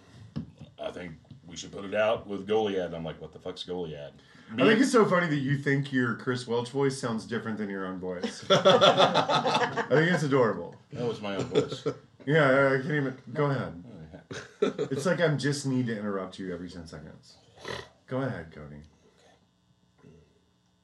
I 0.82 0.92
think 0.92 1.14
we 1.48 1.56
should 1.58 1.72
put 1.72 1.86
it 1.86 1.96
out 1.96 2.28
with 2.28 2.48
Goliad." 2.48 2.94
I'm 2.94 3.04
like, 3.04 3.20
"What 3.22 3.34
the 3.34 3.40
fuck's 3.40 3.64
Goliad?" 3.64 4.12
I 4.54 4.66
think 4.66 4.80
it's 4.80 4.92
so 4.92 5.06
funny 5.06 5.28
that 5.28 5.38
you 5.38 5.58
think 5.58 5.92
your 5.92 6.16
Chris 6.16 6.48
Welch 6.48 6.70
voice 6.70 6.98
sounds 7.00 7.26
different 7.26 7.58
than 7.58 7.70
your 7.70 7.86
own 7.86 8.00
voice. 8.00 8.46
I 8.50 9.86
think 9.90 10.12
it's 10.12 10.24
adorable. 10.24 10.76
that 10.94 11.06
was 11.06 11.22
my 11.22 11.36
own 11.36 11.46
voice. 11.46 11.86
Yeah, 12.26 12.74
I 12.74 12.82
can't 12.82 12.94
even. 12.94 13.18
Go 13.34 13.46
oh, 13.46 13.50
ahead. 13.52 13.84
It's 14.92 15.06
like 15.06 15.22
I'm 15.22 15.38
just 15.38 15.66
need 15.66 15.88
to 15.88 15.98
interrupt 15.98 16.40
you 16.40 16.54
every 16.54 16.70
10 16.70 16.88
seconds. 16.88 17.38
Go 18.08 18.22
ahead, 18.22 18.54
Cody. 18.54 18.82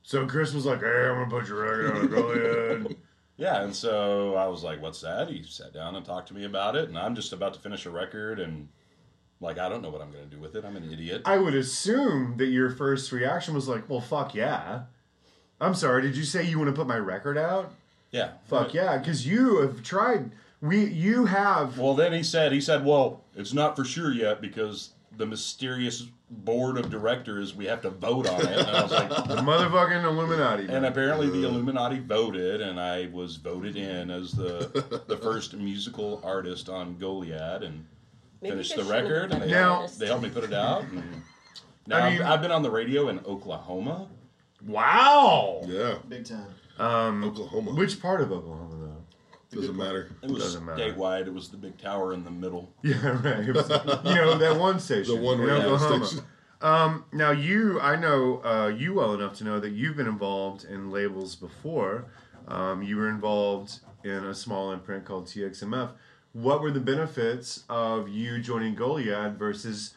So 0.04 0.26
Chris 0.28 0.54
was 0.54 0.66
like, 0.66 0.82
hey, 0.82 1.08
I'm 1.08 1.16
going 1.16 1.30
to 1.30 1.36
put 1.36 1.48
your 1.48 1.62
record 1.62 1.98
on. 1.98 2.08
Go 2.08 2.28
ahead. 2.30 2.96
Yeah, 3.38 3.64
and 3.64 3.76
so 3.76 4.36
I 4.36 4.48
was 4.48 4.64
like, 4.64 4.82
"What's 4.82 5.02
that?" 5.02 5.28
He 5.28 5.44
sat 5.44 5.74
down 5.74 5.96
and 5.96 6.06
talked 6.06 6.28
to 6.28 6.36
me 6.36 6.46
about 6.46 6.76
it, 6.76 6.88
and 6.88 6.98
I'm 6.98 7.16
just 7.16 7.34
about 7.34 7.54
to 7.56 7.60
finish 7.60 7.86
a 7.86 7.90
record, 7.90 8.40
and 8.40 8.70
like 9.44 9.60
I 9.60 9.70
don't 9.70 9.82
know 9.82 9.90
what 9.90 10.02
I'm 10.02 10.12
going 10.12 10.24
to 10.28 10.36
do 10.36 10.42
with 10.42 10.56
it. 10.56 10.66
I'm 10.66 10.76
an 10.76 10.92
idiot. 10.92 11.22
I 11.26 11.38
would 11.38 11.54
assume 11.54 12.38
that 12.38 12.48
your 12.48 12.70
first 12.72 13.12
reaction 13.12 13.54
was 13.54 13.68
like, 13.68 13.90
well, 13.90 14.02
fuck 14.02 14.34
yeah. 14.34 14.84
I'm 15.62 15.76
sorry, 15.76 16.02
did 16.02 16.18
you 16.18 16.24
say 16.24 16.44
you 16.44 16.58
want 16.58 16.70
to 16.70 16.76
put 16.76 16.88
my 16.88 16.98
record 16.98 17.38
out? 17.38 17.72
yeah, 18.12 18.32
Fuck 18.48 18.74
yeah, 18.74 18.98
because 18.98 19.26
you 19.28 19.58
have 19.62 19.84
tried. 19.84 20.32
We, 20.62 20.86
you 20.86 21.26
have. 21.26 21.78
Well, 21.78 21.94
then 21.94 22.14
he 22.14 22.24
said, 22.24 22.52
he 22.52 22.62
said, 22.62 22.86
well, 22.86 23.22
it's 23.36 23.54
not 23.54 23.76
for 23.76 23.84
sure 23.84 24.12
yet 24.12 24.40
because 24.42 24.92
the 25.18 25.26
mysterious 25.26 26.08
board 26.30 26.78
of 26.78 26.90
directors 26.90 27.56
we 27.56 27.66
have 27.66 27.82
to 27.82 27.90
vote 27.92 28.28
on 28.28 28.42
it. 28.42 28.60
And 28.60 28.70
I 28.70 28.82
was 28.84 28.92
like, 28.92 29.10
The 29.28 29.36
motherfucking 29.38 30.04
Illuminati. 30.04 30.68
and 30.68 30.86
apparently 30.86 31.30
the 31.30 31.48
Illuminati 31.48 32.00
voted, 32.00 32.62
and 32.62 32.80
I 32.80 33.08
was 33.14 33.36
voted 33.38 33.76
in 33.76 34.10
as 34.10 34.32
the 34.32 35.04
the 35.08 35.18
first 35.18 35.54
musical 35.56 36.20
artist 36.24 36.70
on 36.70 36.96
Goliad, 36.96 37.64
and 37.64 37.86
Maybe 38.44 38.52
finished 38.52 38.76
the 38.76 38.84
record, 38.84 39.32
and 39.32 39.42
they, 39.42 39.50
Now- 39.52 39.80
helped, 39.80 39.98
they 40.00 40.06
helped 40.08 40.24
me 40.24 40.30
put 40.30 40.44
it 40.44 40.54
out. 40.54 40.84
And 40.94 41.24
now 41.88 41.98
I 41.98 42.02
I 42.02 42.10
mean- 42.12 42.22
have 42.22 42.32
I've 42.32 42.42
been 42.42 42.52
on 42.52 42.62
the 42.64 42.72
radio 42.72 43.10
in 43.10 43.20
Oklahoma. 43.26 44.08
Wow. 44.66 45.62
Yeah, 45.66 45.96
Big 46.08 46.26
time. 46.26 46.46
Um, 46.80 47.24
Oklahoma. 47.24 47.74
which 47.74 48.02
part 48.02 48.22
of 48.22 48.32
Oklahoma 48.32 48.76
though? 49.52 49.60
doesn't 49.60 49.76
matter. 49.78 50.10
It 50.24 50.32
was 50.32 50.42
Doesn't 50.44 50.66
matter. 50.66 50.82
statewide. 50.82 51.28
It 51.28 51.34
was 51.34 51.50
the 51.50 51.58
big 51.58 51.78
tower 51.78 52.14
in 52.14 52.24
the 52.24 52.32
middle. 52.32 52.74
Yeah, 52.84 52.96
right. 53.22 53.48
It 53.48 53.54
was, 53.54 53.70
you 53.70 54.16
know 54.16 54.38
that 54.38 54.58
one 54.58 54.80
station, 54.88 55.16
The 55.16 55.22
one 55.22 55.40
in 55.42 55.46
radio 55.46 55.74
Oklahoma. 55.74 56.06
station. 56.08 56.26
Um, 56.62 57.06
now 57.12 57.32
you, 57.32 57.80
I 57.82 57.96
know 57.98 58.42
uh, 58.44 58.68
you 58.76 58.94
well 58.96 59.14
enough 59.14 59.34
to 59.40 59.44
know 59.44 59.60
that 59.60 59.72
you've 59.74 59.98
been 59.98 60.08
involved 60.08 60.64
in 60.64 60.90
labels 60.90 61.36
before. 61.36 62.06
Um, 62.48 62.82
you 62.82 62.96
were 62.98 63.10
involved 63.10 63.80
in 64.04 64.24
a 64.26 64.34
small 64.34 64.72
imprint 64.72 65.04
called 65.06 65.26
TXMF. 65.28 65.92
What 66.34 66.62
were 66.62 66.72
the 66.72 66.80
benefits 66.80 67.64
of 67.70 68.10
you 68.10 68.40
joining 68.40 68.76
Goliad 68.76 69.38
versus 69.38 69.94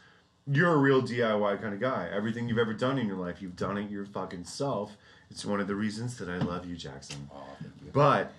you're 0.46 0.72
a 0.72 0.76
real 0.76 1.00
DIY 1.02 1.62
kind 1.62 1.72
of 1.72 1.80
guy? 1.80 2.10
Everything 2.12 2.46
you've 2.46 2.58
ever 2.58 2.74
done 2.74 2.98
in 2.98 3.06
your 3.06 3.16
life, 3.16 3.40
you've 3.40 3.56
done 3.56 3.78
it 3.78 3.90
your 3.90 4.04
fucking 4.04 4.44
self. 4.44 4.98
It's 5.30 5.46
one 5.46 5.60
of 5.60 5.66
the 5.66 5.74
reasons 5.74 6.18
that 6.18 6.28
I 6.28 6.36
love 6.36 6.66
you, 6.66 6.76
Jackson. 6.76 7.30
Oh, 7.34 7.42
thank 7.60 7.72
you. 7.82 7.90
But 7.90 8.32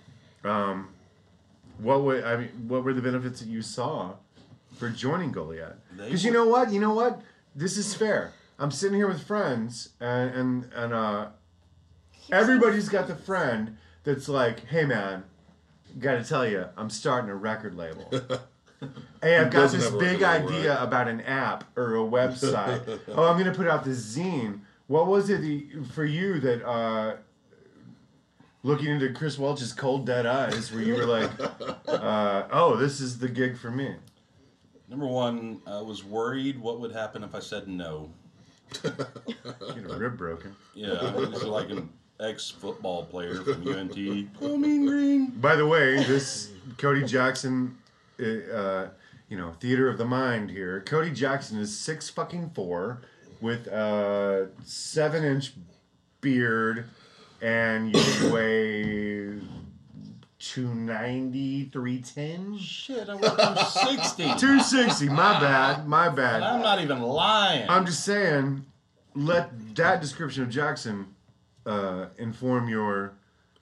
um, 0.44 0.90
what 1.78 2.02
were 2.02 2.24
I 2.24 2.36
mean? 2.36 2.48
What 2.68 2.84
were 2.84 2.94
the 2.94 3.02
benefits 3.02 3.40
that 3.40 3.48
you 3.48 3.62
saw 3.62 4.12
for 4.76 4.88
joining 4.90 5.32
Goliad? 5.32 5.74
Because 5.96 6.24
you 6.24 6.30
know 6.30 6.46
what, 6.46 6.72
you 6.72 6.80
know 6.80 6.94
what, 6.94 7.20
this 7.56 7.76
is 7.76 7.94
fair. 7.94 8.32
I'm 8.60 8.70
sitting 8.70 8.96
here 8.96 9.08
with 9.08 9.26
friends, 9.26 9.90
and 9.98 10.30
and 10.30 10.72
and 10.72 10.94
uh, 10.94 11.26
everybody's 12.30 12.88
got 12.88 13.08
the 13.08 13.16
friend 13.16 13.76
that's 14.04 14.28
like, 14.28 14.66
"Hey, 14.66 14.84
man, 14.84 15.24
got 15.98 16.14
to 16.14 16.24
tell 16.24 16.46
you, 16.46 16.66
I'm 16.76 16.90
starting 16.90 17.30
a 17.30 17.36
record 17.36 17.76
label." 17.76 18.10
Hey, 19.22 19.36
I've 19.36 19.50
got 19.50 19.72
this 19.72 19.90
big 19.90 20.22
idea 20.22 20.76
right? 20.76 20.82
about 20.84 21.08
an 21.08 21.20
app 21.22 21.64
or 21.76 21.96
a 21.96 21.98
website. 21.98 23.00
oh, 23.08 23.24
I'm 23.24 23.36
going 23.36 23.50
to 23.50 23.56
put 23.56 23.66
out 23.66 23.84
this 23.84 24.16
zine. 24.16 24.60
What 24.86 25.08
was 25.08 25.28
it 25.30 25.40
the- 25.40 25.66
for 25.92 26.04
you 26.04 26.38
that 26.40 26.64
uh, 26.64 27.16
looking 28.62 28.86
into 28.86 29.12
Chris 29.12 29.38
Welch's 29.38 29.72
cold 29.72 30.06
dead 30.06 30.26
eyes, 30.26 30.72
where 30.72 30.82
you 30.82 30.94
were 30.94 31.06
like, 31.06 31.30
uh, 31.88 32.44
"Oh, 32.52 32.76
this 32.76 33.00
is 33.00 33.18
the 33.18 33.28
gig 33.28 33.58
for 33.58 33.70
me"? 33.70 33.96
Number 34.88 35.06
one, 35.06 35.60
I 35.66 35.80
was 35.82 36.04
worried 36.04 36.60
what 36.60 36.80
would 36.80 36.92
happen 36.92 37.24
if 37.24 37.34
I 37.34 37.40
said 37.40 37.68
no. 37.68 38.10
Get 38.82 38.94
a 38.96 39.96
rib 39.98 40.16
broken. 40.16 40.54
Yeah, 40.74 41.12
he's 41.18 41.42
like 41.42 41.68
an 42.18 42.30
ex 42.30 42.50
football 42.50 43.04
player 43.04 43.34
from 43.42 43.66
UNT. 43.66 44.28
Oh, 44.40 44.56
mean 44.56 44.86
green. 44.86 45.26
By 45.26 45.56
the 45.56 45.66
way, 45.66 46.02
this 46.04 46.50
Cody 46.76 47.04
Jackson, 47.04 47.78
uh, 48.20 48.86
you 49.28 49.36
know, 49.36 49.52
theater 49.60 49.88
of 49.88 49.98
the 49.98 50.04
mind 50.04 50.50
here. 50.50 50.80
Cody 50.80 51.10
Jackson 51.10 51.58
is 51.58 51.76
six 51.76 52.08
fucking 52.08 52.50
four, 52.54 53.02
with 53.40 53.66
a 53.66 54.48
seven 54.64 55.24
inch 55.24 55.52
beard, 56.20 56.86
and 57.40 57.94
you 57.94 58.32
weigh 58.32 59.40
290, 60.38 61.64
310? 61.72 62.58
Shit, 62.58 63.08
I 63.08 63.14
went 63.14 63.24
260. 63.24 64.22
260, 64.38 65.08
my 65.08 65.40
bad, 65.40 65.86
my 65.88 66.06
And 66.06 66.16
bad. 66.16 66.42
I'm 66.42 66.62
not 66.62 66.80
even 66.80 67.02
lying. 67.02 67.68
I'm 67.68 67.84
just 67.86 68.04
saying, 68.04 68.64
let 69.14 69.74
that 69.76 70.00
description 70.00 70.42
of 70.42 70.50
Jackson 70.50 71.14
uh, 71.68 72.06
inform 72.18 72.68
your 72.68 73.04
Are 73.04 73.12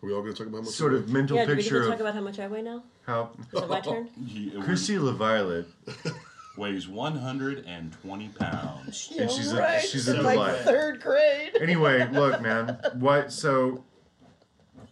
we 0.03 0.13
all 0.15 0.23
going 0.23 0.33
to 0.33 0.39
talk 0.39 0.47
about 0.47 0.59
how 0.59 0.63
much 0.65 0.75
sort 0.75 0.93
we 0.93 0.99
of 0.99 1.07
weigh? 1.07 1.13
mental 1.13 1.37
Yeah, 1.37 1.45
do 1.45 1.51
we 1.51 1.57
get 1.57 1.63
picture 1.65 1.81
to 1.83 1.87
talk 1.89 1.95
of 1.97 2.01
about 2.03 2.15
how 2.15 2.21
much 2.21 2.39
I 2.39 2.47
weigh 2.49 2.63
now? 2.63 2.83
how 3.07 3.31
Is 3.53 3.63
it 3.63 3.69
my 3.69 3.81
turn? 3.81 4.09
He 4.27 4.49
it 4.49 4.63
Christy 4.63 4.95
LaViolet 4.97 5.67
weighs 6.57 6.89
120 6.89 8.29
pounds. 8.29 9.13
And 9.19 9.31
she's 9.31 9.53
a- 9.53 9.81
she's 9.81 10.09
a 10.09 10.13
in 10.13 10.17
delight. 10.19 10.37
like 10.39 10.57
third 10.59 11.01
grade. 11.03 11.53
anyway, 11.61 12.09
look, 12.13 12.41
man. 12.41 12.79
What? 12.95 13.31
So, 13.33 13.85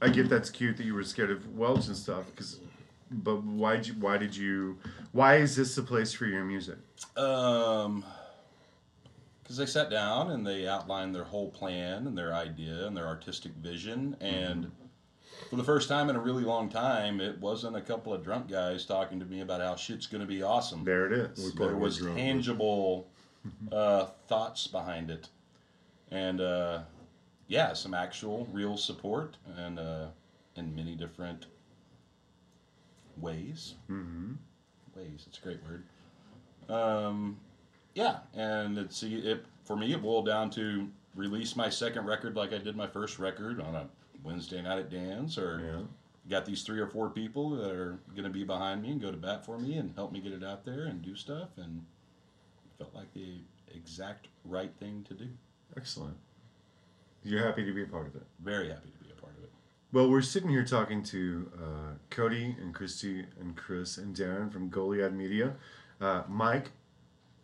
I 0.03 0.09
get 0.09 0.29
that's 0.29 0.51
cute 0.51 0.77
that 0.77 0.85
you 0.85 0.95
were 0.95 1.05
scared 1.05 1.31
of 1.31 1.57
Welch 1.57 1.87
and 1.87 1.97
stuff. 1.97 2.27
Because, 2.27 2.61
but 3.11 3.43
why? 3.45 3.75
You, 3.77 3.95
why 3.95 4.19
did 4.19 4.37
you? 4.37 4.79
Why 5.13 5.37
is 5.37 5.57
this 5.57 5.75
the 5.75 5.83
place 5.83 6.13
for 6.13 6.27
your 6.27 6.45
music? 6.45 6.77
Um, 7.17 8.05
because 9.45 9.59
they 9.59 9.67
sat 9.67 9.91
down 9.91 10.31
and 10.31 10.47
they 10.47 10.67
outlined 10.67 11.15
their 11.15 11.25
whole 11.25 11.51
plan 11.51 12.07
and 12.07 12.17
their 12.17 12.33
idea 12.33 12.87
and 12.87 12.97
their 12.97 13.07
artistic 13.07 13.53
vision. 13.53 14.17
And 14.19 14.73
for 15.51 15.57
the 15.57 15.65
first 15.65 15.87
time 15.87 16.09
in 16.09 16.17
a 16.17 16.21
really 16.21 16.45
long 16.45 16.71
time, 16.71 17.21
it 17.21 17.39
wasn't 17.39 17.77
a 17.77 17.83
couple 17.83 18.15
of 18.15 18.25
drunk 18.25 18.49
guys 18.49 18.87
talking 18.87 19.21
to 19.21 19.27
me 19.27 19.43
about 19.43 19.61
how 19.61 19.77
shit's 19.77 20.07
going 20.07 20.23
to 20.23 20.27
be 20.27 20.43
awesome. 20.43 20.83
There 20.83 21.07
it 21.07 21.13
is. 21.13 21.53
We 21.55 21.59
there 21.67 21.77
was 21.77 21.99
drunk, 21.99 22.17
tangible 22.17 23.07
uh, 23.71 24.07
thoughts 24.29 24.67
behind 24.67 25.11
it, 25.11 25.29
and 26.11 26.41
uh, 26.41 26.81
yeah, 27.47 27.75
some 27.75 27.93
actual 27.93 28.49
real 28.51 28.79
support, 28.79 29.37
and 29.59 29.79
uh, 29.79 30.07
in 30.57 30.75
many 30.75 30.95
different 30.95 31.47
ways. 33.19 33.75
Mm-hmm. 33.91 34.33
Ways, 34.97 35.25
it's 35.29 35.39
a 35.39 35.43
great 35.43 35.61
word. 35.65 35.85
Um, 36.75 37.37
yeah, 37.95 38.19
and 38.35 38.77
it's 38.79 39.03
it 39.03 39.45
for 39.65 39.77
me. 39.77 39.93
It 39.93 40.03
boiled 40.03 40.27
down 40.27 40.51
to 40.51 40.89
release 41.15 41.55
my 41.57 41.69
second 41.69 42.07
record 42.07 42.37
like 42.37 42.53
I 42.53 42.59
did 42.59 42.77
my 42.77 42.87
first 42.87 43.19
record 43.19 43.61
on 43.61 43.75
a 43.75 43.87
Wednesday 44.23 44.61
night 44.63 44.79
at 44.79 44.91
Dan's, 44.91 45.39
or 45.39 45.61
Yeah. 45.65 45.83
got 46.29 46.45
these 46.47 46.63
three 46.63 46.81
or 46.81 46.87
four 46.89 47.09
people 47.11 47.51
that 47.51 47.71
are 47.71 47.99
going 48.15 48.25
to 48.25 48.31
be 48.31 48.45
behind 48.45 48.83
me 48.83 48.91
and 48.93 49.01
go 49.01 49.11
to 49.11 49.17
bat 49.17 49.45
for 49.45 49.59
me 49.59 49.77
and 49.79 49.95
help 49.95 50.11
me 50.13 50.21
get 50.21 50.33
it 50.33 50.43
out 50.43 50.65
there 50.65 50.85
and 50.85 51.03
do 51.03 51.15
stuff 51.15 51.51
and 51.57 51.85
felt 52.79 52.95
like 52.95 53.13
the 53.13 53.37
exact 53.75 54.29
right 54.45 54.73
thing 54.81 55.05
to 55.09 55.15
do 55.15 55.29
Excellent. 55.77 56.17
You're 57.23 57.45
happy 57.45 57.65
to 57.65 57.73
be 57.73 57.83
a 57.83 57.87
part 57.87 58.07
of 58.07 58.15
it. 58.17 58.23
very 58.41 58.69
happy 58.69 58.91
to 58.91 58.99
be 59.05 59.11
a 59.11 59.21
part 59.21 59.37
of 59.37 59.45
it 59.45 59.51
Well, 59.93 60.11
we're 60.11 60.23
sitting 60.23 60.49
here 60.49 60.65
talking 60.65 61.03
to 61.05 61.51
uh, 61.57 61.93
Cody 62.11 62.57
and 62.61 62.75
Christy 62.75 63.25
and 63.41 63.57
Chris 63.57 63.99
and 63.99 64.15
Darren 64.17 64.51
from 64.53 64.71
Goliad 64.71 65.15
Media. 65.15 65.55
Uh, 66.01 66.23
Mike, 66.29 66.71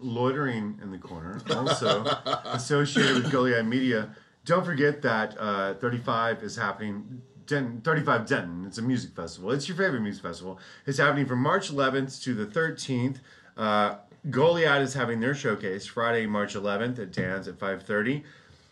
loitering 0.00 0.78
in 0.82 0.90
the 0.90 0.98
corner, 0.98 1.40
also 1.50 2.04
associated 2.46 3.22
with 3.22 3.32
Goliad 3.32 3.66
Media. 3.66 4.14
Don't 4.44 4.64
forget 4.64 5.02
that 5.02 5.36
uh, 5.38 5.74
35 5.74 6.42
is 6.42 6.56
happening. 6.56 7.22
Denton, 7.46 7.80
35 7.82 8.26
Denton. 8.26 8.64
It's 8.66 8.78
a 8.78 8.82
music 8.82 9.14
festival. 9.14 9.50
It's 9.52 9.68
your 9.68 9.76
favorite 9.76 10.00
music 10.00 10.22
festival. 10.22 10.58
It's 10.86 10.98
happening 10.98 11.26
from 11.26 11.40
March 11.40 11.70
11th 11.70 12.22
to 12.22 12.34
the 12.34 12.46
13th. 12.46 13.18
Uh, 13.56 13.96
Goliad 14.28 14.82
is 14.82 14.94
having 14.94 15.20
their 15.20 15.34
showcase 15.34 15.86
Friday, 15.86 16.26
March 16.26 16.54
11th 16.54 16.98
at 16.98 17.12
Dan's 17.12 17.48
at 17.48 17.58
5:30. 17.58 18.22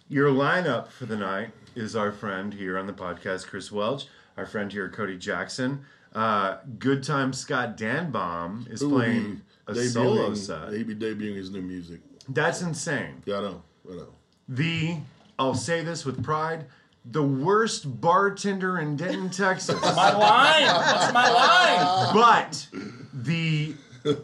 Your 0.08 0.30
lineup 0.30 0.88
for 0.88 1.06
the 1.06 1.16
night 1.16 1.50
is 1.74 1.96
our 1.96 2.12
friend 2.12 2.54
here 2.54 2.78
on 2.78 2.86
the 2.86 2.92
podcast, 2.92 3.46
Chris 3.46 3.72
Welch, 3.72 4.06
our 4.36 4.46
friend 4.46 4.72
here, 4.72 4.88
Cody 4.88 5.16
Jackson. 5.16 5.84
Uh, 6.14 6.58
Good 6.78 7.02
Time 7.02 7.32
Scott 7.32 7.76
Danbom 7.76 8.70
is 8.70 8.82
will 8.82 8.90
playing 8.90 9.42
be 9.74 9.80
a 9.80 9.88
solo 9.88 10.30
debuting- 10.30 10.36
set. 10.36 10.72
He'd 10.72 10.86
be 10.88 10.94
debuting 10.94 11.36
his 11.36 11.50
new 11.50 11.62
music. 11.62 12.00
That's 12.28 12.62
insane. 12.62 13.22
Yeah, 13.24 13.38
I 13.38 13.40
know. 13.42 13.62
I 13.90 13.94
know. 13.96 14.08
The 14.48 14.96
I'll 15.38 15.54
say 15.54 15.82
this 15.84 16.04
with 16.04 16.22
pride. 16.22 16.66
The 17.10 17.22
worst 17.22 18.00
bartender 18.00 18.78
in 18.78 18.96
Denton, 18.96 19.30
Texas. 19.44 19.80
My 19.80 20.12
line. 20.12 20.66
What's 20.66 21.12
my 21.14 21.30
line? 21.30 22.14
but 22.14 22.68
the 23.14 23.74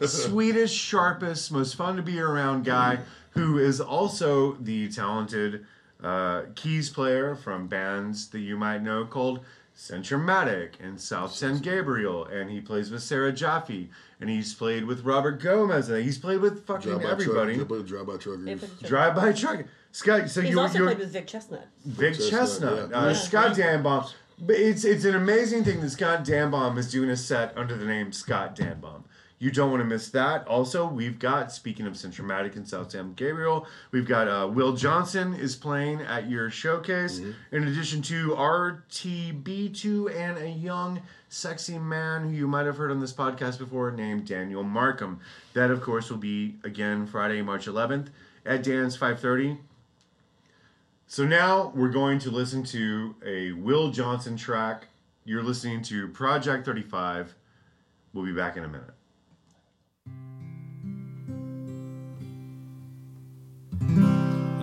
sweetest, 0.07 0.75
sharpest, 0.75 1.51
most 1.51 1.75
fun 1.75 1.95
to 1.95 2.01
be 2.01 2.19
around 2.19 2.63
guy 2.65 2.99
who 3.31 3.57
is 3.57 3.81
also 3.81 4.53
the 4.53 4.87
talented 4.89 5.65
uh, 6.03 6.43
keys 6.55 6.89
player 6.89 7.35
from 7.35 7.67
bands 7.67 8.27
that 8.29 8.39
you 8.39 8.55
might 8.57 8.81
know 8.83 9.05
called 9.05 9.39
Centromatic 9.75 10.73
and 10.81 10.99
South 10.99 11.33
San 11.33 11.57
Gabriel, 11.59 12.25
and 12.25 12.49
he 12.49 12.61
plays 12.61 12.91
with 12.91 13.01
Sarah 13.03 13.31
Jaffe, 13.33 13.89
and 14.19 14.29
he's 14.29 14.53
played 14.53 14.85
with 14.85 15.03
Robert 15.03 15.41
Gomez, 15.41 15.89
and 15.89 16.03
he's 16.03 16.17
played 16.17 16.41
with 16.41 16.65
fucking 16.65 16.91
Drive 16.91 17.05
everybody. 17.05 17.55
Truck, 17.57 17.85
drive 17.85 18.05
by 18.07 18.17
truckers. 18.17 18.69
Drive 18.83 19.15
by 19.15 19.33
truck. 19.33 19.63
Scott, 19.91 20.29
so 20.29 20.41
He's 20.41 20.51
you 20.51 20.59
also 20.59 20.77
you're, 20.79 20.87
played 20.87 20.99
with 20.99 21.11
Vic 21.13 21.25
Chesnutt. 21.27 21.63
Vic 21.85 22.15
Chesnutt, 22.15 22.29
Chesnutt, 22.29 22.89
yeah. 22.91 22.97
uh, 22.97 23.07
Yeah. 23.07 23.13
Scott 23.13 23.55
Danbom. 23.55 24.11
But 24.37 24.57
it's 24.57 24.83
it's 24.83 25.05
an 25.05 25.15
amazing 25.15 25.63
thing 25.63 25.79
that 25.79 25.89
Scott 25.91 26.25
Danbom 26.25 26.77
is 26.77 26.91
doing 26.91 27.09
a 27.09 27.15
set 27.15 27.57
under 27.57 27.77
the 27.77 27.85
name 27.85 28.11
Scott 28.11 28.55
Danbom. 28.57 29.03
You 29.37 29.51
don't 29.51 29.69
want 29.69 29.81
to 29.81 29.85
miss 29.85 30.09
that. 30.11 30.47
Also, 30.47 30.87
we've 30.87 31.19
got 31.19 31.51
speaking 31.51 31.85
of 31.85 31.93
Centromatic 31.93 32.55
and 32.55 32.67
South 32.67 32.91
San 32.91 33.13
Gabriel, 33.13 33.67
we've 33.91 34.07
got 34.07 34.27
uh, 34.27 34.47
Will 34.47 34.73
Johnson 34.73 35.33
is 35.33 35.55
playing 35.55 36.01
at 36.01 36.29
your 36.29 36.49
showcase. 36.49 37.19
Mm-hmm. 37.19 37.55
In 37.55 37.67
addition 37.67 38.01
to 38.03 38.29
RTB2 38.29 40.15
and 40.15 40.37
a 40.37 40.49
young, 40.49 41.01
sexy 41.27 41.77
man 41.77 42.29
who 42.29 42.29
you 42.29 42.47
might 42.47 42.65
have 42.65 42.77
heard 42.77 42.91
on 42.91 43.01
this 43.01 43.11
podcast 43.11 43.59
before 43.59 43.91
named 43.91 44.25
Daniel 44.25 44.63
Markham. 44.63 45.19
That, 45.53 45.69
of 45.69 45.81
course, 45.81 46.09
will 46.09 46.17
be 46.17 46.55
again 46.63 47.05
Friday, 47.05 47.41
March 47.41 47.65
11th 47.65 48.07
at 48.45 48.63
Dan's 48.63 48.97
5:30. 48.97 49.57
So 51.07 51.25
now 51.25 51.71
we're 51.75 51.89
going 51.89 52.19
to 52.19 52.31
listen 52.31 52.63
to 52.63 53.15
a 53.23 53.51
Will 53.51 53.91
Johnson 53.91 54.37
track. 54.37 54.87
You're 55.23 55.43
listening 55.43 55.81
to 55.83 56.07
Project 56.07 56.65
35. 56.65 57.35
We'll 58.13 58.25
be 58.25 58.31
back 58.31 58.57
in 58.57 58.63
a 58.63 58.67
minute. 58.67 58.91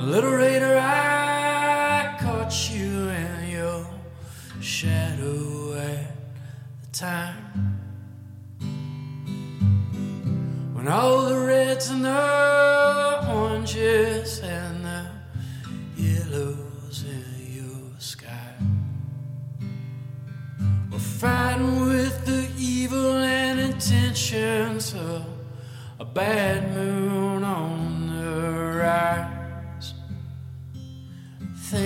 Little 0.04 0.36
later, 0.36 0.76
I 0.80 2.16
caught 2.20 2.70
you 2.70 3.08
in 3.08 3.50
your 3.50 3.86
shadow 4.60 5.74
at 5.74 6.16
the 6.82 6.88
time. 6.92 7.78
When 10.72 10.88
all 10.88 11.26
the 11.26 11.38
reds 11.38 11.90
and 11.90 12.04
the 12.04 13.28
oranges 13.32 14.40
and 14.40 14.84
the 14.84 15.06
yellows 15.96 17.04
in 17.04 17.24
your 17.54 18.00
sky 18.00 18.56
were 20.90 20.98
fighting 20.98 21.80
with 21.86 22.26
the 22.26 22.48
evil 22.58 23.18
and 23.18 23.60
intentions 23.60 24.94
of 24.94 25.24
a 26.00 26.04
bad 26.04 26.74
moon 26.74 27.01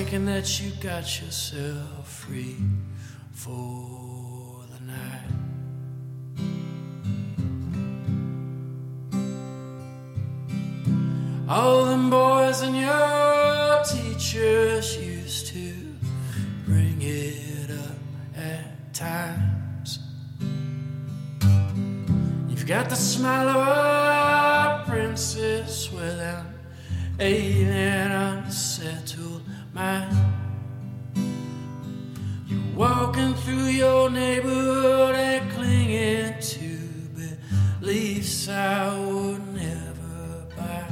Thinking 0.06 0.26
that 0.26 0.60
you 0.60 0.70
got 0.80 1.20
yourself 1.20 2.08
free 2.08 2.54
for 3.32 4.62
the 4.70 4.78
night. 4.86 5.32
All 11.48 11.86
them 11.86 12.08
boys 12.08 12.60
and 12.60 12.76
your 12.76 13.82
teachers 13.82 14.96
used 14.96 15.48
to 15.48 15.74
bring 16.66 17.02
it 17.02 17.72
up 17.72 17.98
at 18.36 18.94
times. 18.94 19.98
You've 22.48 22.66
got 22.68 22.88
the 22.90 22.94
smile 22.94 23.48
of 23.48 23.56
a 23.56 24.84
princess 24.88 25.90
with 25.90 26.20
an 26.20 26.46
alien 27.18 28.12
unsettled 28.12 29.25
You're 32.46 32.74
walking 32.74 33.34
through 33.34 33.66
your 33.66 34.08
neighborhood 34.08 35.14
and 35.14 35.50
clinging 35.52 36.40
to 36.40 36.78
beliefs 37.80 38.48
I 38.48 38.98
would 38.98 39.54
never 39.54 40.46
buy. 40.56 40.88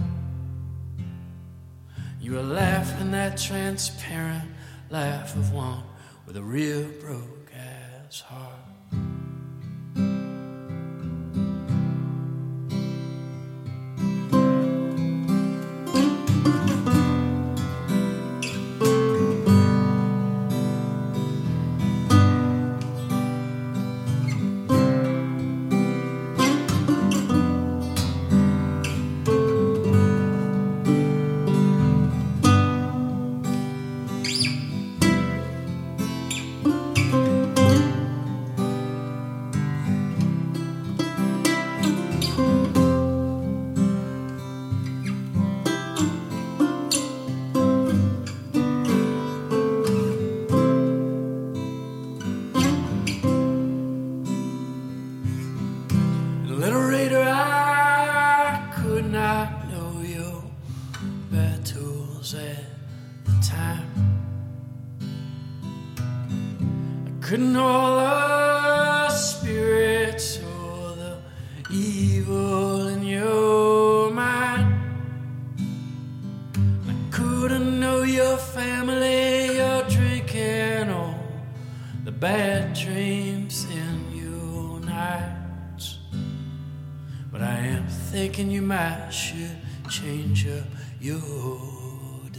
You 2.21 2.39
are 2.39 2.43
laughing 2.43 3.11
that 3.13 3.39
transparent 3.39 4.51
laugh 4.91 5.35
of 5.35 5.53
one 5.53 5.85
with 6.27 6.37
a 6.37 6.43
real 6.43 6.85
broke 7.01 7.51
ass 7.55 8.21
heart. 8.21 8.54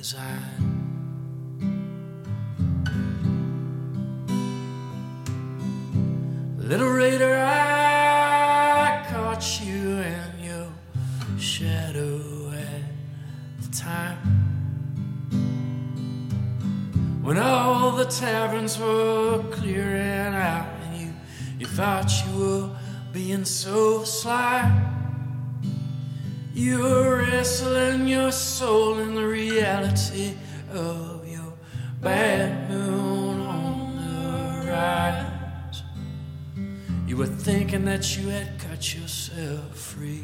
Design. 0.06 0.62
Little 6.60 6.94
later, 6.94 7.34
I 7.36 9.04
caught 9.10 9.62
you 9.64 9.98
in 9.98 10.44
your 10.44 10.68
shadow 11.40 12.52
at 12.52 13.64
the 13.64 13.76
time. 13.76 14.18
When 17.24 17.40
all 17.40 17.90
the 17.90 18.06
taverns 18.06 18.78
were 18.78 19.44
clearing 19.50 20.36
out 20.36 20.68
and 20.84 21.02
you, 21.02 21.14
you 21.58 21.66
thought 21.66 22.12
you 22.28 22.40
were 22.40 22.70
being 23.12 23.44
so 23.44 24.04
sly. 24.04 24.70
You 26.54 26.84
were 26.84 27.18
wrestling 27.18 28.08
your 28.08 28.32
soul 28.32 29.00
in 29.00 29.14
the 29.14 29.28
reality 29.76 30.34
of 30.74 31.28
your 31.28 31.54
bad 32.02 32.70
moon 32.70 33.42
on 33.42 33.96
the 33.98 34.72
rise. 34.72 35.84
You 37.08 37.18
were 37.18 37.26
thinking 37.26 37.84
that 37.86 38.18
you 38.18 38.30
had 38.30 38.58
cut 38.58 38.96
yourself 38.96 39.78
free 39.78 40.24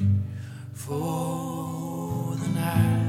for 0.74 2.36
the 2.42 2.48
night. 2.50 3.08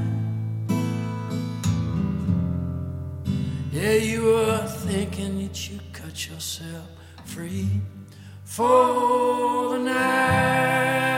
Yeah, 3.71 3.93
you 3.93 4.23
were 4.23 4.67
thinking 4.67 5.47
that 5.47 5.69
you 5.69 5.79
cut 5.93 6.27
yourself 6.27 6.87
free 7.25 7.69
for 8.43 9.69
the 9.69 9.79
night. 9.79 11.12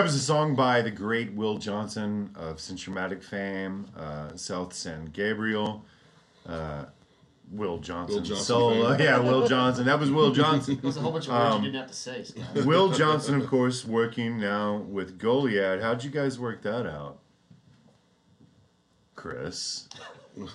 That 0.00 0.04
was 0.04 0.14
a 0.14 0.18
song 0.18 0.54
by 0.54 0.80
the 0.80 0.90
great 0.90 1.34
Will 1.34 1.58
Johnson 1.58 2.30
of 2.34 2.56
Centromatic 2.56 3.22
fame, 3.22 3.84
uh, 3.94 4.34
South 4.34 4.72
San 4.72 5.04
Gabriel. 5.04 5.84
Uh, 6.46 6.86
Will 7.50 7.76
Johnson, 7.76 8.16
Will 8.16 8.22
Johnson 8.22 8.44
solo. 8.46 8.96
Yeah, 8.98 9.18
Will 9.18 9.46
Johnson. 9.46 9.84
That 9.84 10.00
was 10.00 10.10
Will 10.10 10.32
Johnson. 10.32 10.78
There's 10.80 10.96
a 10.96 11.00
whole 11.00 11.12
bunch 11.12 11.28
of 11.28 11.34
words 11.34 11.56
you 11.56 11.70
didn't 11.70 11.80
have 11.82 11.88
to 11.88 11.94
say. 11.94 12.24
Scott. 12.24 12.64
Will 12.64 12.90
Johnson, 12.90 13.38
of 13.38 13.46
course, 13.46 13.84
working 13.84 14.40
now 14.40 14.76
with 14.88 15.18
Goliad. 15.18 15.82
How'd 15.82 16.02
you 16.02 16.08
guys 16.08 16.38
work 16.38 16.62
that 16.62 16.86
out? 16.86 17.18
Chris. 19.14 19.86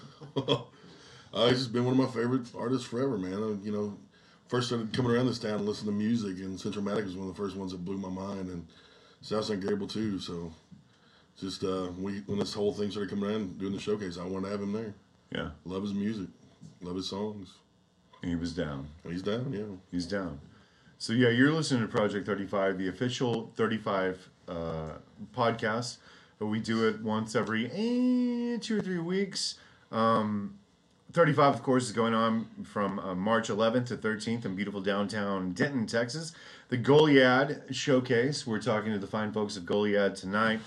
Uh, 1.33 1.49
he's 1.49 1.57
just 1.57 1.73
been 1.73 1.83
one 1.83 1.91
of 1.91 1.99
my 1.99 2.19
favorite 2.19 2.47
artists 2.57 2.87
forever, 2.87 3.17
man. 3.17 3.33
Uh, 3.33 3.57
you 3.61 3.69
know, 3.69 3.97
first 4.47 4.67
started 4.67 4.93
coming 4.93 5.11
around 5.11 5.25
this 5.25 5.37
town 5.37 5.55
and 5.55 5.65
listening 5.65 5.91
to 5.91 6.03
music, 6.03 6.37
and 6.37 6.57
Centromatic 6.57 7.03
was 7.03 7.17
one 7.17 7.27
of 7.27 7.35
the 7.35 7.43
first 7.43 7.57
ones 7.57 7.73
that 7.73 7.83
blew 7.83 7.97
my 7.97 8.07
mind, 8.07 8.49
and 8.49 8.65
South 9.26 9.45
San 9.45 9.59
Gabriel 9.59 9.88
too. 9.88 10.19
So, 10.19 10.53
just 11.39 11.63
uh, 11.63 11.88
we 11.99 12.19
when 12.28 12.38
this 12.38 12.53
whole 12.53 12.71
thing 12.71 12.91
started 12.91 13.09
coming 13.09 13.28
around, 13.28 13.57
doing 13.57 13.73
the 13.73 13.80
showcase, 13.80 14.19
I 14.19 14.23
wanted 14.23 14.45
to 14.45 14.51
have 14.51 14.61
him 14.61 14.71
there. 14.71 14.93
Yeah, 15.32 15.49
Love 15.65 15.82
his 15.82 15.95
music, 15.95 16.28
love 16.82 16.95
his 16.95 17.09
songs. 17.09 17.55
he 18.23 18.36
was 18.36 18.53
down. 18.53 18.88
He's 19.03 19.23
down, 19.23 19.51
yeah. 19.51 19.76
He's 19.91 20.05
down. 20.05 20.39
So 20.99 21.13
yeah, 21.13 21.30
you're 21.30 21.51
listening 21.51 21.82
to 21.82 21.88
Project 21.88 22.28
35, 22.28 22.78
the 22.78 22.88
official 22.88 23.51
35 23.55 24.30
uh, 24.47 24.53
podcast. 25.36 25.97
But 26.38 26.47
we 26.47 26.59
do 26.59 26.88
it 26.88 27.01
once 27.01 27.36
every 27.36 27.65
eh, 27.65 28.57
two 28.61 28.78
or 28.78 28.82
three 28.82 28.99
weeks. 28.99 29.55
Um, 29.91 30.59
35, 31.16 31.55
of 31.55 31.63
course, 31.63 31.86
is 31.86 31.93
going 31.93 32.13
on 32.13 32.45
from 32.66 32.99
uh, 32.99 33.16
March 33.16 33.47
11th 33.47 33.86
to 33.88 33.95
13th 33.95 34.43
in 34.43 34.53
beautiful 34.53 34.82
downtown 34.82 35.53
Denton, 35.53 35.88
Texas. 35.88 36.34
The 36.68 36.78
Goliad 36.78 37.74
Showcase. 37.74 38.45
We're 38.45 38.61
talking 38.61 38.91
to 38.91 38.99
the 38.99 39.07
fine 39.07 39.32
folks 39.32 39.55
of 39.55 39.63
Goliad 39.63 40.16
tonight. 40.16 40.59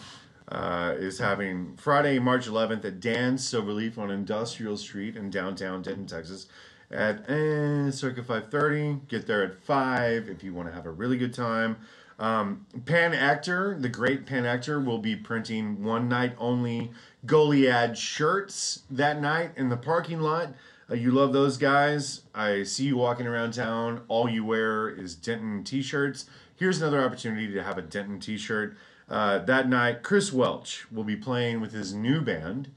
Uh, 0.49 0.95
is 0.97 1.19
having 1.19 1.77
Friday, 1.77 2.19
March 2.19 2.47
11th 2.47 2.83
at 2.87 2.99
Dan's 2.99 3.47
Silverleaf 3.47 3.99
on 3.99 4.11
Industrial 4.11 4.79
Street 4.79 5.15
in 5.15 5.29
downtown 5.29 5.83
Denton, 5.83 6.07
Texas 6.07 6.47
at 6.91 7.29
eh, 7.29 7.91
circa 7.91 8.23
5.30 8.23 9.07
get 9.09 9.27
there 9.27 9.45
at 9.45 9.63
5 9.63 10.29
if 10.29 10.43
you 10.43 10.55
want 10.55 10.69
to 10.69 10.75
have 10.75 10.87
a 10.87 10.91
really 10.91 11.19
good 11.19 11.35
time 11.35 11.77
um, 12.19 12.67
Pan 12.85 13.13
Ector 13.13 13.77
the 13.81 13.89
great 13.89 14.27
Pan 14.27 14.45
Ector 14.45 14.81
will 14.81 14.99
be 14.99 15.15
printing 15.15 15.83
one 15.83 16.09
night 16.09 16.35
only 16.39 16.91
goliad 17.27 17.97
shirts 17.97 18.83
that 18.91 19.21
night 19.21 19.53
in 19.57 19.69
the 19.69 19.77
parking 19.77 20.21
lot. 20.21 20.55
Uh, 20.91 20.95
you 20.95 21.11
love 21.11 21.33
those 21.33 21.59
guys. 21.59 22.23
I 22.35 22.63
see 22.63 22.87
you 22.87 22.97
walking 22.97 23.27
around 23.27 23.53
town. 23.53 24.03
All 24.09 24.29
you 24.29 24.45
wear 24.45 24.89
is 24.89 25.15
denton 25.15 25.63
t-shirts. 25.63 26.27
Here's 26.57 26.81
another 26.81 27.05
opportunity 27.05 27.53
to 27.53 27.63
have 27.63 27.79
a 27.79 27.83
denton 27.83 28.19
t-shirt. 28.19 28.77
Uh, 29.09 29.39
that 29.41 29.69
night 29.69 30.03
chris 30.03 30.33
welch 30.33 30.91
will 30.91 31.05
be 31.05 31.17
playing 31.17 31.61
with 31.61 31.73
his 31.73 31.95
new 31.95 32.21
band. 32.21 32.71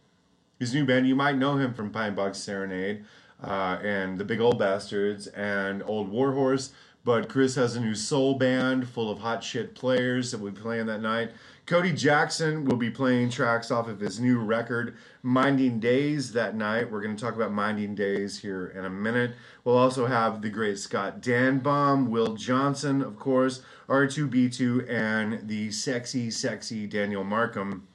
His 0.59 0.73
new 0.73 0.85
band. 0.85 1.07
You 1.07 1.15
might 1.15 1.37
know 1.37 1.57
him 1.57 1.73
from 1.73 1.89
Pine 1.89 2.13
Box 2.13 2.37
Serenade 2.37 3.05
uh, 3.43 3.79
and 3.81 4.17
the 4.17 4.25
Big 4.25 4.39
Old 4.39 4.59
Bastards 4.59 5.27
and 5.27 5.81
Old 5.83 6.09
Warhorse. 6.09 6.71
But 7.03 7.29
Chris 7.29 7.55
has 7.55 7.75
a 7.75 7.81
new 7.81 7.95
soul 7.95 8.35
band 8.35 8.87
full 8.87 9.09
of 9.09 9.19
hot 9.19 9.43
shit 9.43 9.73
players 9.73 10.31
that 10.31 10.39
will 10.39 10.51
be 10.51 10.61
playing 10.61 10.85
that 10.85 11.01
night. 11.01 11.31
Cody 11.65 11.93
Jackson 11.93 12.65
will 12.65 12.75
be 12.75 12.91
playing 12.91 13.29
tracks 13.29 13.71
off 13.71 13.87
of 13.87 13.99
his 13.99 14.19
new 14.19 14.39
record, 14.39 14.95
Minding 15.23 15.79
Days, 15.79 16.33
that 16.33 16.55
night. 16.55 16.91
We're 16.91 17.01
going 17.01 17.15
to 17.15 17.23
talk 17.23 17.35
about 17.35 17.53
Minding 17.53 17.95
Days 17.95 18.39
here 18.39 18.67
in 18.67 18.85
a 18.85 18.89
minute. 18.89 19.31
We'll 19.63 19.77
also 19.77 20.05
have 20.05 20.41
the 20.41 20.49
great 20.49 20.77
Scott 20.77 21.21
Danbom, 21.21 22.09
Will 22.09 22.35
Johnson, 22.35 23.01
of 23.01 23.17
course, 23.17 23.61
RTB2, 23.87 24.89
and 24.89 25.47
the 25.47 25.71
sexy, 25.71 26.29
sexy 26.29 26.85
Daniel 26.87 27.23
Markham. 27.23 27.87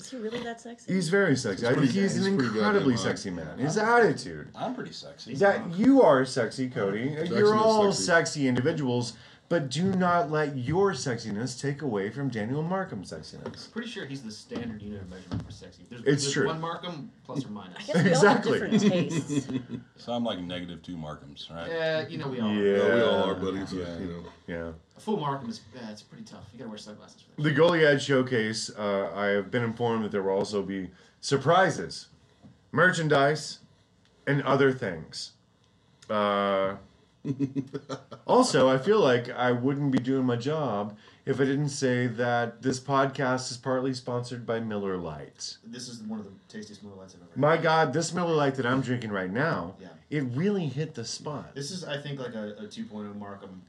Is 0.00 0.10
he 0.10 0.16
really 0.16 0.40
that 0.40 0.60
sexy? 0.60 0.94
He's 0.94 1.08
very 1.10 1.36
sexy. 1.36 1.66
I 1.66 1.74
think 1.74 1.90
he's 1.90 2.14
he's 2.14 2.26
an 2.26 2.36
pretty 2.36 2.54
incredibly 2.54 2.94
goddamn 2.94 3.10
sexy 3.10 3.30
man. 3.30 3.58
His 3.58 3.76
attitude. 3.76 4.48
I'm 4.54 4.74
pretty 4.74 4.92
sexy. 4.92 5.34
That 5.34 5.76
you 5.76 6.02
are 6.02 6.24
sexy, 6.24 6.70
Cody. 6.70 7.16
You're 7.26 7.54
all 7.54 7.92
sexy. 7.92 8.04
sexy 8.04 8.48
individuals, 8.48 9.12
but 9.50 9.68
do 9.68 9.82
not 9.96 10.30
let 10.30 10.56
your 10.56 10.92
sexiness 10.92 11.60
take 11.60 11.82
away 11.82 12.08
from 12.08 12.28
Daniel 12.28 12.62
Markham's 12.62 13.10
sexiness. 13.12 13.70
Pretty 13.72 13.88
sure 13.90 14.06
he's 14.06 14.22
the 14.22 14.30
standard 14.30 14.80
unit 14.80 15.02
of 15.02 15.10
measurement 15.10 15.44
for 15.44 15.50
sexy. 15.50 15.82
There's, 15.90 16.02
It's 16.04 16.22
there's 16.22 16.32
true. 16.32 16.46
One 16.46 16.60
Markham 16.60 17.10
plus 17.24 17.44
or 17.44 17.48
minus. 17.48 17.76
I 17.90 17.92
guess 17.92 18.04
we 18.04 18.10
Exactly. 18.10 18.58
all 18.62 18.70
have 18.70 18.80
different 18.80 19.10
tastes. 19.10 19.48
So 19.96 20.12
I'm 20.12 20.24
like 20.24 20.38
negative 20.38 20.82
two 20.82 20.96
Markhams, 20.96 21.50
right? 21.50 21.68
Yeah, 21.68 22.06
you 22.06 22.16
know 22.16 22.28
we 22.28 22.38
all. 22.40 22.54
Yeah. 22.54 22.76
Yeah, 22.76 22.94
we 22.94 23.00
all 23.02 23.24
are, 23.24 23.34
buddy. 23.34 23.58
It's, 23.58 23.72
Yeah. 23.72 23.98
You 23.98 24.06
know, 24.06 24.24
Yeah. 24.46 24.72
A 24.96 25.00
full 25.00 25.16
Markham 25.18 25.50
is 25.50 25.60
yeah, 25.74 25.90
it's 25.90 26.02
pretty 26.02 26.24
tough. 26.24 26.44
You 26.52 26.58
gotta 26.60 26.68
wear 26.68 26.78
sunglasses 26.78 27.20
for 27.22 27.42
that. 27.42 27.48
The 27.48 27.60
Goliad 27.60 28.00
Showcase, 28.00 28.70
uh, 28.78 29.10
I 29.12 29.26
have 29.26 29.50
been 29.50 29.64
informed 29.64 30.04
that 30.04 30.12
there 30.12 30.22
will 30.22 30.30
also 30.38 30.62
be 30.62 30.90
surprises, 31.20 32.06
merchandise, 32.70 33.58
and 34.28 34.42
other 34.42 34.70
things. 34.72 35.32
Uh, 36.08 36.76
also, 38.26 38.68
I 38.68 38.78
feel 38.78 39.00
like 39.00 39.30
I 39.30 39.52
wouldn't 39.52 39.92
be 39.92 39.98
doing 39.98 40.24
my 40.24 40.36
job 40.36 40.96
if 41.26 41.40
I 41.40 41.44
didn't 41.44 41.68
say 41.68 42.06
that 42.06 42.62
this 42.62 42.80
podcast 42.80 43.50
is 43.50 43.56
partly 43.56 43.92
sponsored 43.94 44.46
by 44.46 44.60
Miller 44.60 44.96
Lite. 44.96 45.56
This 45.64 45.88
is 45.88 46.00
one 46.02 46.18
of 46.18 46.24
the 46.26 46.32
tastiest 46.48 46.82
Miller 46.82 46.96
Lights 46.96 47.14
I've 47.14 47.22
ever. 47.22 47.30
had. 47.30 47.38
My 47.38 47.56
God, 47.56 47.92
this 47.92 48.12
Miller 48.14 48.34
Lite 48.34 48.54
that 48.56 48.66
I'm 48.66 48.80
drinking 48.80 49.10
right 49.10 49.30
now, 49.30 49.74
Yeah. 49.80 49.88
it 50.10 50.22
really 50.34 50.66
hit 50.66 50.94
the 50.94 51.04
spot. 51.04 51.54
This 51.54 51.70
is, 51.70 51.84
I 51.84 51.98
think, 52.00 52.18
like 52.18 52.34
a, 52.34 52.54
a 52.58 52.66
2.0 52.66 53.16
Markham 53.18 53.62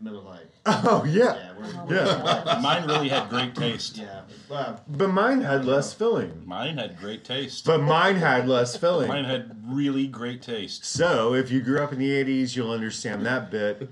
Miller 0.00 0.20
Lite. 0.20 0.50
Oh 0.66 1.04
yeah, 1.06 1.34
Yeah, 1.34 1.52
we're, 1.58 1.64
Oh, 1.64 1.86
we're 1.88 1.94
Yeah. 1.96 2.60
Mine 2.62 2.86
really 2.86 3.08
had 3.08 3.28
great 3.28 3.54
taste. 3.54 3.96
yeah. 3.98 4.22
Uh, 4.50 4.76
but 4.88 5.08
mine 5.08 5.40
had 5.40 5.64
less 5.64 5.92
filling. 5.94 6.42
Mine 6.46 6.76
had 6.76 6.98
great 6.98 7.24
taste. 7.24 7.64
But 7.64 7.82
mine 7.82 8.16
had 8.16 8.48
less 8.48 8.76
filling. 8.76 9.08
Mine 9.08 9.24
had 9.24 9.56
really 9.66 10.06
great 10.06 10.42
taste. 10.42 10.84
So, 10.84 11.34
if 11.34 11.50
you 11.50 11.60
grew 11.60 11.80
up 11.80 11.92
in 11.92 11.98
the 11.98 12.10
80s, 12.10 12.54
you'll 12.54 12.72
understand 12.72 13.24
that 13.26 13.50
bit. 13.50 13.88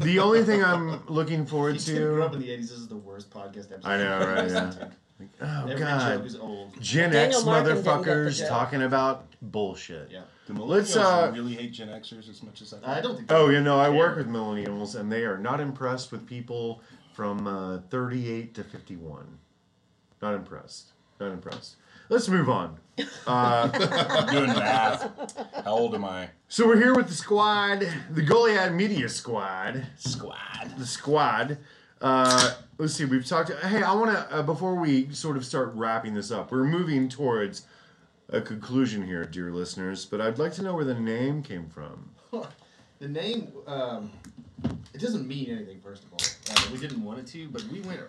The 0.00 0.18
only 0.18 0.44
thing 0.44 0.64
I'm 0.64 1.06
looking 1.06 1.44
forward 1.44 1.78
to. 1.78 1.92
if 1.92 1.98
you 1.98 2.04
grew 2.06 2.22
up 2.22 2.32
in 2.32 2.40
the 2.40 2.48
80s, 2.48 2.60
this 2.60 2.70
is 2.72 2.88
the 2.88 2.96
worst 2.96 3.30
podcast 3.30 3.72
episode. 3.72 3.84
I 3.84 3.98
know, 3.98 4.18
ever 4.18 4.34
right, 4.34 4.50
yeah. 4.50 4.88
To. 5.28 5.44
Oh, 5.46 5.62
Every 5.62 5.74
joke 5.74 5.78
God. 5.78 6.26
is 6.26 6.36
old. 6.36 6.80
Gen 6.80 7.10
Daniel 7.10 7.38
X 7.38 7.44
Markham 7.44 7.64
didn't 7.74 7.84
get 7.84 7.84
the 7.84 7.90
motherfuckers 8.10 8.38
joke. 8.38 8.48
talking 8.48 8.82
about 8.82 9.26
bullshit. 9.42 10.10
Yeah. 10.10 10.22
Do 10.46 10.54
Let's, 10.54 10.96
millennials 10.96 11.28
uh, 11.28 11.32
really 11.32 11.54
hate 11.54 11.72
Gen 11.72 11.88
Xers 11.88 12.28
as 12.28 12.42
much 12.42 12.62
as 12.62 12.74
I? 12.74 12.98
I 12.98 13.00
don't 13.00 13.16
think. 13.16 13.30
Oh, 13.30 13.48
they 13.48 13.54
you 13.54 13.60
know, 13.60 13.78
I 13.78 13.88
work 13.88 14.16
with 14.16 14.28
millennials, 14.28 14.94
and 14.98 15.10
they 15.10 15.24
are 15.24 15.38
not 15.38 15.60
impressed 15.60 16.10
with 16.12 16.26
people 16.26 16.82
from 17.14 17.46
uh, 17.46 17.78
38 17.90 18.54
to 18.54 18.64
51. 18.64 19.38
Not 20.22 20.34
impressed. 20.34 20.92
Not 21.20 21.32
impressed. 21.32 21.76
Let's 22.08 22.28
move 22.28 22.48
on. 22.48 22.78
Uh, 23.26 23.70
I'm 24.26 24.34
doing 24.34 24.48
math. 24.48 25.36
How 25.64 25.72
old 25.72 25.94
am 25.94 26.04
I? 26.04 26.30
so 26.48 26.66
we're 26.66 26.76
here 26.76 26.94
with 26.94 27.08
the 27.08 27.14
squad, 27.14 27.86
the 28.10 28.22
Goliad 28.22 28.74
Media 28.74 29.08
Squad. 29.08 29.86
Squad. 29.96 30.74
the 30.76 30.86
squad. 30.86 31.58
Uh, 32.00 32.54
let's 32.78 32.94
see. 32.94 33.04
We've 33.04 33.26
talked. 33.26 33.50
Hey, 33.62 33.82
I 33.82 33.92
want 33.94 34.10
to 34.12 34.36
uh, 34.36 34.42
before 34.42 34.74
we 34.74 35.10
sort 35.12 35.36
of 35.36 35.44
start 35.44 35.72
wrapping 35.74 36.14
this 36.14 36.30
up. 36.30 36.50
We're 36.50 36.64
moving 36.64 37.08
towards 37.08 37.66
a 38.30 38.40
conclusion 38.40 39.04
here, 39.06 39.24
dear 39.24 39.50
listeners. 39.50 40.04
But 40.06 40.20
I'd 40.20 40.38
like 40.38 40.52
to 40.54 40.62
know 40.62 40.74
where 40.74 40.84
the 40.84 40.94
name 40.98 41.42
came 41.42 41.68
from. 41.68 42.10
The 43.00 43.08
name, 43.08 43.52
um, 43.66 44.10
it 44.94 45.00
doesn't 45.00 45.26
mean 45.26 45.50
anything. 45.50 45.80
First 45.80 46.04
of 46.04 46.12
all, 46.12 46.20
uh, 46.54 46.70
we 46.72 46.78
didn't 46.78 47.02
want 47.02 47.18
it 47.18 47.26
to, 47.28 47.48
but 47.48 47.62
we 47.64 47.80
went 47.80 48.00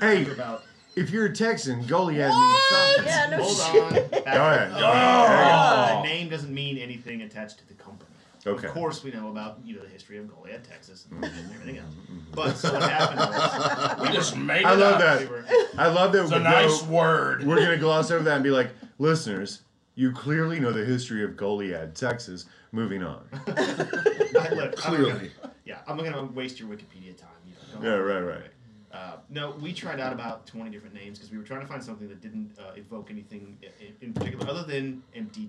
Hey. 0.00 0.24
about. 0.30 0.62
If 0.94 1.10
you're 1.10 1.26
a 1.26 1.32
Texan, 1.34 1.82
Goliad 1.84 2.30
means 2.30 2.62
something. 2.70 3.04
Yeah, 3.04 3.26
no 3.36 3.42
Hold 3.42 3.56
shit. 3.58 3.82
on. 3.82 3.90
Go 3.92 3.98
ahead. 3.98 4.22
Go 4.24 4.90
ahead. 4.92 5.28
There 5.28 5.96
you 5.96 6.02
the 6.02 6.02
name 6.08 6.28
doesn't 6.30 6.54
mean 6.54 6.78
anything 6.78 7.20
attached 7.22 7.58
to 7.58 7.68
the 7.68 7.74
company. 7.74 8.10
Okay. 8.46 8.68
Of 8.68 8.74
course, 8.74 9.02
we 9.02 9.10
know 9.10 9.28
about 9.28 9.58
you 9.64 9.74
know 9.76 9.82
the 9.82 9.88
history 9.88 10.18
of 10.18 10.26
Goliad, 10.26 10.62
Texas, 10.62 11.06
and 11.10 11.20
Mm-hmm. 11.22 11.52
everything 11.54 11.78
else. 11.78 11.92
But 12.32 12.56
so 12.56 12.72
what 12.72 12.82
happened 12.88 13.20
was 13.20 14.00
We 14.08 14.14
just 14.16 14.36
made 14.36 14.60
it 14.60 14.66
I 14.66 14.74
love 14.74 15.00
up. 15.00 15.18
we 15.20 15.24
that. 15.26 15.30
were, 15.30 15.44
I 15.78 15.88
love 15.88 16.12
that. 16.12 16.22
It's 16.24 16.32
a 16.32 16.38
nice 16.38 16.82
go- 16.82 16.92
word. 16.92 17.44
We're 17.46 17.56
gonna 17.56 17.76
gloss 17.86 18.10
over 18.10 18.22
that 18.24 18.34
and 18.34 18.44
be 18.44 18.50
like, 18.50 18.70
listeners, 18.98 19.62
you 19.96 20.12
clearly 20.12 20.60
know 20.60 20.72
the 20.72 20.84
history 20.84 21.24
of 21.24 21.32
Goliad, 21.32 21.94
Texas. 21.94 22.46
Moving 22.72 23.02
on. 23.02 23.24
I, 23.46 24.48
look, 24.54 24.76
Clearly. 24.76 25.10
I'm 25.10 25.16
gonna, 25.18 25.30
yeah, 25.64 25.78
I'm 25.88 25.96
gonna 25.96 26.24
waste 26.26 26.60
your 26.60 26.68
Wikipedia 26.68 27.16
time. 27.16 27.28
You 27.46 27.80
know, 27.80 27.88
Yeah, 27.88 27.94
right, 27.96 28.20
right. 28.20 28.50
Uh, 28.96 29.16
no, 29.28 29.50
we 29.60 29.72
tried 29.72 30.00
out 30.00 30.12
about 30.12 30.46
20 30.46 30.70
different 30.70 30.94
names 30.94 31.18
because 31.18 31.30
we 31.30 31.36
were 31.36 31.44
trying 31.44 31.60
to 31.60 31.66
find 31.66 31.82
something 31.82 32.08
that 32.08 32.22
didn't 32.22 32.50
uh, 32.58 32.72
evoke 32.76 33.10
anything 33.10 33.58
in, 33.80 33.94
in 34.08 34.12
particular 34.14 34.48
other 34.48 34.62
than 34.62 35.02
in 35.12 35.28
the 35.34 35.48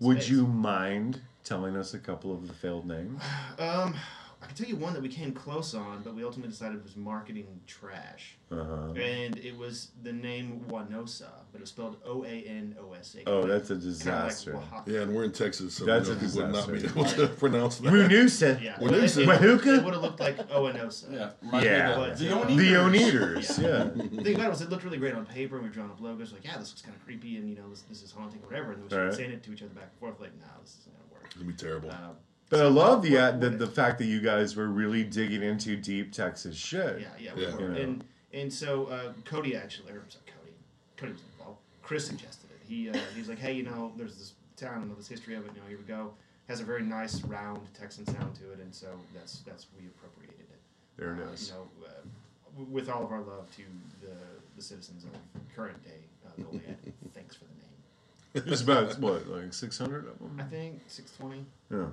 Would 0.00 0.18
space. 0.22 0.30
you 0.30 0.46
mind 0.46 1.20
telling 1.44 1.76
us 1.76 1.94
a 1.94 1.98
couple 1.98 2.32
of 2.34 2.48
the 2.48 2.54
failed 2.54 2.86
names? 2.86 3.22
Um, 3.58 3.94
I 4.40 4.46
can 4.46 4.54
tell 4.54 4.68
you 4.68 4.76
one 4.76 4.92
that 4.94 5.02
we 5.02 5.08
came 5.08 5.32
close 5.32 5.74
on, 5.74 6.00
but 6.04 6.14
we 6.14 6.22
ultimately 6.22 6.50
decided 6.52 6.76
it 6.78 6.84
was 6.84 6.96
marketing 6.96 7.60
trash. 7.66 8.36
Uh-huh. 8.52 8.92
And 8.92 9.36
it 9.36 9.56
was 9.58 9.90
the 10.04 10.12
name 10.12 10.64
Wanosa, 10.68 11.28
but 11.50 11.58
it 11.58 11.60
was 11.62 11.70
spelled 11.70 11.96
O 12.06 12.22
A 12.24 12.28
N 12.28 12.76
O 12.80 12.92
S 12.92 13.16
A. 13.18 13.28
Oh, 13.28 13.44
that's 13.46 13.70
a 13.70 13.74
Kinda 13.74 13.84
like 13.86 13.94
disaster. 13.98 14.60
Yeah, 14.86 15.00
and 15.00 15.12
we're 15.14 15.24
in 15.24 15.32
Texas, 15.32 15.74
so 15.74 15.84
That's 15.84 16.08
we 16.08 16.14
know 16.14 16.20
a 16.20 16.24
people 16.24 16.42
would 16.42 16.52
not 16.52 16.66
be 16.68 16.72
disaster. 16.78 16.98
able 17.22 17.28
to 17.28 17.34
pronounce 17.34 17.78
that. 17.78 17.92
Munusa. 17.92 18.62
Yeah. 18.62 18.78
Well, 18.80 18.94
It, 18.94 18.98
there's 18.98 19.16
it, 19.18 19.28
Mahuka? 19.28 19.78
it 19.78 19.84
would 19.84 19.92
have 19.94 20.02
looked 20.02 20.20
like 20.20 20.36
Oanosa. 20.48 21.12
Yeah. 21.12 21.30
reminds 21.42 21.66
Yeah. 21.66 22.14
The, 22.14 22.46
the 22.46 22.56
The 22.56 22.72
Oneaters. 22.74 23.56
The 23.56 23.62
yeah. 23.62 23.84
The 24.18 24.22
thing 24.22 24.34
about 24.36 24.46
it 24.46 24.50
was 24.50 24.60
it 24.62 24.70
looked 24.70 24.84
really 24.84 24.98
great 24.98 25.14
on 25.14 25.26
paper. 25.26 25.56
and 25.56 25.64
We 25.64 25.68
were 25.68 25.74
drawing 25.74 25.90
up 25.90 26.00
logos, 26.00 26.32
like, 26.32 26.44
yeah, 26.44 26.56
this 26.58 26.70
looks 26.70 26.82
kind 26.82 26.94
of 26.96 27.04
creepy, 27.04 27.38
and 27.38 27.50
you 27.50 27.56
know, 27.56 27.68
this, 27.68 27.82
this 27.82 28.02
is 28.04 28.12
haunting, 28.12 28.40
or 28.44 28.46
whatever. 28.46 28.70
And 28.72 28.88
we 28.88 28.96
were 28.96 29.06
Right. 29.06 29.14
saying 29.14 29.32
it 29.32 29.42
to 29.42 29.52
each 29.52 29.62
other 29.62 29.74
back 29.74 29.88
and 29.90 29.98
forth, 29.98 30.20
like, 30.20 30.32
no, 30.38 30.46
this 30.62 30.76
isn't 30.80 30.92
gonna 30.94 31.12
work. 31.12 31.24
It's 31.26 31.34
gonna 31.34 31.48
be 31.48 31.54
terrible. 31.54 31.90
Uh, 31.90 32.12
But 32.50 32.60
I 32.60 32.68
love 32.68 33.02
the, 33.02 33.18
uh, 33.18 33.30
the 33.32 33.50
the 33.50 33.66
fact 33.66 33.98
that 33.98 34.06
you 34.06 34.20
guys 34.20 34.56
were 34.56 34.68
really 34.68 35.04
digging 35.04 35.42
into 35.42 35.76
deep 35.76 36.12
Texas 36.12 36.56
shit. 36.56 37.00
Yeah, 37.00 37.08
yeah, 37.18 37.34
we 37.34 37.42
Yeah. 37.46 37.54
were. 37.56 37.72
And 37.72 38.04
and 38.32 38.52
so 38.52 38.86
uh, 38.86 39.12
Cody 39.24 39.54
actually, 39.56 39.92
or 39.92 40.02
sorry, 40.08 40.24
Cody, 40.26 40.52
Cody 40.96 41.12
was 41.12 41.22
involved. 41.38 41.58
Chris 41.82 42.06
suggested 42.06 42.50
it. 42.50 42.60
He 42.66 42.88
uh, 42.90 42.98
he's 43.14 43.28
like, 43.28 43.38
hey, 43.38 43.52
you 43.52 43.64
know, 43.64 43.92
there's 43.96 44.16
this 44.16 44.32
town, 44.56 44.82
and 44.82 44.96
this 44.96 45.08
history 45.08 45.34
of 45.34 45.44
it. 45.44 45.52
You 45.54 45.60
know, 45.60 45.68
here 45.68 45.78
we 45.78 45.84
go. 45.84 46.12
Has 46.48 46.60
a 46.60 46.64
very 46.64 46.82
nice 46.82 47.22
round 47.24 47.60
Texan 47.78 48.06
sound 48.06 48.34
to 48.36 48.52
it, 48.52 48.60
and 48.60 48.74
so 48.74 48.86
that's 49.14 49.40
that's 49.40 49.66
we 49.78 49.86
appropriated 49.86 50.40
it. 50.50 50.58
There 50.96 51.14
it 51.14 51.20
Uh, 51.28 51.32
is. 51.32 51.48
You 51.48 51.54
know, 51.54 51.86
uh, 51.86 52.64
with 52.70 52.88
all 52.88 53.04
of 53.04 53.12
our 53.12 53.20
love 53.20 53.46
to 53.56 53.62
the 54.00 54.14
the 54.56 54.62
citizens 54.62 55.04
of 55.04 55.10
current 55.54 55.82
day 55.84 56.00
uh, 56.26 56.30
Goliad. 56.42 56.76
thanks 57.14 57.36
for 57.36 57.44
the 57.44 57.50
name. 57.50 58.44
There's 58.46 58.60
about, 58.62 58.98
what, 58.98 59.26
like 59.28 59.52
600 59.54 60.06
of 60.06 60.18
them? 60.18 60.38
I 60.38 60.42
think 60.44 60.80
six 60.86 61.12
twenty. 61.16 61.44
Yeah. 61.70 61.86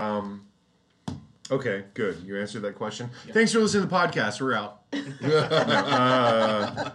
Um, 0.00 0.46
okay, 1.50 1.84
good. 1.94 2.22
You 2.24 2.38
answered 2.38 2.62
that 2.62 2.74
question. 2.74 3.10
Yeah. 3.26 3.34
Thanks 3.34 3.52
for 3.52 3.60
listening 3.60 3.84
to 3.84 3.88
the 3.88 3.94
podcast. 3.94 4.40
We're 4.40 4.54
out. 4.54 4.78
Uh, 5.22 6.90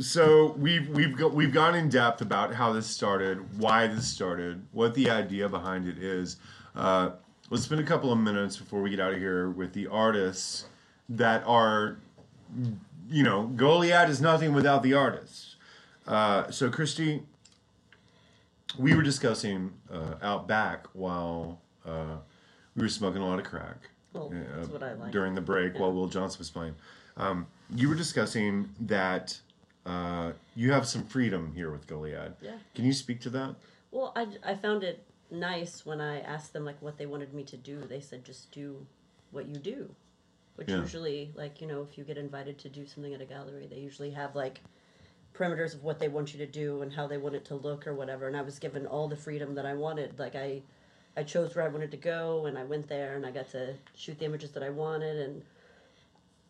so 0.00 0.54
we've 0.58 0.88
we've 0.88 1.16
got, 1.16 1.32
we've 1.34 1.52
gone 1.52 1.74
in 1.74 1.88
depth 1.88 2.20
about 2.22 2.54
how 2.54 2.72
this 2.72 2.86
started, 2.86 3.58
why 3.58 3.86
this 3.86 4.06
started, 4.06 4.64
what 4.72 4.94
the 4.94 5.10
idea 5.10 5.48
behind 5.48 5.86
it 5.86 5.98
is. 5.98 6.36
Uh, 6.74 7.10
let's 7.50 7.64
spend 7.64 7.80
a 7.80 7.84
couple 7.84 8.10
of 8.12 8.18
minutes 8.18 8.56
before 8.56 8.80
we 8.80 8.90
get 8.90 9.00
out 9.00 9.12
of 9.12 9.18
here 9.18 9.50
with 9.50 9.72
the 9.74 9.86
artists 9.88 10.64
that 11.10 11.42
are, 11.46 11.98
you 13.10 13.22
know, 13.22 13.50
Goliad 13.56 14.08
is 14.08 14.20
nothing 14.20 14.54
without 14.54 14.82
the 14.82 14.94
artists. 14.94 15.56
Uh, 16.06 16.50
so 16.50 16.70
Christy, 16.70 17.22
we 18.78 18.94
were 18.94 19.02
discussing 19.02 19.72
uh, 19.92 20.14
out 20.22 20.46
back 20.46 20.86
while 20.92 21.60
uh, 21.86 22.16
we 22.76 22.82
were 22.82 22.88
smoking 22.88 23.22
a 23.22 23.26
lot 23.26 23.38
of 23.38 23.44
crack. 23.44 23.88
Well, 24.12 24.32
uh, 24.34 24.56
that's 24.56 24.68
what 24.68 24.82
I 24.82 24.94
like. 24.94 25.12
During 25.12 25.34
the 25.34 25.40
break 25.40 25.78
while 25.78 25.92
Will 25.92 26.08
Johnson 26.08 26.38
was 26.38 26.50
playing. 26.50 26.74
Um, 27.16 27.46
you 27.74 27.88
were 27.88 27.94
discussing 27.94 28.68
that 28.80 29.38
uh, 29.86 30.32
you 30.56 30.72
have 30.72 30.86
some 30.86 31.04
freedom 31.04 31.52
here 31.54 31.70
with 31.70 31.86
Goliad. 31.86 32.34
Yeah. 32.40 32.52
Can 32.74 32.84
you 32.84 32.92
speak 32.92 33.20
to 33.22 33.30
that? 33.30 33.54
Well, 33.90 34.12
I, 34.16 34.26
I 34.44 34.54
found 34.54 34.82
it 34.82 35.04
nice 35.30 35.84
when 35.86 36.00
I 36.00 36.20
asked 36.20 36.52
them 36.52 36.64
like 36.64 36.80
what 36.80 36.98
they 36.98 37.06
wanted 37.06 37.32
me 37.34 37.44
to 37.44 37.56
do. 37.56 37.80
They 37.88 38.00
said 38.00 38.24
just 38.24 38.50
do 38.52 38.84
what 39.30 39.46
you 39.46 39.56
do, 39.56 39.88
which 40.56 40.68
Yeah. 40.68 40.80
usually 40.80 41.30
like 41.34 41.60
you 41.60 41.66
know 41.66 41.86
if 41.88 41.96
you 41.96 42.04
get 42.04 42.18
invited 42.18 42.58
to 42.60 42.68
do 42.68 42.86
something 42.86 43.14
at 43.14 43.20
a 43.20 43.24
gallery, 43.24 43.66
they 43.70 43.78
usually 43.78 44.10
have 44.10 44.34
like 44.34 44.60
parameters 45.34 45.74
of 45.74 45.82
what 45.82 45.98
they 45.98 46.08
want 46.08 46.32
you 46.32 46.38
to 46.38 46.46
do 46.46 46.82
and 46.82 46.92
how 46.92 47.06
they 47.06 47.16
want 47.18 47.34
it 47.34 47.44
to 47.46 47.54
look 47.54 47.86
or 47.86 47.94
whatever. 47.94 48.26
And 48.26 48.36
I 48.36 48.42
was 48.42 48.58
given 48.58 48.86
all 48.86 49.08
the 49.08 49.16
freedom 49.16 49.54
that 49.54 49.66
I 49.66 49.74
wanted. 49.74 50.18
Like 50.18 50.34
I, 50.34 50.62
I 51.16 51.22
chose 51.22 51.54
where 51.54 51.64
I 51.64 51.68
wanted 51.68 51.90
to 51.92 51.96
go, 51.96 52.46
and 52.46 52.56
I 52.58 52.64
went 52.64 52.88
there, 52.88 53.16
and 53.16 53.26
I 53.26 53.30
got 53.30 53.50
to 53.50 53.74
shoot 53.94 54.18
the 54.18 54.24
images 54.24 54.50
that 54.52 54.62
I 54.62 54.70
wanted, 54.70 55.16
and 55.16 55.42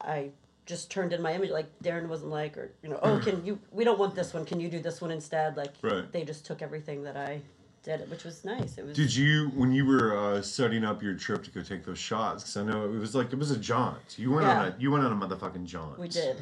I 0.00 0.30
just 0.66 0.90
turned 0.90 1.12
in 1.12 1.22
my 1.22 1.32
image. 1.34 1.50
Like 1.50 1.66
Darren 1.82 2.08
wasn't 2.08 2.30
like, 2.30 2.56
or 2.56 2.70
you 2.82 2.88
know, 2.90 2.98
oh, 3.02 3.18
can 3.18 3.44
you? 3.44 3.58
We 3.72 3.84
don't 3.84 3.98
want 3.98 4.14
this 4.14 4.32
one. 4.34 4.44
Can 4.44 4.60
you 4.60 4.68
do 4.68 4.80
this 4.80 5.00
one 5.00 5.10
instead? 5.10 5.56
Like 5.56 5.72
Right. 5.82 6.10
they 6.12 6.24
just 6.24 6.44
took 6.46 6.62
everything 6.62 7.02
that 7.04 7.16
I 7.16 7.40
did, 7.82 8.08
which 8.10 8.24
was 8.24 8.44
nice. 8.44 8.76
It 8.78 8.84
was. 8.84 8.96
Did 8.96 9.14
you, 9.14 9.50
when 9.54 9.72
you 9.72 9.86
were 9.86 10.16
uh, 10.16 10.42
setting 10.42 10.84
up 10.84 11.02
your 11.02 11.14
trip 11.14 11.42
to 11.44 11.50
go 11.50 11.62
take 11.62 11.84
those 11.84 11.98
shots? 11.98 12.42
Because 12.42 12.56
I 12.58 12.62
know 12.64 12.84
it 12.84 12.98
was 12.98 13.14
like 13.14 13.32
it 13.32 13.38
was 13.38 13.50
a 13.50 13.56
jaunt. 13.56 14.18
You 14.18 14.30
went 14.32 14.46
on 14.46 14.66
Yeah. 14.66 14.72
a 14.76 14.80
you 14.80 14.90
went 14.90 15.04
on 15.04 15.12
a 15.12 15.26
motherfucking 15.26 15.64
jaunt. 15.64 15.98
We 15.98 16.08
did. 16.08 16.36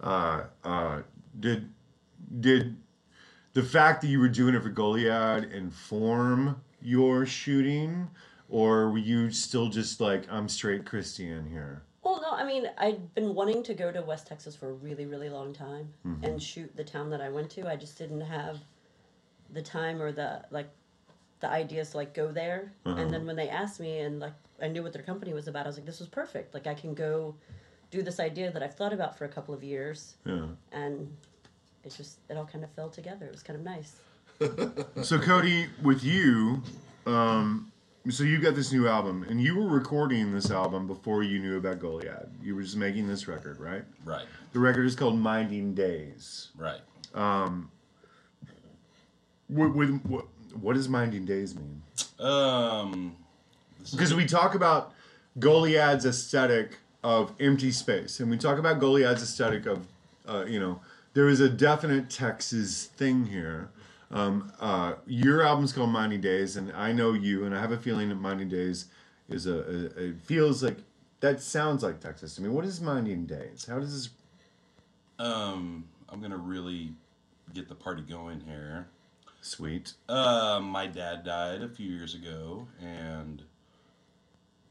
Uh, 0.00 0.44
uh, 0.64 1.02
did 1.40 1.68
did 2.40 2.76
the 3.52 3.62
fact 3.62 4.02
that 4.02 4.08
you 4.08 4.20
were 4.20 4.28
doing 4.28 4.54
it 4.54 4.62
for 4.62 4.70
Goliad 4.70 5.52
inform 5.52 6.60
your 6.82 7.26
shooting, 7.26 8.08
or 8.48 8.90
were 8.90 8.98
you 8.98 9.30
still 9.30 9.68
just 9.68 10.00
like 10.00 10.24
I'm 10.30 10.48
straight 10.48 10.84
Christian 10.84 11.48
here? 11.48 11.82
Well, 12.02 12.20
no, 12.22 12.30
I 12.30 12.44
mean, 12.46 12.66
I'd 12.78 13.14
been 13.14 13.34
wanting 13.34 13.62
to 13.64 13.74
go 13.74 13.90
to 13.90 14.00
West 14.02 14.26
Texas 14.28 14.54
for 14.54 14.70
a 14.70 14.72
really, 14.74 15.06
really 15.06 15.28
long 15.28 15.52
time 15.52 15.88
Mm-hmm. 16.06 16.24
and 16.24 16.42
shoot 16.42 16.74
the 16.76 16.84
town 16.84 17.10
that 17.10 17.20
I 17.20 17.28
went 17.28 17.50
to. 17.52 17.68
I 17.68 17.74
just 17.76 17.98
didn't 17.98 18.20
have 18.20 18.58
the 19.52 19.62
time 19.62 20.00
or 20.02 20.12
the 20.12 20.42
like 20.50 20.68
the 21.40 21.48
ideas 21.48 21.90
to 21.90 21.96
like 21.98 22.14
go 22.14 22.30
there. 22.30 22.72
Uh-huh. 22.84 23.00
And 23.00 23.12
then 23.12 23.26
when 23.26 23.36
they 23.36 23.48
asked 23.48 23.80
me 23.80 23.98
and 23.98 24.20
like 24.20 24.34
I 24.62 24.68
knew 24.68 24.82
what 24.82 24.92
their 24.92 25.02
company 25.02 25.34
was 25.34 25.48
about, 25.48 25.66
I 25.66 25.68
was 25.68 25.76
like, 25.76 25.86
this 25.86 25.98
was 25.98 26.08
perfect. 26.08 26.54
Like 26.54 26.66
I 26.66 26.74
can 26.74 26.94
go 26.94 27.34
do 27.90 28.02
this 28.02 28.20
idea 28.20 28.50
that 28.52 28.62
I've 28.62 28.74
thought 28.74 28.92
about 28.92 29.16
for 29.18 29.24
a 29.24 29.28
couple 29.28 29.54
of 29.54 29.62
years, 29.62 30.16
Yeah. 30.24 30.46
and 30.72 31.14
it 31.86 31.94
just 31.96 32.18
it 32.28 32.36
all 32.36 32.44
kind 32.44 32.64
of 32.64 32.70
fell 32.72 32.90
together. 32.90 33.24
It 33.26 33.32
was 33.32 33.42
kind 33.42 33.58
of 33.58 33.64
nice. 33.64 33.96
So 35.02 35.18
Cody, 35.18 35.68
with 35.82 36.04
you, 36.04 36.62
um, 37.06 37.72
so 38.10 38.24
you 38.24 38.38
got 38.38 38.54
this 38.54 38.72
new 38.72 38.86
album, 38.86 39.24
and 39.28 39.40
you 39.40 39.56
were 39.56 39.66
recording 39.66 40.32
this 40.32 40.50
album 40.50 40.86
before 40.86 41.22
you 41.22 41.38
knew 41.38 41.56
about 41.56 41.78
Goliad. 41.78 42.28
You 42.42 42.54
were 42.54 42.62
just 42.62 42.76
making 42.76 43.08
this 43.08 43.26
record, 43.26 43.58
right? 43.58 43.84
Right. 44.04 44.26
The 44.52 44.58
record 44.58 44.84
is 44.84 44.94
called 44.94 45.18
Minding 45.18 45.74
Days. 45.74 46.48
Right. 46.58 46.80
Um, 47.14 47.70
with, 49.48 50.00
what, 50.02 50.26
what 50.60 50.74
does 50.74 50.88
Minding 50.88 51.24
Days 51.24 51.54
mean? 51.54 51.82
Um. 52.18 53.16
Because 53.92 54.12
we 54.14 54.26
talk 54.26 54.56
about 54.56 54.92
Goliad's 55.38 56.04
aesthetic 56.04 56.78
of 57.04 57.32
empty 57.38 57.70
space, 57.70 58.18
and 58.18 58.28
we 58.28 58.36
talk 58.36 58.58
about 58.58 58.80
Goliad's 58.80 59.22
aesthetic 59.22 59.64
of, 59.66 59.86
uh, 60.28 60.44
you 60.44 60.58
know, 60.58 60.80
there 61.16 61.30
is 61.30 61.40
a 61.40 61.48
definite 61.48 62.10
Texas 62.10 62.84
thing 62.84 63.24
here. 63.24 63.70
Um, 64.10 64.52
uh, 64.60 64.96
your 65.06 65.42
album's 65.42 65.72
called 65.72 65.88
Minding 65.88 66.20
Days, 66.20 66.56
and 66.56 66.70
I 66.72 66.92
know 66.92 67.14
you, 67.14 67.46
and 67.46 67.56
I 67.56 67.60
have 67.60 67.72
a 67.72 67.78
feeling 67.78 68.10
that 68.10 68.16
Minding 68.16 68.50
Days 68.50 68.84
is 69.30 69.46
a, 69.46 69.54
a 69.54 70.08
it 70.08 70.20
feels 70.20 70.62
like 70.62 70.76
that 71.20 71.40
sounds 71.40 71.82
like 71.82 72.00
Texas 72.00 72.34
to 72.34 72.42
me. 72.42 72.50
What 72.50 72.66
is 72.66 72.82
Minding 72.82 73.24
Days? 73.24 73.66
How 73.68 73.80
does 73.80 73.92
this? 73.94 75.26
um. 75.26 75.88
I'm 76.08 76.20
gonna 76.20 76.36
really 76.36 76.92
get 77.52 77.68
the 77.68 77.74
party 77.74 78.02
going 78.02 78.40
here. 78.40 78.86
Sweet. 79.40 79.94
Uh, 80.08 80.60
my 80.62 80.86
dad 80.86 81.24
died 81.24 81.62
a 81.62 81.68
few 81.68 81.90
years 81.90 82.14
ago, 82.14 82.68
and 82.80 83.42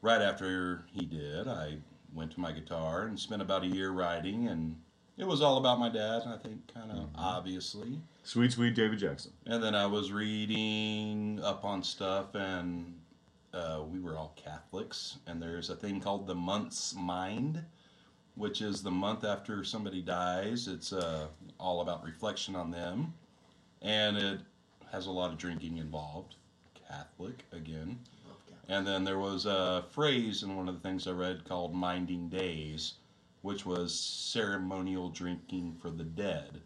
right 0.01 0.21
after 0.21 0.85
he 0.93 1.05
did, 1.05 1.47
I 1.47 1.79
went 2.13 2.31
to 2.33 2.39
my 2.39 2.51
guitar 2.51 3.07
and 3.07 3.19
spent 3.19 3.41
about 3.41 3.63
a 3.63 3.67
year 3.67 3.91
writing, 3.91 4.47
and 4.47 4.77
it 5.17 5.25
was 5.25 5.41
all 5.41 5.57
about 5.57 5.79
my 5.79 5.89
dad. 5.89 6.23
I 6.25 6.37
think, 6.37 6.73
kind 6.73 6.91
of 6.91 7.09
obviously. 7.15 7.99
Sweet, 8.23 8.51
sweet 8.51 8.75
David 8.75 8.99
Jackson. 8.99 9.31
And 9.45 9.63
then 9.63 9.75
I 9.75 9.85
was 9.85 10.11
reading 10.11 11.39
up 11.43 11.63
on 11.63 11.83
stuff, 11.83 12.33
and 12.35 12.93
uh, 13.53 13.81
we 13.87 13.99
were 13.99 14.17
all 14.17 14.33
Catholics. 14.35 15.17
And 15.27 15.41
there's 15.41 15.69
a 15.69 15.75
thing 15.75 16.01
called 16.01 16.27
the 16.27 16.35
month's 16.35 16.95
mind, 16.95 17.63
which 18.35 18.61
is 18.61 18.81
the 18.81 18.91
month 18.91 19.23
after 19.23 19.63
somebody 19.63 20.01
dies. 20.01 20.67
It's 20.67 20.91
uh, 20.91 21.27
all 21.59 21.81
about 21.81 22.03
reflection 22.03 22.55
on 22.55 22.71
them, 22.71 23.13
and 23.81 24.17
it 24.17 24.39
has 24.91 25.05
a 25.07 25.11
lot 25.11 25.31
of 25.31 25.37
drinking 25.37 25.77
involved. 25.77 26.35
Catholic 26.87 27.45
again. 27.51 27.99
And 28.67 28.85
then 28.85 29.03
there 29.03 29.19
was 29.19 29.45
a 29.45 29.85
phrase 29.91 30.43
in 30.43 30.55
one 30.55 30.67
of 30.67 30.75
the 30.75 30.87
things 30.87 31.07
I 31.07 31.11
read 31.11 31.45
called 31.45 31.73
Minding 31.73 32.29
Days, 32.29 32.93
which 33.45 33.65
was 33.65 33.97
ceremonial 33.97 35.09
drinking 35.09 35.77
for 35.81 35.89
the 35.89 36.03
dead. 36.03 36.61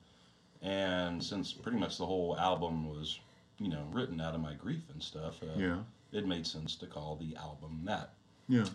And 0.62 1.24
since 1.24 1.54
pretty 1.54 1.78
much 1.78 1.98
the 1.98 2.06
whole 2.06 2.38
album 2.38 2.90
was 2.90 3.20
you 3.60 3.68
know, 3.70 3.84
written 3.92 4.20
out 4.22 4.34
of 4.34 4.42
my 4.42 4.54
grief 4.54 4.84
and 4.92 5.02
stuff. 5.04 5.42
Uh, 5.44 5.58
Yeah. 5.58 5.80
It 6.12 6.26
made 6.26 6.48
sense 6.48 6.76
to 6.78 6.88
call 6.88 7.18
the 7.18 7.36
album 7.36 7.82
that. 7.84 8.14
Yeah. 8.48 8.66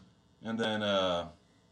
And 0.44 0.58
then, 0.58 0.82
uh, 0.82 1.28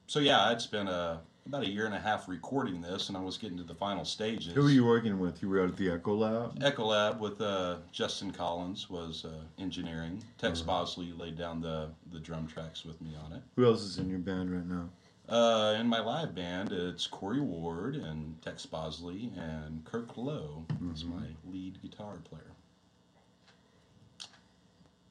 so 0.09 0.19
yeah, 0.19 0.47
I'd 0.49 0.61
spent 0.61 0.89
uh, 0.89 1.19
about 1.47 1.63
a 1.63 1.69
year 1.69 1.87
and 1.87 1.95
a 1.95 2.01
half 2.01 2.29
recording 2.29 2.81
this, 2.81 3.09
and 3.09 3.17
I 3.17 3.21
was 3.21 3.39
getting 3.39 3.59
to 3.59 3.63
the 3.63 3.75
final 3.75 4.05
stages. 4.05 4.53
Who 4.55 4.63
were 4.63 4.71
you 4.71 4.85
working 4.85 5.21
with? 5.21 5.41
You 5.41 5.49
were 5.49 5.63
out 5.63 5.69
at 5.69 5.77
the 5.77 5.91
Echo 5.91 6.17
Lab. 6.17 6.61
Echo 6.65 6.87
Lab 6.87 7.21
with 7.21 7.41
uh, 7.41 7.77
Justin 7.93 8.33
Collins 8.33 8.91
was 8.91 9.25
uh, 9.25 9.45
engineering. 9.63 10.21
Tex 10.39 10.61
Bosley 10.63 11.13
laid 11.13 11.37
down 11.39 11.61
the, 11.61 11.91
the 12.11 12.19
drum 12.19 12.49
tracks 12.49 12.85
with 12.85 13.01
me 13.01 13.11
on 13.25 13.33
it. 13.35 13.43
Who 13.55 13.65
else 13.65 13.83
is 13.83 13.99
in 13.99 14.09
your 14.11 14.19
band 14.19 14.51
right 14.51 14.67
now? 14.67 14.89
Uh, 15.29 15.77
in 15.79 15.87
my 15.87 16.01
live 16.01 16.35
band, 16.35 16.73
it's 16.73 17.07
Corey 17.07 17.41
Ward 17.41 17.97
and 17.97 18.41
Tex 18.43 18.67
Bosley 18.67 19.31
and 19.37 19.85
Kirk 19.85 20.17
Lowe 20.17 20.67
is 20.93 21.05
my 21.05 21.27
lead 21.47 21.81
guitar 21.81 22.19
player. 22.29 22.51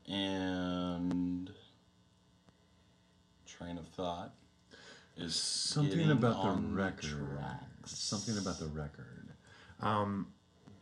And 0.08 1.50
train 3.48 3.78
of 3.78 3.88
thought 3.90 4.34
is 5.18 5.36
Something 5.36 6.12
about 6.12 6.44
the 6.44 6.62
record. 6.62 7.28
tracks. 7.38 7.98
Something 7.98 8.38
about 8.38 8.60
the 8.60 8.66
record. 8.68 9.30
Um, 9.82 10.28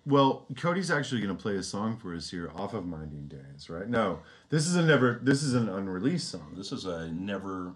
well, 0.05 0.47
Cody's 0.57 0.89
actually 0.89 1.21
going 1.21 1.35
to 1.35 1.41
play 1.41 1.55
a 1.55 1.63
song 1.63 1.97
for 1.97 2.15
us 2.15 2.31
here 2.31 2.51
off 2.55 2.73
of 2.73 2.85
Minding 2.87 3.27
Days, 3.27 3.69
right? 3.69 3.87
No, 3.87 4.19
this 4.49 4.65
is 4.65 4.75
a 4.75 4.81
never. 4.81 5.19
This 5.21 5.43
is 5.43 5.53
an 5.53 5.69
unreleased 5.69 6.29
song. 6.29 6.53
This 6.57 6.71
is 6.71 6.85
a 6.85 7.09
never. 7.09 7.73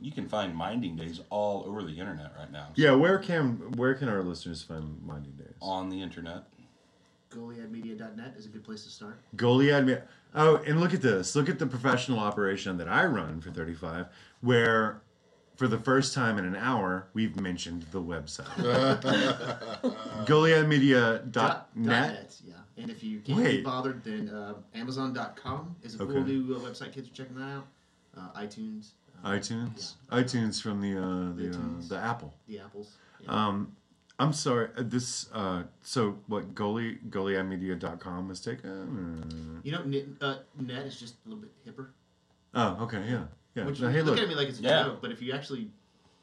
You 0.00 0.12
can 0.12 0.28
find 0.28 0.54
Minding 0.54 0.96
Days 0.96 1.20
all 1.30 1.64
over 1.66 1.82
the 1.82 1.98
internet 1.98 2.32
right 2.38 2.50
now. 2.52 2.68
Yeah, 2.76 2.92
where 2.92 3.18
can 3.18 3.72
where 3.76 3.94
can 3.94 4.08
our 4.08 4.22
listeners 4.22 4.62
find 4.62 5.02
Minding 5.04 5.32
Days? 5.32 5.54
On 5.60 5.88
the 5.90 6.00
internet. 6.00 6.44
GoliadMedia.net 7.30 8.34
is 8.38 8.46
a 8.46 8.48
good 8.48 8.64
place 8.64 8.84
to 8.84 8.90
start. 8.90 9.18
Goliad. 9.36 9.84
Me- 9.86 9.96
Oh, 10.34 10.56
and 10.66 10.78
look 10.78 10.92
at 10.94 11.00
this. 11.00 11.34
Look 11.34 11.48
at 11.48 11.58
the 11.58 11.66
professional 11.66 12.18
operation 12.18 12.76
that 12.78 12.86
I 12.88 13.06
run 13.06 13.40
for 13.40 13.50
35, 13.50 14.06
where 14.42 15.00
for 15.56 15.66
the 15.66 15.78
first 15.78 16.12
time 16.14 16.36
in 16.38 16.44
an 16.44 16.54
hour, 16.54 17.08
we've 17.14 17.40
mentioned 17.40 17.86
the 17.92 18.00
website. 18.00 18.44
GoliadMedia.net. 20.26 21.32
Dot 21.32 21.68
net, 21.74 22.34
yeah. 22.46 22.54
And 22.76 22.90
if 22.90 23.02
you 23.02 23.20
can't 23.20 23.38
Wait. 23.38 23.56
be 23.58 23.62
bothered, 23.62 24.04
then 24.04 24.28
uh, 24.28 24.54
Amazon.com 24.74 25.76
is 25.82 25.94
a 25.98 26.02
Okay. 26.02 26.12
cool 26.12 26.22
new 26.24 26.54
uh, 26.54 26.58
website. 26.60 26.92
Kids 26.92 27.08
are 27.08 27.12
checking 27.14 27.36
that 27.36 27.44
out. 27.48 27.66
Uh, 28.16 28.40
iTunes, 28.40 28.90
iTunes. 29.24 29.94
iTunes 30.10 30.60
from 30.62 30.80
the 30.80 30.96
uh, 30.96 31.32
the 31.36 31.50
uh, 31.56 31.88
the 31.88 31.96
Apple. 31.98 32.32
the 32.46 32.58
Apples. 32.60 32.96
Yeah. 33.20 33.30
Um, 33.30 33.72
I'm 34.20 34.32
sorry. 34.32 34.68
uh, 34.76 34.82
This 34.84 35.28
uh, 35.32 35.62
so 35.82 36.18
what? 36.26 36.54
Goalie 36.54 36.98
GoliadMedia.com 37.10 38.28
was 38.28 38.40
taken. 38.40 39.60
you 39.64 39.72
know, 39.72 39.82
net, 39.84 40.06
uh, 40.20 40.36
net 40.58 40.86
is 40.86 40.98
just 40.98 41.14
a 41.24 41.28
little 41.28 41.42
bit 41.42 41.50
hipper. 41.66 41.88
Oh, 42.54 42.78
okay, 42.84 43.02
yeah, 43.08 43.24
yeah. 43.54 43.64
Which 43.66 43.80
No, 43.80 43.88
you 43.88 43.94
hey, 43.94 44.02
look 44.02 44.14
look. 44.16 44.22
at 44.24 44.28
me 44.28 44.34
like 44.34 44.48
it's 44.48 44.58
a 44.60 44.62
Yeah. 44.62 44.84
joke, 44.84 45.00
but 45.02 45.10
if 45.12 45.20
you 45.22 45.32
actually 45.32 45.70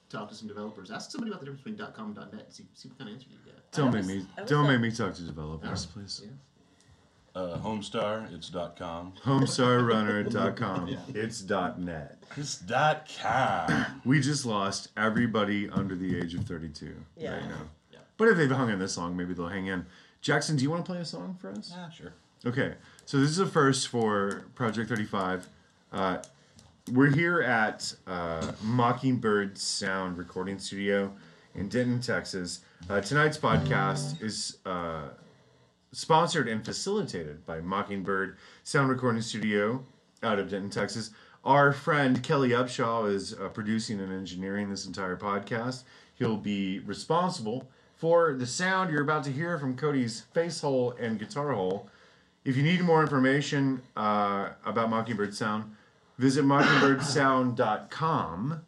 talk 0.10 0.28
to 0.30 0.36
some 0.36 0.48
developers, 0.48 0.92
ask 0.92 1.12
somebody 1.12 1.32
about 1.32 1.40
the 1.42 1.46
difference 1.52 1.64
between 1.64 1.94
.com 1.94 2.18
and 2.18 2.34
.net. 2.34 2.52
See, 2.54 2.66
see 2.74 2.90
what 2.90 2.98
kind 2.98 3.10
of 3.10 3.16
answer 3.16 3.28
you 3.30 3.38
get. 3.46 3.72
Don't 3.72 3.90
I 3.90 3.92
make 3.92 3.98
was- 4.00 4.08
me 4.08 4.26
I 4.38 4.42
was 4.42 4.50
don't 4.50 4.64
like- 4.66 4.80
make 4.82 4.92
me 4.92 4.96
talk 4.96 5.14
to 5.16 5.22
developers, 5.24 5.86
please. 5.86 6.22
Yeah. 6.24 6.32
Uh, 7.36 7.58
Homestar, 7.58 8.34
it's 8.34 8.48
dot 8.50 8.78
.com. 8.78 9.12
Homestarrunner.com. 9.24 10.98
It's 11.14 11.42
dot 11.42 11.80
.net. 11.80 12.18
It's 12.38 12.58
dot 12.60 13.10
.com. 13.22 13.86
We 14.06 14.22
just 14.22 14.46
lost 14.46 14.90
everybody 14.96 15.70
under 15.70 15.96
the 15.96 16.18
age 16.18 16.34
of 16.34 16.46
32 16.46 16.96
Yeah. 17.18 17.34
right 17.34 17.50
now. 17.50 17.62
Yeah. 17.92 18.00
But 18.18 18.30
if 18.30 18.38
they've 18.38 18.50
hung 18.50 18.70
in 18.70 18.80
this 18.80 18.98
long, 18.98 19.18
maybe 19.18 19.34
they'll 19.34 19.48
hang 19.50 19.68
in. 19.68 19.86
Jackson, 20.22 20.56
do 20.56 20.64
you 20.64 20.70
want 20.70 20.86
to 20.86 20.92
play 20.92 21.02
a 21.02 21.06
song 21.06 21.38
for 21.42 21.50
us? 21.52 21.74
ah, 21.76 21.90
sure. 21.90 22.14
Okay, 22.46 22.76
so 23.06 23.20
this 23.20 23.30
is 23.30 23.40
a 23.40 23.46
first 23.48 23.88
for 23.90 24.46
Project 24.56 24.88
35. 24.90 25.48
Uh, 25.92 26.18
we're 26.94 27.10
here 27.14 27.42
at 27.42 27.94
uh, 28.08 28.52
Mockingbird 28.62 29.58
Sound 29.58 30.18
Recording 30.18 30.60
Studio 30.60 31.12
in 31.56 31.68
Denton, 31.68 32.00
Texas. 32.00 32.62
Uh, 32.90 33.02
tonight's 33.02 33.38
podcast 33.38 34.22
is 34.22 34.58
uh, 34.66 35.10
sponsored 35.96 36.48
and 36.50 36.66
facilitated 36.66 37.46
by 37.46 37.62
Mockingbird 37.62 38.36
Sound 38.64 38.90
Recording 38.90 39.22
Studio 39.22 39.86
out 40.22 40.40
of 40.40 40.50
Denton, 40.50 40.70
Texas. 40.70 41.12
Our 41.46 41.72
friend 41.72 42.22
Kelly 42.22 42.50
Upshaw 42.50 43.10
is 43.10 43.34
uh, 43.34 43.48
producing 43.50 44.02
and 44.02 44.12
engineering 44.12 44.70
this 44.70 44.86
entire 44.86 45.16
podcast. 45.16 45.84
He'll 46.16 46.36
be 46.36 46.80
responsible 46.80 47.70
for 47.96 48.34
the 48.34 48.46
sound 48.46 48.92
you're 48.92 49.04
about 49.04 49.24
to 49.24 49.32
hear 49.32 49.58
from 49.58 49.78
Cody's 49.78 50.20
face 50.34 50.60
hole 50.60 50.94
and 51.00 51.18
guitar 51.18 51.54
hole. 51.54 51.90
If 52.44 52.58
you 52.58 52.64
need 52.64 52.82
more 52.82 53.02
information 53.02 53.82
uh, 53.96 54.50
about 54.66 54.90
Mockingbird 54.90 55.34
Sound, 55.34 55.74
visit 56.18 56.44
mockingbirdsound.com. 56.44 58.66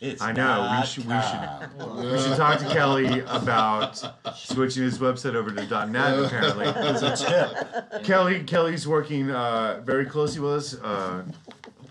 It's 0.00 0.22
I 0.22 0.32
know, 0.32 0.76
we 0.80 0.86
should- 0.86 1.06
we 1.06 1.12
should- 1.20 2.10
We 2.12 2.18
should 2.18 2.36
talk 2.36 2.58
to 2.60 2.64
Kelly 2.66 3.20
about 3.20 3.96
switching 4.36 4.82
his 4.82 4.98
website 4.98 5.34
over 5.34 5.50
to 5.50 5.86
.net. 5.86 6.18
Apparently, 6.24 6.64
as 6.74 7.02
a 7.02 7.16
tip. 7.16 8.04
Kelly 8.04 8.42
Kelly's 8.44 8.88
working 8.88 9.30
uh, 9.30 9.82
very 9.84 10.06
closely 10.06 10.40
with 10.40 10.52
us 10.52 10.74
uh, 10.80 11.22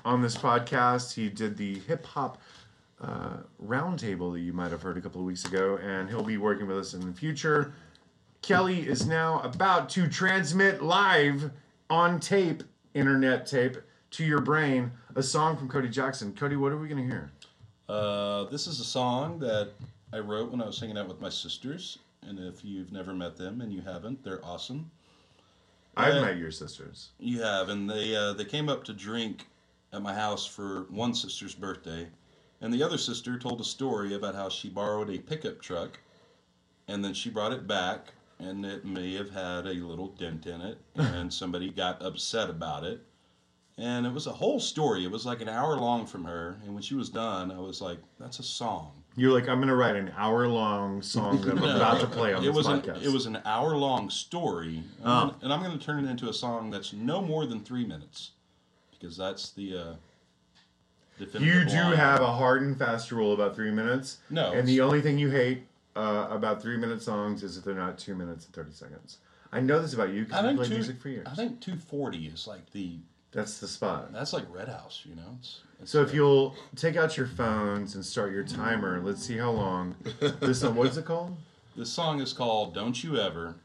on 0.03 0.21
this 0.23 0.35
podcast. 0.35 1.13
He 1.13 1.29
did 1.29 1.55
the 1.57 1.79
hip 1.81 2.03
hop 2.05 2.41
uh, 2.99 3.37
roundtable 3.63 4.33
that 4.33 4.39
you 4.39 4.53
might 4.53 4.71
have 4.71 4.81
heard 4.81 4.97
a 4.97 5.01
couple 5.01 5.21
of 5.21 5.27
weeks 5.27 5.45
ago, 5.45 5.77
and 5.81 6.09
he'll 6.09 6.23
be 6.23 6.37
working 6.37 6.65
with 6.67 6.77
us 6.79 6.93
in 6.95 7.01
the 7.05 7.13
future. 7.13 7.73
Kelly 8.41 8.79
is 8.87 9.05
now 9.05 9.39
about 9.41 9.87
to 9.89 10.07
transmit 10.07 10.81
live 10.81 11.51
on 11.89 12.19
tape, 12.19 12.63
internet 12.95 13.45
tape, 13.45 13.77
to 14.11 14.25
your 14.25 14.41
brain 14.41 14.91
a 15.15 15.21
song 15.21 15.55
from 15.57 15.67
Cody 15.69 15.89
Jackson. 15.89 16.33
Cody, 16.33 16.55
what 16.55 16.71
are 16.71 16.77
we 16.77 16.87
going 16.87 17.03
to 17.03 17.07
hear? 17.07 17.29
Uh, 17.89 18.43
this 18.45 18.67
is 18.67 18.79
a 18.79 18.83
song 18.85 19.39
that 19.39 19.71
I 20.13 20.19
wrote 20.19 20.51
when 20.51 20.61
I 20.61 20.65
was 20.67 20.79
hanging 20.79 20.97
out 20.97 21.07
with 21.07 21.19
my 21.19 21.29
sisters. 21.29 21.97
And 22.27 22.37
if 22.39 22.63
you've 22.63 22.91
never 22.91 23.13
met 23.13 23.35
them 23.35 23.61
and 23.61 23.73
you 23.73 23.81
haven't, 23.81 24.23
they're 24.23 24.45
awesome. 24.45 24.91
I've 25.97 26.13
Yeah. 26.13 26.21
met 26.21 26.37
your 26.37 26.51
sisters. 26.51 27.09
You 27.19 27.41
have, 27.41 27.69
and 27.69 27.89
they 27.89 28.15
uh, 28.15 28.33
they 28.33 28.45
came 28.45 28.69
up 28.69 28.83
to 28.85 28.93
drink 28.93 29.47
at 29.91 30.03
my 30.03 30.13
house 30.13 30.45
for 30.45 30.83
one 30.91 31.15
sister's 31.15 31.55
birthday, 31.55 32.07
and 32.61 32.71
the 32.71 32.83
other 32.83 32.97
sister 32.97 33.39
told 33.39 33.59
a 33.59 33.63
story 33.63 34.13
about 34.13 34.35
how 34.35 34.49
she 34.49 34.69
borrowed 34.69 35.09
a 35.09 35.17
pickup 35.17 35.59
truck, 35.59 35.99
and 36.87 37.03
then 37.03 37.13
she 37.15 37.31
brought 37.31 37.51
it 37.51 37.67
back, 37.67 38.13
and 38.37 38.65
it 38.65 38.85
may 38.85 39.15
have 39.15 39.31
had 39.31 39.65
a 39.65 39.73
little 39.73 40.09
dent 40.09 40.45
in 40.45 40.61
it, 40.61 40.77
and 40.95 41.33
somebody 41.33 41.71
got 41.71 42.01
upset 42.03 42.49
about 42.51 42.83
it, 42.83 43.03
and 43.79 44.05
it 44.05 44.13
was 44.13 44.27
a 44.27 44.31
whole 44.31 44.59
story. 44.59 45.03
It 45.03 45.11
was 45.11 45.25
like 45.25 45.41
an 45.41 45.49
hour 45.49 45.75
long 45.77 46.05
from 46.05 46.25
her, 46.25 46.57
and 46.65 46.73
when 46.73 46.83
she 46.83 46.95
was 46.95 47.09
done, 47.09 47.51
I 47.51 47.59
was 47.59 47.81
like, 47.81 47.97
"That's 48.19 48.39
a 48.39 48.43
song." 48.43 48.91
You're 49.15 49.33
like, 49.33 49.49
I'm 49.49 49.57
going 49.57 49.67
to 49.69 49.75
write 49.75 49.95
an 49.97 50.13
hour 50.15 50.47
long 50.47 51.01
song 51.01 51.41
that 51.41 51.51
I'm 51.51 51.59
No. 51.61 51.75
about 51.75 51.99
to 51.99 52.07
play 52.07 52.31
on 52.33 52.41
it 52.43 52.45
this 52.47 52.55
was 52.55 52.67
podcast. 52.67 52.97
An, 52.97 53.03
it 53.03 53.11
was 53.11 53.25
an 53.25 53.39
hour 53.43 53.75
long 53.75 54.09
story, 54.09 54.83
Oh. 55.03 55.35
and 55.41 55.51
I'm 55.51 55.61
going 55.63 55.77
to 55.77 55.83
turn 55.83 56.05
it 56.05 56.09
into 56.09 56.29
a 56.29 56.33
song 56.33 56.69
that's 56.69 56.93
no 56.93 57.21
more 57.21 57.45
than 57.45 57.59
three 57.61 57.85
minutes, 57.85 58.31
because 58.91 59.17
that's 59.17 59.49
the. 59.51 59.75
Uh, 59.77 59.93
you 61.37 61.65
do 61.65 61.75
line. 61.75 61.95
have 61.97 62.21
a 62.21 62.31
hard 62.31 62.61
and 62.61 62.77
fast 62.77 63.11
rule 63.11 63.33
about 63.33 63.53
three 63.55 63.71
minutes. 63.71 64.19
No, 64.29 64.53
And 64.53 64.65
the 64.67 64.79
only 64.79 65.01
thing 65.01 65.17
you 65.17 65.29
hate 65.29 65.63
uh, 65.95 66.27
about 66.29 66.61
three 66.61 66.77
minute 66.77 67.01
songs 67.01 67.43
is 67.43 67.57
if 67.57 67.65
they're 67.65 67.75
not 67.75 67.97
two 67.97 68.15
minutes 68.15 68.45
and 68.45 68.53
30 68.53 68.71
seconds. 68.71 69.17
I 69.51 69.59
know 69.59 69.81
this 69.81 69.93
about 69.93 70.09
you 70.13 70.21
I 70.21 70.23
because 70.23 70.43
you 70.43 70.47
think 70.47 70.57
played 70.59 70.67
two, 70.69 70.73
music 70.75 71.01
for 71.01 71.09
years. 71.09 71.27
I 71.29 71.35
think 71.35 71.59
240 71.59 72.27
is 72.27 72.47
like 72.47 72.71
the. 72.71 72.99
That's 73.31 73.59
the 73.59 73.67
spot. 73.67 74.11
That's 74.11 74.33
like 74.33 74.45
Red 74.51 74.67
House, 74.69 75.03
you 75.07 75.15
know. 75.15 75.37
It's, 75.39 75.59
it's 75.81 75.91
So 75.91 76.01
if 76.01 76.13
you'll 76.13 76.55
take 76.75 76.95
out 76.95 77.15
your 77.15 77.27
phones 77.27 77.95
and 77.95 78.03
start 78.03 78.31
your 78.33 78.43
timer, 78.43 78.99
let's 79.03 79.23
see 79.23 79.37
how 79.37 79.51
long 79.51 79.95
this 80.39 80.61
song. 80.61 80.75
What 80.75 80.87
is 80.87 80.97
it 80.97 81.05
called? 81.05 81.37
This 81.75 81.91
song 81.91 82.21
is 82.21 82.33
called 82.33 82.73
"Don't 82.73 83.03
You 83.03 83.17
Ever 83.17 83.55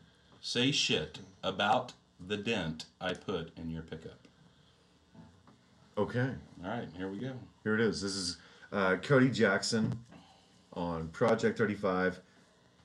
Say 0.40 0.70
Shit 0.70 1.20
About 1.42 1.94
the 2.24 2.36
Dent 2.36 2.84
I 3.00 3.14
Put 3.14 3.56
in 3.56 3.70
Your 3.70 3.82
Pickup." 3.82 4.18
Okay, 5.96 6.28
All 6.64 6.70
right, 6.70 6.88
here 6.96 7.08
we 7.08 7.18
go. 7.18 7.32
here 7.62 7.74
it 7.74 7.80
is. 7.80 8.02
This 8.02 8.16
is 8.16 8.36
uh, 8.72 8.96
Cody 8.96 9.30
Jackson 9.30 9.96
on 10.72 11.06
Project 11.08 11.56
35, 11.56 12.18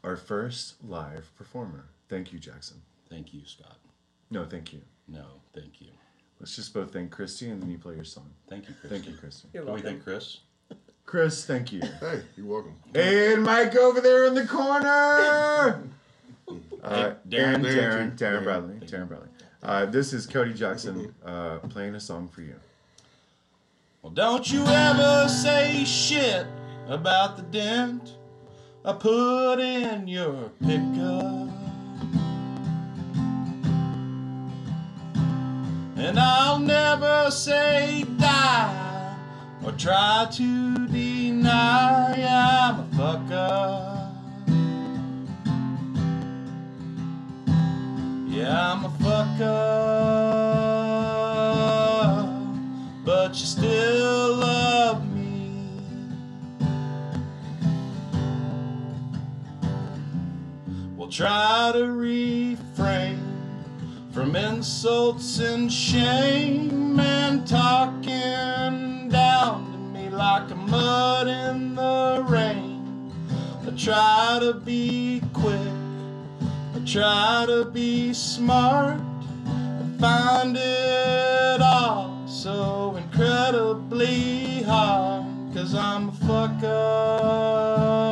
our 0.03 0.15
first 0.15 0.75
live 0.87 1.31
performer. 1.35 1.85
Thank 2.07 2.31
you, 2.31 2.37
Jackson. 2.37 2.81
Thank 3.09 3.33
you, 3.33 3.41
Scott. 3.45 3.77
No, 4.29 4.45
thank 4.45 4.71
you. 4.73 4.81
No, 5.07 5.25
thank 5.55 5.81
you. 5.81 5.87
Let's 6.39 6.55
just 6.55 6.73
both 6.73 6.93
thank 6.93 7.11
Christy 7.11 7.49
and 7.49 7.61
then 7.61 7.69
you 7.69 7.77
play 7.77 7.95
your 7.95 8.05
song. 8.05 8.29
Thank 8.49 8.69
you, 8.69 8.75
Chris. 8.79 8.91
Thank 8.91 9.07
you, 9.07 9.13
Christy. 9.15 9.47
You're 9.53 9.63
Can 9.63 9.73
we 9.73 9.81
welcome. 9.81 9.91
thank 9.93 10.03
Chris? 10.03 10.37
Chris, 11.05 11.45
thank 11.45 11.71
you. 11.73 11.81
Hey, 11.99 12.21
you're 12.37 12.45
welcome. 12.45 12.75
and 12.95 13.43
Mike 13.43 13.75
over 13.75 13.99
there 13.99 14.25
in 14.25 14.35
the 14.35 14.45
corner. 14.47 15.83
Uh, 16.81 17.13
Darren. 17.27 17.55
and 17.55 17.65
Darren, 17.65 18.17
Darren, 18.17 18.17
Darren. 18.17 18.43
Bradley, 18.43 18.75
Darren 18.87 19.07
Bradley. 19.07 19.27
Uh, 19.61 19.85
this 19.85 20.13
is 20.13 20.25
Cody 20.25 20.53
Jackson 20.53 21.13
uh, 21.23 21.57
playing 21.69 21.93
a 21.93 21.99
song 21.99 22.27
for 22.29 22.41
you. 22.41 22.55
Well, 24.01 24.11
don't 24.13 24.49
you 24.51 24.63
ever 24.65 25.27
say 25.27 25.83
shit 25.85 26.47
about 26.87 27.35
the 27.35 27.43
dent 27.43 28.15
I 28.85 28.93
put 28.93 29.59
in 29.59 30.07
your 30.07 30.49
pickup. 30.65 31.49
And 36.01 36.17
I'll 36.17 36.59
never 36.59 37.29
say 37.29 38.05
die 38.17 39.17
or 39.65 39.73
try 39.73 40.27
to 40.31 40.87
deny 40.87 42.13
I'm 42.23 42.79
a 42.79 42.83
fucker. 42.95 43.97
Yeah, 48.29 48.71
I'm 48.71 48.85
a 48.85 48.89
fucker, 49.03 49.45
but 53.03 53.37
you 53.37 53.45
still 53.45 54.35
love 54.37 55.05
me. 55.13 55.65
We'll 60.95 61.09
try 61.09 61.71
to 61.73 61.91
refrain 61.91 62.68
from 64.19 64.35
insults 64.35 65.39
and 65.39 65.71
shame 65.71 66.99
and 66.99 67.47
talking 67.47 69.07
down 69.07 69.71
to 69.71 69.77
me 69.97 70.09
like 70.09 70.53
mud 70.57 71.25
in 71.25 71.73
the 71.73 72.25
rain. 72.27 73.13
I 73.65 73.69
try 73.77 74.39
to 74.41 74.55
be 74.55 75.23
quick. 75.31 75.71
I 76.75 76.81
try 76.85 77.45
to 77.47 77.63
be 77.63 78.11
smart. 78.13 78.99
I 79.47 79.85
find 80.01 80.57
it 80.59 81.61
all 81.61 82.27
so 82.27 82.97
incredibly 82.97 84.63
hard. 84.63 85.27
Cause 85.53 85.73
I'm 85.73 86.09
a 86.09 86.11
fuck 86.11 86.63
up. 86.65 88.08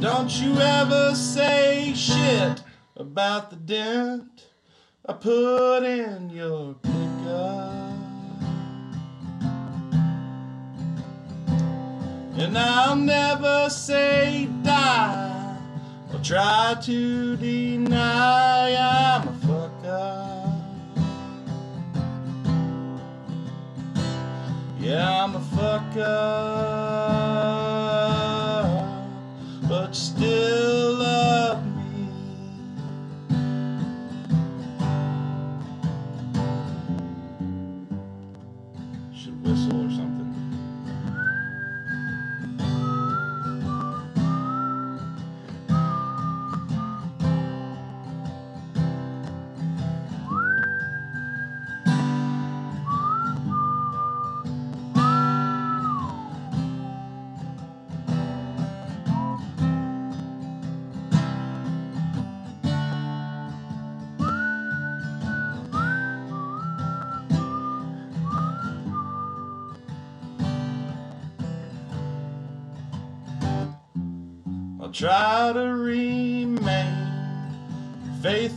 Don't 0.00 0.32
you 0.40 0.56
ever 0.56 1.14
say 1.14 1.92
shit 1.94 2.62
about 2.96 3.50
the 3.50 3.56
dent 3.56 4.46
I 5.06 5.12
put 5.12 5.84
in 5.84 6.30
your 6.30 6.74
pickup. 6.74 7.92
And 12.38 12.56
I'll 12.56 12.96
never 12.96 13.68
say 13.68 14.48
die 14.62 15.58
or 16.12 16.20
try 16.20 16.76
to 16.82 17.36
deny 17.36 18.74
I'm 18.74 19.28
a 19.28 19.32
fucker. 19.46 20.50
Yeah, 24.78 25.24
I'm 25.24 25.36
a 25.36 25.40
fucker, 25.40 26.69
try 75.00 75.50
to 75.54 75.60
remain 75.60 77.08
faithful 78.20 78.49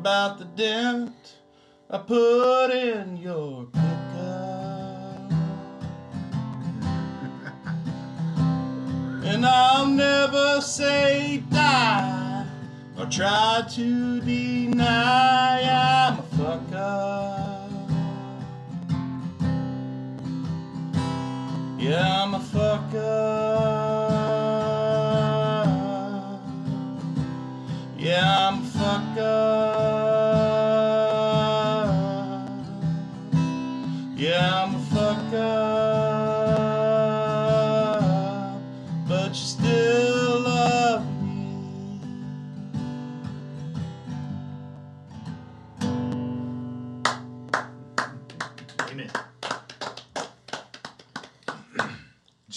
about 0.00 0.38
the 0.38 0.46
dent 0.46 1.36
I 1.90 1.98
put 1.98 2.70
in 2.70 3.18
your 3.18 3.66
pickup. 3.66 5.32
And 9.30 9.44
I'll 9.44 9.88
never 9.88 10.62
say 10.62 11.42
die 11.50 12.46
or 12.98 13.04
try 13.10 13.62
to 13.72 14.20
deny 14.22 15.39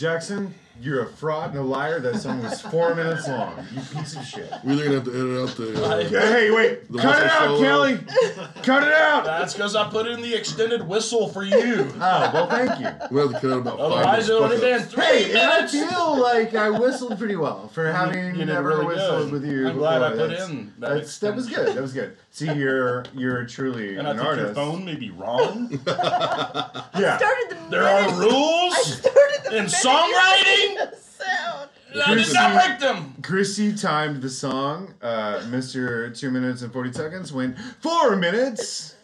Jackson, 0.04 0.53
you're 0.84 1.04
a 1.04 1.08
fraud 1.08 1.52
and 1.52 1.60
a 1.60 1.64
liar. 1.64 2.00
That 2.00 2.16
song 2.20 2.44
was 2.44 2.62
four 2.62 2.94
minutes 2.94 3.28
long. 3.28 3.66
You 3.74 3.82
piece 3.82 4.16
of 4.16 4.24
shit. 4.26 4.52
We're 4.64 4.74
either 4.74 4.84
gonna 4.84 4.96
have 4.96 5.04
to 5.06 5.12
edit 5.12 5.50
out 5.50 5.56
the. 5.58 5.86
Uh, 5.86 6.10
hey, 6.10 6.52
wait. 6.52 6.92
The 6.92 7.00
Cut 7.00 7.24
it 7.24 7.32
out, 7.32 7.58
solo. 7.58 7.62
Kelly. 7.62 7.98
Cut 8.64 8.84
it 8.84 8.94
out. 8.94 9.24
That's 9.26 9.54
because 9.54 9.76
I 9.76 9.90
put 9.90 10.08
in 10.08 10.22
the 10.22 10.34
extended 10.36 10.88
whistle 10.88 11.28
for 11.30 11.44
you. 11.44 11.88
Oh, 11.96 12.32
well, 12.34 12.48
thank 12.50 12.80
you. 12.80 12.90
we 13.12 13.22
have 13.22 13.32
to 13.32 13.40
cut 13.40 13.52
out 13.52 13.58
about 13.60 13.78
five. 13.80 13.92
Otherwise, 13.92 14.30
it 14.30 14.40
would 14.42 14.52
have 14.52 14.62
been 14.62 14.82
three 14.84 15.04
Hey, 15.06 15.30
and 15.32 15.40
I 15.40 15.56
minutes. 15.62 15.74
feel 15.74 16.22
like 16.22 16.54
I 16.56 16.70
whistled 16.70 17.18
pretty 17.18 17.36
well 17.38 17.70
for 17.70 17.92
having 17.92 18.26
you 18.36 18.46
did 18.46 18.48
never 18.48 18.70
really 18.70 18.86
whistled 18.88 19.32
good. 19.32 19.42
with 19.42 19.46
you. 19.46 19.70
I'm 19.70 19.78
glad 19.78 20.02
I 20.02 20.10
before. 20.12 20.28
put 20.28 20.30
That's- 20.32 20.50
in 20.50 20.74
that 20.80 20.90
That's, 20.96 21.18
that 21.20 21.36
was 21.36 21.48
good. 21.48 21.76
That 21.76 21.82
was 21.82 21.94
good. 21.94 22.18
See, 22.32 22.52
you're 22.52 23.06
you're 23.16 23.46
truly 23.46 23.96
And 23.98 24.08
I 24.08 24.12
an 24.12 24.18
think 24.18 24.26
your 24.28 24.38
artist. 24.40 24.56
phone 24.56 24.84
may 24.86 24.96
be 24.96 25.12
wrong. 25.12 25.80
Yeah. 26.96 27.18
Started 27.18 27.50
the 27.50 27.56
There 27.70 27.84
are 27.84 28.02
minute- 28.02 28.16
I 28.16 28.20
rules 28.20 28.98
started 28.98 29.42
the 29.46 29.50
in 29.50 29.56
minute 29.66 29.72
songwriting. 29.72 30.62
you 30.62 30.68
said 30.68 30.73
the 30.76 30.98
sound. 30.98 31.70
I 32.06 32.16
did 32.16 32.34
not 32.34 32.54
break 32.66 32.80
them. 32.80 33.16
Chrissy 33.22 33.76
timed 33.76 34.22
the 34.22 34.30
song. 34.30 34.94
Uh, 35.02 35.40
Mr. 35.46 36.18
Two 36.18 36.32
minutes 36.32 36.62
and 36.62 36.72
forty 36.74 36.92
seconds 36.92 37.32
went 37.32 37.58
four 37.82 38.16
minutes 38.16 38.96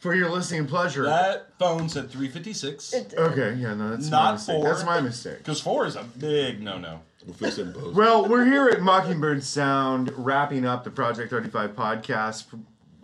for 0.00 0.14
your 0.14 0.30
listening 0.30 0.66
pleasure. 0.66 1.04
That 1.04 1.48
phone 1.58 1.88
said 1.88 2.08
356. 2.10 2.92
It- 2.94 3.14
okay, 3.18 3.54
yeah, 3.54 3.74
no, 3.74 3.90
that's 3.90 4.08
my 4.10 4.16
Not 4.16 4.34
mistake. 4.34 4.54
four. 4.56 4.64
That's 4.64 4.84
my 4.84 5.00
mistake. 5.00 5.38
Because 5.38 5.60
four 5.60 5.86
is 5.86 5.96
a 5.96 6.04
big 6.04 6.62
no 6.62 6.78
no. 6.78 7.00
We'll 7.26 7.34
fix 7.34 7.58
it 7.58 7.66
in 7.66 7.72
post. 7.74 7.94
Well, 7.96 8.26
we're 8.26 8.44
here 8.46 8.68
at 8.68 8.80
Mockingbird 8.80 9.42
Sound, 9.44 10.12
wrapping 10.16 10.64
up 10.64 10.84
the 10.84 10.90
Project 10.90 11.28
35 11.30 11.72
podcast. 11.76 12.44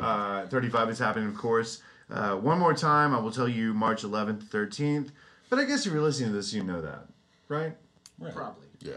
Uh, 0.00 0.46
35 0.46 0.88
is 0.90 0.98
happening, 0.98 1.28
of 1.28 1.36
course. 1.36 1.82
Uh, 2.10 2.36
one 2.36 2.58
more 2.58 2.72
time, 2.74 3.14
I 3.14 3.18
will 3.18 3.30
tell 3.32 3.48
you 3.48 3.74
March 3.74 4.02
11th, 4.02 4.44
13th. 4.44 5.10
But 5.50 5.58
I 5.58 5.64
guess 5.64 5.84
if 5.86 5.92
you're 5.92 6.00
listening 6.02 6.30
to 6.30 6.36
this, 6.36 6.54
you 6.54 6.62
know 6.62 6.80
that, 6.80 7.06
right? 7.48 7.76
Right. 8.18 8.34
Probably. 8.34 8.66
Yeah. 8.80 8.92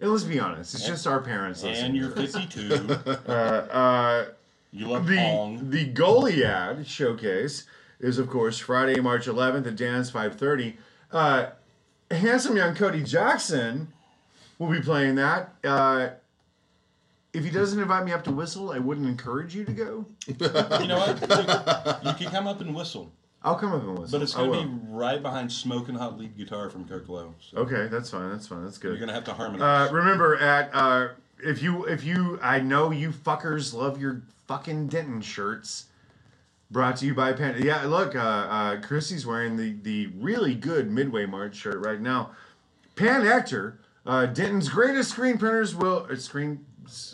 And 0.00 0.10
let's 0.10 0.24
be 0.24 0.40
honest, 0.40 0.74
it's 0.74 0.84
just 0.86 1.06
our 1.06 1.20
parents 1.20 1.62
listening. 1.62 1.86
And 1.90 1.96
you're 1.96 2.10
to 2.10 2.22
this. 2.22 2.34
52. 2.34 2.74
Uh, 3.28 3.32
uh, 3.32 4.24
You 4.72 4.88
love 4.88 5.06
the 5.06 5.16
Pong. 5.16 5.70
the 5.70 5.84
Goliad 5.92 6.86
showcase 6.86 7.66
is, 8.00 8.18
of 8.18 8.28
course, 8.28 8.58
Friday, 8.58 9.00
March 9.00 9.26
11th 9.26 9.66
at 9.68 9.76
Dan's 9.76 10.10
5:30. 10.10 10.74
Uh, 11.12 11.46
handsome 12.10 12.56
young 12.56 12.74
Cody 12.74 13.02
Jackson 13.04 13.92
will 14.58 14.68
be 14.70 14.80
playing 14.80 15.14
that. 15.16 15.54
Uh, 15.62 16.08
if 17.32 17.44
he 17.44 17.50
doesn't 17.50 17.78
invite 17.80 18.04
me 18.04 18.10
up 18.12 18.24
to 18.24 18.32
whistle, 18.32 18.72
I 18.72 18.78
wouldn't 18.78 19.06
encourage 19.06 19.54
you 19.54 19.64
to 19.64 19.72
go. 19.72 20.04
You 20.26 20.88
know 20.88 20.98
what? 20.98 21.20
Look, 21.28 22.04
you 22.04 22.12
can 22.24 22.32
come 22.32 22.48
up 22.48 22.60
and 22.60 22.74
whistle, 22.74 23.12
I'll 23.42 23.56
come 23.56 23.72
up 23.72 23.82
and 23.82 23.98
whistle. 23.98 24.18
but 24.18 24.22
it's 24.22 24.34
going 24.34 24.52
to 24.52 24.66
be 24.66 24.86
right 24.90 25.22
behind 25.22 25.50
smoking 25.50 25.94
hot 25.94 26.18
lead 26.18 26.36
guitar 26.36 26.68
from 26.68 26.86
Kirk 26.86 27.08
Lowe. 27.08 27.34
So 27.40 27.58
okay. 27.58 27.88
That's 27.90 28.10
fine. 28.10 28.30
That's 28.30 28.46
fine. 28.46 28.64
That's 28.64 28.78
good. 28.78 28.88
you're 28.88 28.98
going 28.98 29.08
to 29.08 29.14
have 29.14 29.24
to 29.24 29.32
harmonize. 29.32 29.90
Uh, 29.90 29.92
remember 29.92 30.36
at 30.36 30.70
uh, 30.74 31.08
if 31.42 31.62
you 31.62 31.84
if 31.84 32.04
you 32.04 32.38
I 32.42 32.60
know 32.60 32.90
you 32.90 33.10
fuckers 33.10 33.72
love 33.72 34.00
your 34.00 34.22
fucking 34.46 34.88
Denton 34.88 35.20
shirts. 35.22 35.86
Brought 36.72 36.98
to 36.98 37.06
you 37.06 37.14
by 37.14 37.32
Pan. 37.32 37.60
Yeah, 37.60 37.82
look, 37.86 38.14
uh, 38.14 38.18
uh, 38.18 38.80
Chrissy's 38.80 39.26
wearing 39.26 39.56
the 39.56 39.74
the 39.82 40.06
really 40.18 40.54
good 40.54 40.88
Midway 40.88 41.26
March 41.26 41.56
shirt 41.56 41.84
right 41.84 42.00
now. 42.00 42.30
Pan 42.94 43.26
Ector, 43.26 43.78
uh, 44.06 44.26
Denton's 44.26 44.68
greatest 44.68 45.10
screen 45.10 45.36
printers 45.36 45.74
will 45.74 46.06
uh, 46.08 46.14
screen 46.14 46.64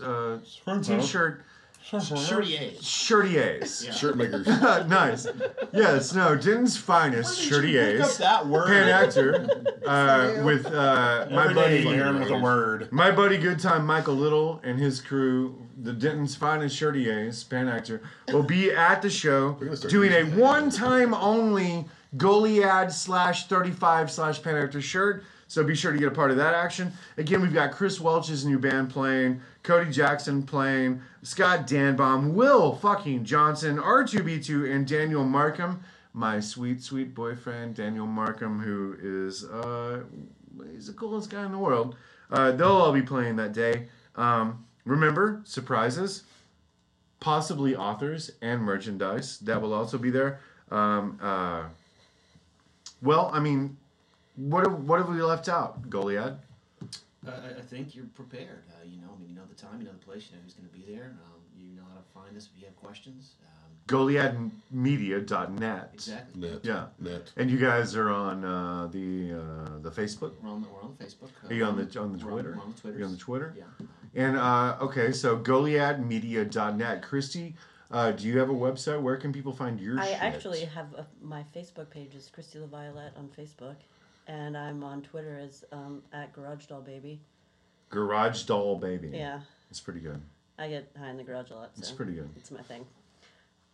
uh, 0.02 0.38
t-shirt 0.82 1.42
Shirtier. 1.86 2.72
shirtiers. 2.80 3.84
Yeah. 3.84 3.92
Shirt 3.92 4.16
makers. 4.16 4.46
nice. 4.88 5.28
Yes, 5.72 6.12
no, 6.12 6.34
Denton's 6.34 6.76
finest 6.76 7.38
Pick 7.38 7.52
up 7.52 7.62
shirtiers. 7.62 8.18
that 8.18 8.46
word. 8.48 8.66
Pan 8.66 8.88
Ector 8.88 9.48
uh, 9.86 10.42
with 10.44 10.66
uh, 10.66 11.28
my 11.30 11.52
buddy 11.52 11.86
Aaron 11.88 12.18
with 12.18 12.30
a 12.30 12.38
word. 12.38 12.90
My 12.90 13.12
buddy 13.12 13.38
Good 13.38 13.60
Time 13.60 13.86
Michael 13.86 14.16
Little 14.16 14.60
and 14.64 14.80
his 14.80 15.00
crew, 15.00 15.56
the 15.80 15.92
Denton's 15.92 16.34
finest 16.34 16.74
shirtiers, 16.76 17.48
Pan 17.48 17.68
Ector, 17.68 18.00
will 18.32 18.42
be 18.42 18.72
at 18.72 19.00
the 19.00 19.10
show 19.10 19.52
doing 19.88 20.10
a 20.12 20.24
one 20.24 20.70
time 20.70 21.14
only 21.14 21.84
Goliad 22.16 22.90
slash 22.90 23.46
35 23.46 24.10
slash 24.10 24.42
Pan 24.42 24.56
Ector 24.56 24.80
shirt. 24.80 25.22
So 25.48 25.62
be 25.62 25.76
sure 25.76 25.92
to 25.92 25.98
get 25.98 26.08
a 26.08 26.12
part 26.12 26.32
of 26.32 26.36
that 26.38 26.54
action. 26.54 26.92
Again, 27.18 27.40
we've 27.40 27.54
got 27.54 27.70
Chris 27.70 28.00
Welch's 28.00 28.44
new 28.44 28.58
band 28.58 28.90
playing, 28.90 29.40
Cody 29.62 29.92
Jackson 29.92 30.42
playing, 30.42 31.00
Scott 31.26 31.66
Danbom, 31.66 32.34
Will 32.34 32.76
fucking 32.76 33.24
Johnson, 33.24 33.78
RTB2, 33.78 34.72
and 34.72 34.86
Daniel 34.86 35.24
Markham, 35.24 35.82
my 36.12 36.38
sweet, 36.38 36.80
sweet 36.80 37.16
boyfriend, 37.16 37.74
Daniel 37.74 38.06
Markham, 38.06 38.60
who 38.60 38.96
is, 39.02 39.42
uh, 39.42 40.04
he's 40.72 40.86
the 40.86 40.92
coolest 40.92 41.28
guy 41.28 41.44
in 41.44 41.50
the 41.50 41.58
world. 41.58 41.96
Uh, 42.30 42.52
they'll 42.52 42.68
all 42.68 42.92
be 42.92 43.02
playing 43.02 43.34
that 43.34 43.52
day. 43.52 43.88
Um, 44.14 44.64
remember, 44.84 45.40
surprises, 45.42 46.22
possibly 47.18 47.74
authors 47.74 48.30
and 48.40 48.62
merchandise 48.62 49.40
that 49.40 49.60
will 49.60 49.74
also 49.74 49.98
be 49.98 50.10
there. 50.10 50.38
Um, 50.70 51.18
uh, 51.20 51.64
well, 53.02 53.32
I 53.34 53.40
mean, 53.40 53.76
what 54.36 54.64
have, 54.64 54.84
what 54.84 55.00
have 55.00 55.08
we 55.08 55.20
left 55.20 55.48
out, 55.48 55.90
Goliad? 55.90 56.36
I 57.26 57.30
I 57.30 57.62
think 57.62 57.96
you're 57.96 58.04
prepared. 58.14 58.62
Time, 59.56 59.80
you 59.80 59.86
know 59.86 59.92
the 59.92 59.98
place, 60.04 60.28
you 60.30 60.36
know 60.36 60.42
who's 60.44 60.54
going 60.54 60.68
to 60.68 60.74
be 60.74 60.84
there. 60.92 61.16
Um, 61.26 61.40
you 61.58 61.76
know 61.76 61.82
how 61.88 61.96
to 61.98 62.04
find 62.14 62.36
us 62.36 62.48
if 62.52 62.60
you 62.60 62.66
have 62.66 62.76
questions. 62.76 63.34
Um, 63.44 63.50
GoliadMedia.net. 64.72 65.90
exactly. 65.94 66.40
Net. 66.50 66.58
Yeah. 66.62 66.86
Net. 67.00 67.30
And 67.36 67.50
you 67.50 67.58
guys 67.58 67.94
are 67.96 68.10
on 68.10 68.44
uh, 68.44 68.88
the 68.90 69.32
uh, 69.32 69.78
the 69.80 69.90
Facebook. 69.90 70.32
We're 70.42 70.50
on, 70.50 70.66
we're 70.72 70.82
on 70.82 70.94
Facebook. 71.00 71.30
Uh, 71.44 71.48
Are 71.48 71.54
you 71.54 71.64
on 71.64 71.76
the 71.76 72.00
on 72.00 72.16
the 72.16 72.24
we're 72.24 72.32
on- 72.32 72.38
Twitter? 72.42 72.54
We're 72.56 72.62
on 72.62 72.72
the 72.72 72.80
Twitter. 72.80 72.96
Are 72.96 73.00
you 73.00 73.04
on 73.06 73.12
the 73.12 73.18
Twitter? 73.18 73.54
Yeah. 73.56 73.64
And 74.14 74.36
uh, 74.36 74.76
okay, 74.80 75.12
so 75.12 75.36
GoliadMedia.net. 75.38 77.02
Christy, 77.02 77.54
uh, 77.90 78.12
do 78.12 78.26
you 78.26 78.38
have 78.38 78.48
a 78.48 78.54
website? 78.54 79.00
Where 79.00 79.16
can 79.18 79.32
people 79.32 79.52
find 79.52 79.78
your 79.80 80.00
I 80.00 80.06
shit? 80.06 80.22
actually 80.22 80.64
have 80.64 80.86
a, 80.94 81.06
my 81.22 81.44
Facebook 81.54 81.90
page 81.90 82.14
is 82.14 82.28
Christy 82.32 82.58
LaViolette 82.58 83.16
on 83.18 83.28
Facebook, 83.38 83.76
and 84.26 84.56
I'm 84.56 84.82
on 84.82 85.02
Twitter 85.02 85.38
as 85.38 85.64
um, 85.70 86.02
at 86.12 86.32
Garage 86.32 86.64
Doll 86.66 86.80
Baby. 86.80 87.20
Garage 87.90 88.42
Doll 88.44 88.76
Baby. 88.76 89.10
Yeah, 89.14 89.40
It's 89.70 89.80
pretty 89.80 90.00
good. 90.00 90.20
I 90.58 90.68
get 90.68 90.90
high 90.98 91.10
in 91.10 91.16
the 91.16 91.22
garage 91.22 91.50
a 91.50 91.54
lot. 91.54 91.70
So 91.74 91.80
It's 91.80 91.90
pretty 91.90 92.12
good. 92.12 92.28
It's 92.36 92.50
my 92.50 92.62
thing. 92.62 92.86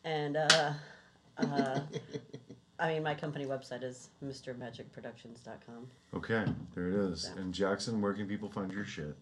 And 0.05 0.37
uh, 0.37 0.73
uh, 1.39 1.81
I 2.79 2.89
mean, 2.95 3.03
my 3.05 3.15
company 3.15 3.47
website 3.47 3.85
is 3.85 4.09
MrMagicProductions.com. 4.25 5.87
Okay, 6.15 6.45
there 6.75 6.89
it 6.89 6.95
is. 6.95 7.31
Yeah. 7.35 7.43
And 7.43 7.55
Jackson, 7.55 8.01
where 8.01 8.13
can 8.13 8.27
people 8.27 8.49
find 8.51 8.73
your 8.73 8.85
shit? 8.85 9.17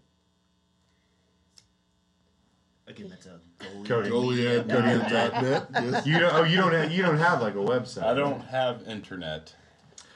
Again, 2.88 3.08
that's 3.10 3.26
a 3.26 3.38
Cody. 3.86 4.10
Goliad. 4.10 4.66
Goliad.net. 4.68 5.66
Yes. 5.74 6.06
You 6.06 6.18
don't, 6.18 6.34
oh, 6.34 6.42
you 6.42 6.56
don't 6.56 6.72
have 6.72 6.90
you 6.90 7.02
don't 7.02 7.18
have 7.18 7.40
like 7.40 7.54
a 7.54 7.58
website. 7.58 8.02
I 8.02 8.14
don't 8.14 8.40
have 8.40 8.82
internet. 8.88 9.54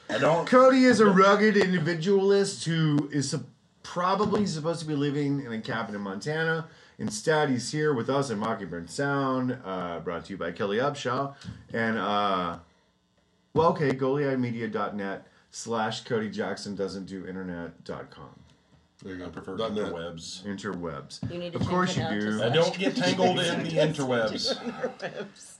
I 0.09 0.17
don't. 0.17 0.45
Cody 0.45 0.83
is 0.83 0.99
a 0.99 1.05
rugged 1.05 1.55
individualist 1.55 2.65
who 2.65 3.09
is 3.13 3.29
sup- 3.29 3.45
probably 3.85 4.45
supposed 4.47 4.79
to 4.81 4.85
be 4.87 4.95
living 4.95 5.41
in 5.45 5.53
a 5.53 5.61
cabin 5.61 5.95
in 5.95 6.01
Montana. 6.01 6.67
Instead, 6.97 7.49
he's 7.49 7.71
here 7.71 7.93
with 7.93 8.09
us 8.09 8.31
at 8.31 8.37
Mockingbird 8.37 8.89
Sound, 8.89 9.57
uh, 9.63 9.99
brought 9.99 10.25
to 10.25 10.31
you 10.33 10.37
by 10.37 10.51
Kelly 10.51 10.77
Upshaw. 10.77 11.35
And, 11.73 11.97
uh, 11.97 12.57
well, 13.53 13.69
okay, 13.69 13.91
GoliadMedia.net 13.91 15.27
slash 15.51 16.03
Cody 16.03 16.29
Jackson 16.29 16.75
doesn't 16.75 17.05
do 17.05 17.27
internet.com. 17.27 18.29
There 19.03 19.13
you 19.13 19.19
go. 19.19 19.25
I 19.25 19.29
prefer 19.29 19.57
Dot 19.57 19.73
net. 19.73 19.91
interwebs. 19.91 20.43
Interwebs. 20.45 21.31
You 21.31 21.37
need 21.39 21.53
to 21.53 21.59
Of 21.59 21.67
course 21.67 21.95
you 21.97 22.07
do. 22.09 22.41
I 22.43 22.49
don't 22.49 22.77
get 22.77 22.95
tangled 22.95 23.39
in 23.39 23.63
the 23.63 23.69
Jackson. 23.69 24.05
interwebs. 24.07 25.55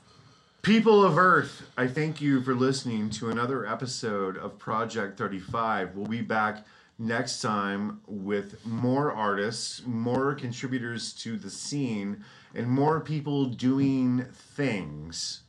People 0.61 1.03
of 1.03 1.17
Earth, 1.19 1.69
I 1.77 1.85
thank 1.87 2.21
you 2.21 2.41
for 2.41 2.55
listening 2.55 3.09
to 3.11 3.29
another 3.29 3.67
episode 3.67 4.35
of 4.37 4.57
Project 4.57 5.17
35. 5.17 5.95
We'll 5.95 6.07
be 6.07 6.21
back 6.21 6.65
next 6.97 7.41
time 7.41 8.01
with 8.07 8.65
more 8.65 9.11
artists, 9.11 9.81
more 9.85 10.33
contributors 10.35 11.13
to 11.13 11.37
the 11.37 11.49
scene, 11.49 12.23
and 12.53 12.69
more 12.69 12.99
people 13.01 13.45
doing 13.45 14.25
things. 14.31 15.41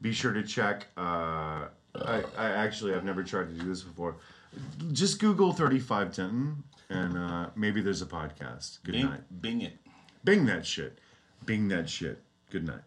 Be 0.00 0.12
sure 0.12 0.32
to 0.32 0.42
check. 0.42 0.86
Uh, 0.96 1.66
I, 1.94 2.22
I 2.36 2.46
actually, 2.50 2.94
I've 2.94 3.04
never 3.04 3.22
tried 3.22 3.48
to 3.48 3.54
do 3.54 3.68
this 3.68 3.82
before. 3.82 4.16
Just 4.92 5.18
Google 5.20 5.52
35 5.52 6.14
Denton, 6.14 6.62
and 6.88 7.16
uh, 7.18 7.50
maybe 7.56 7.80
there's 7.80 8.02
a 8.02 8.06
podcast. 8.06 8.78
Good 8.84 8.92
Bing, 8.92 9.06
night. 9.06 9.40
bing 9.42 9.60
it. 9.62 9.76
Bing 10.24 10.46
that 10.46 10.64
shit. 10.66 10.98
Bing 11.44 11.68
that 11.68 11.88
shit. 11.88 12.22
Good 12.50 12.66
night. 12.66 12.80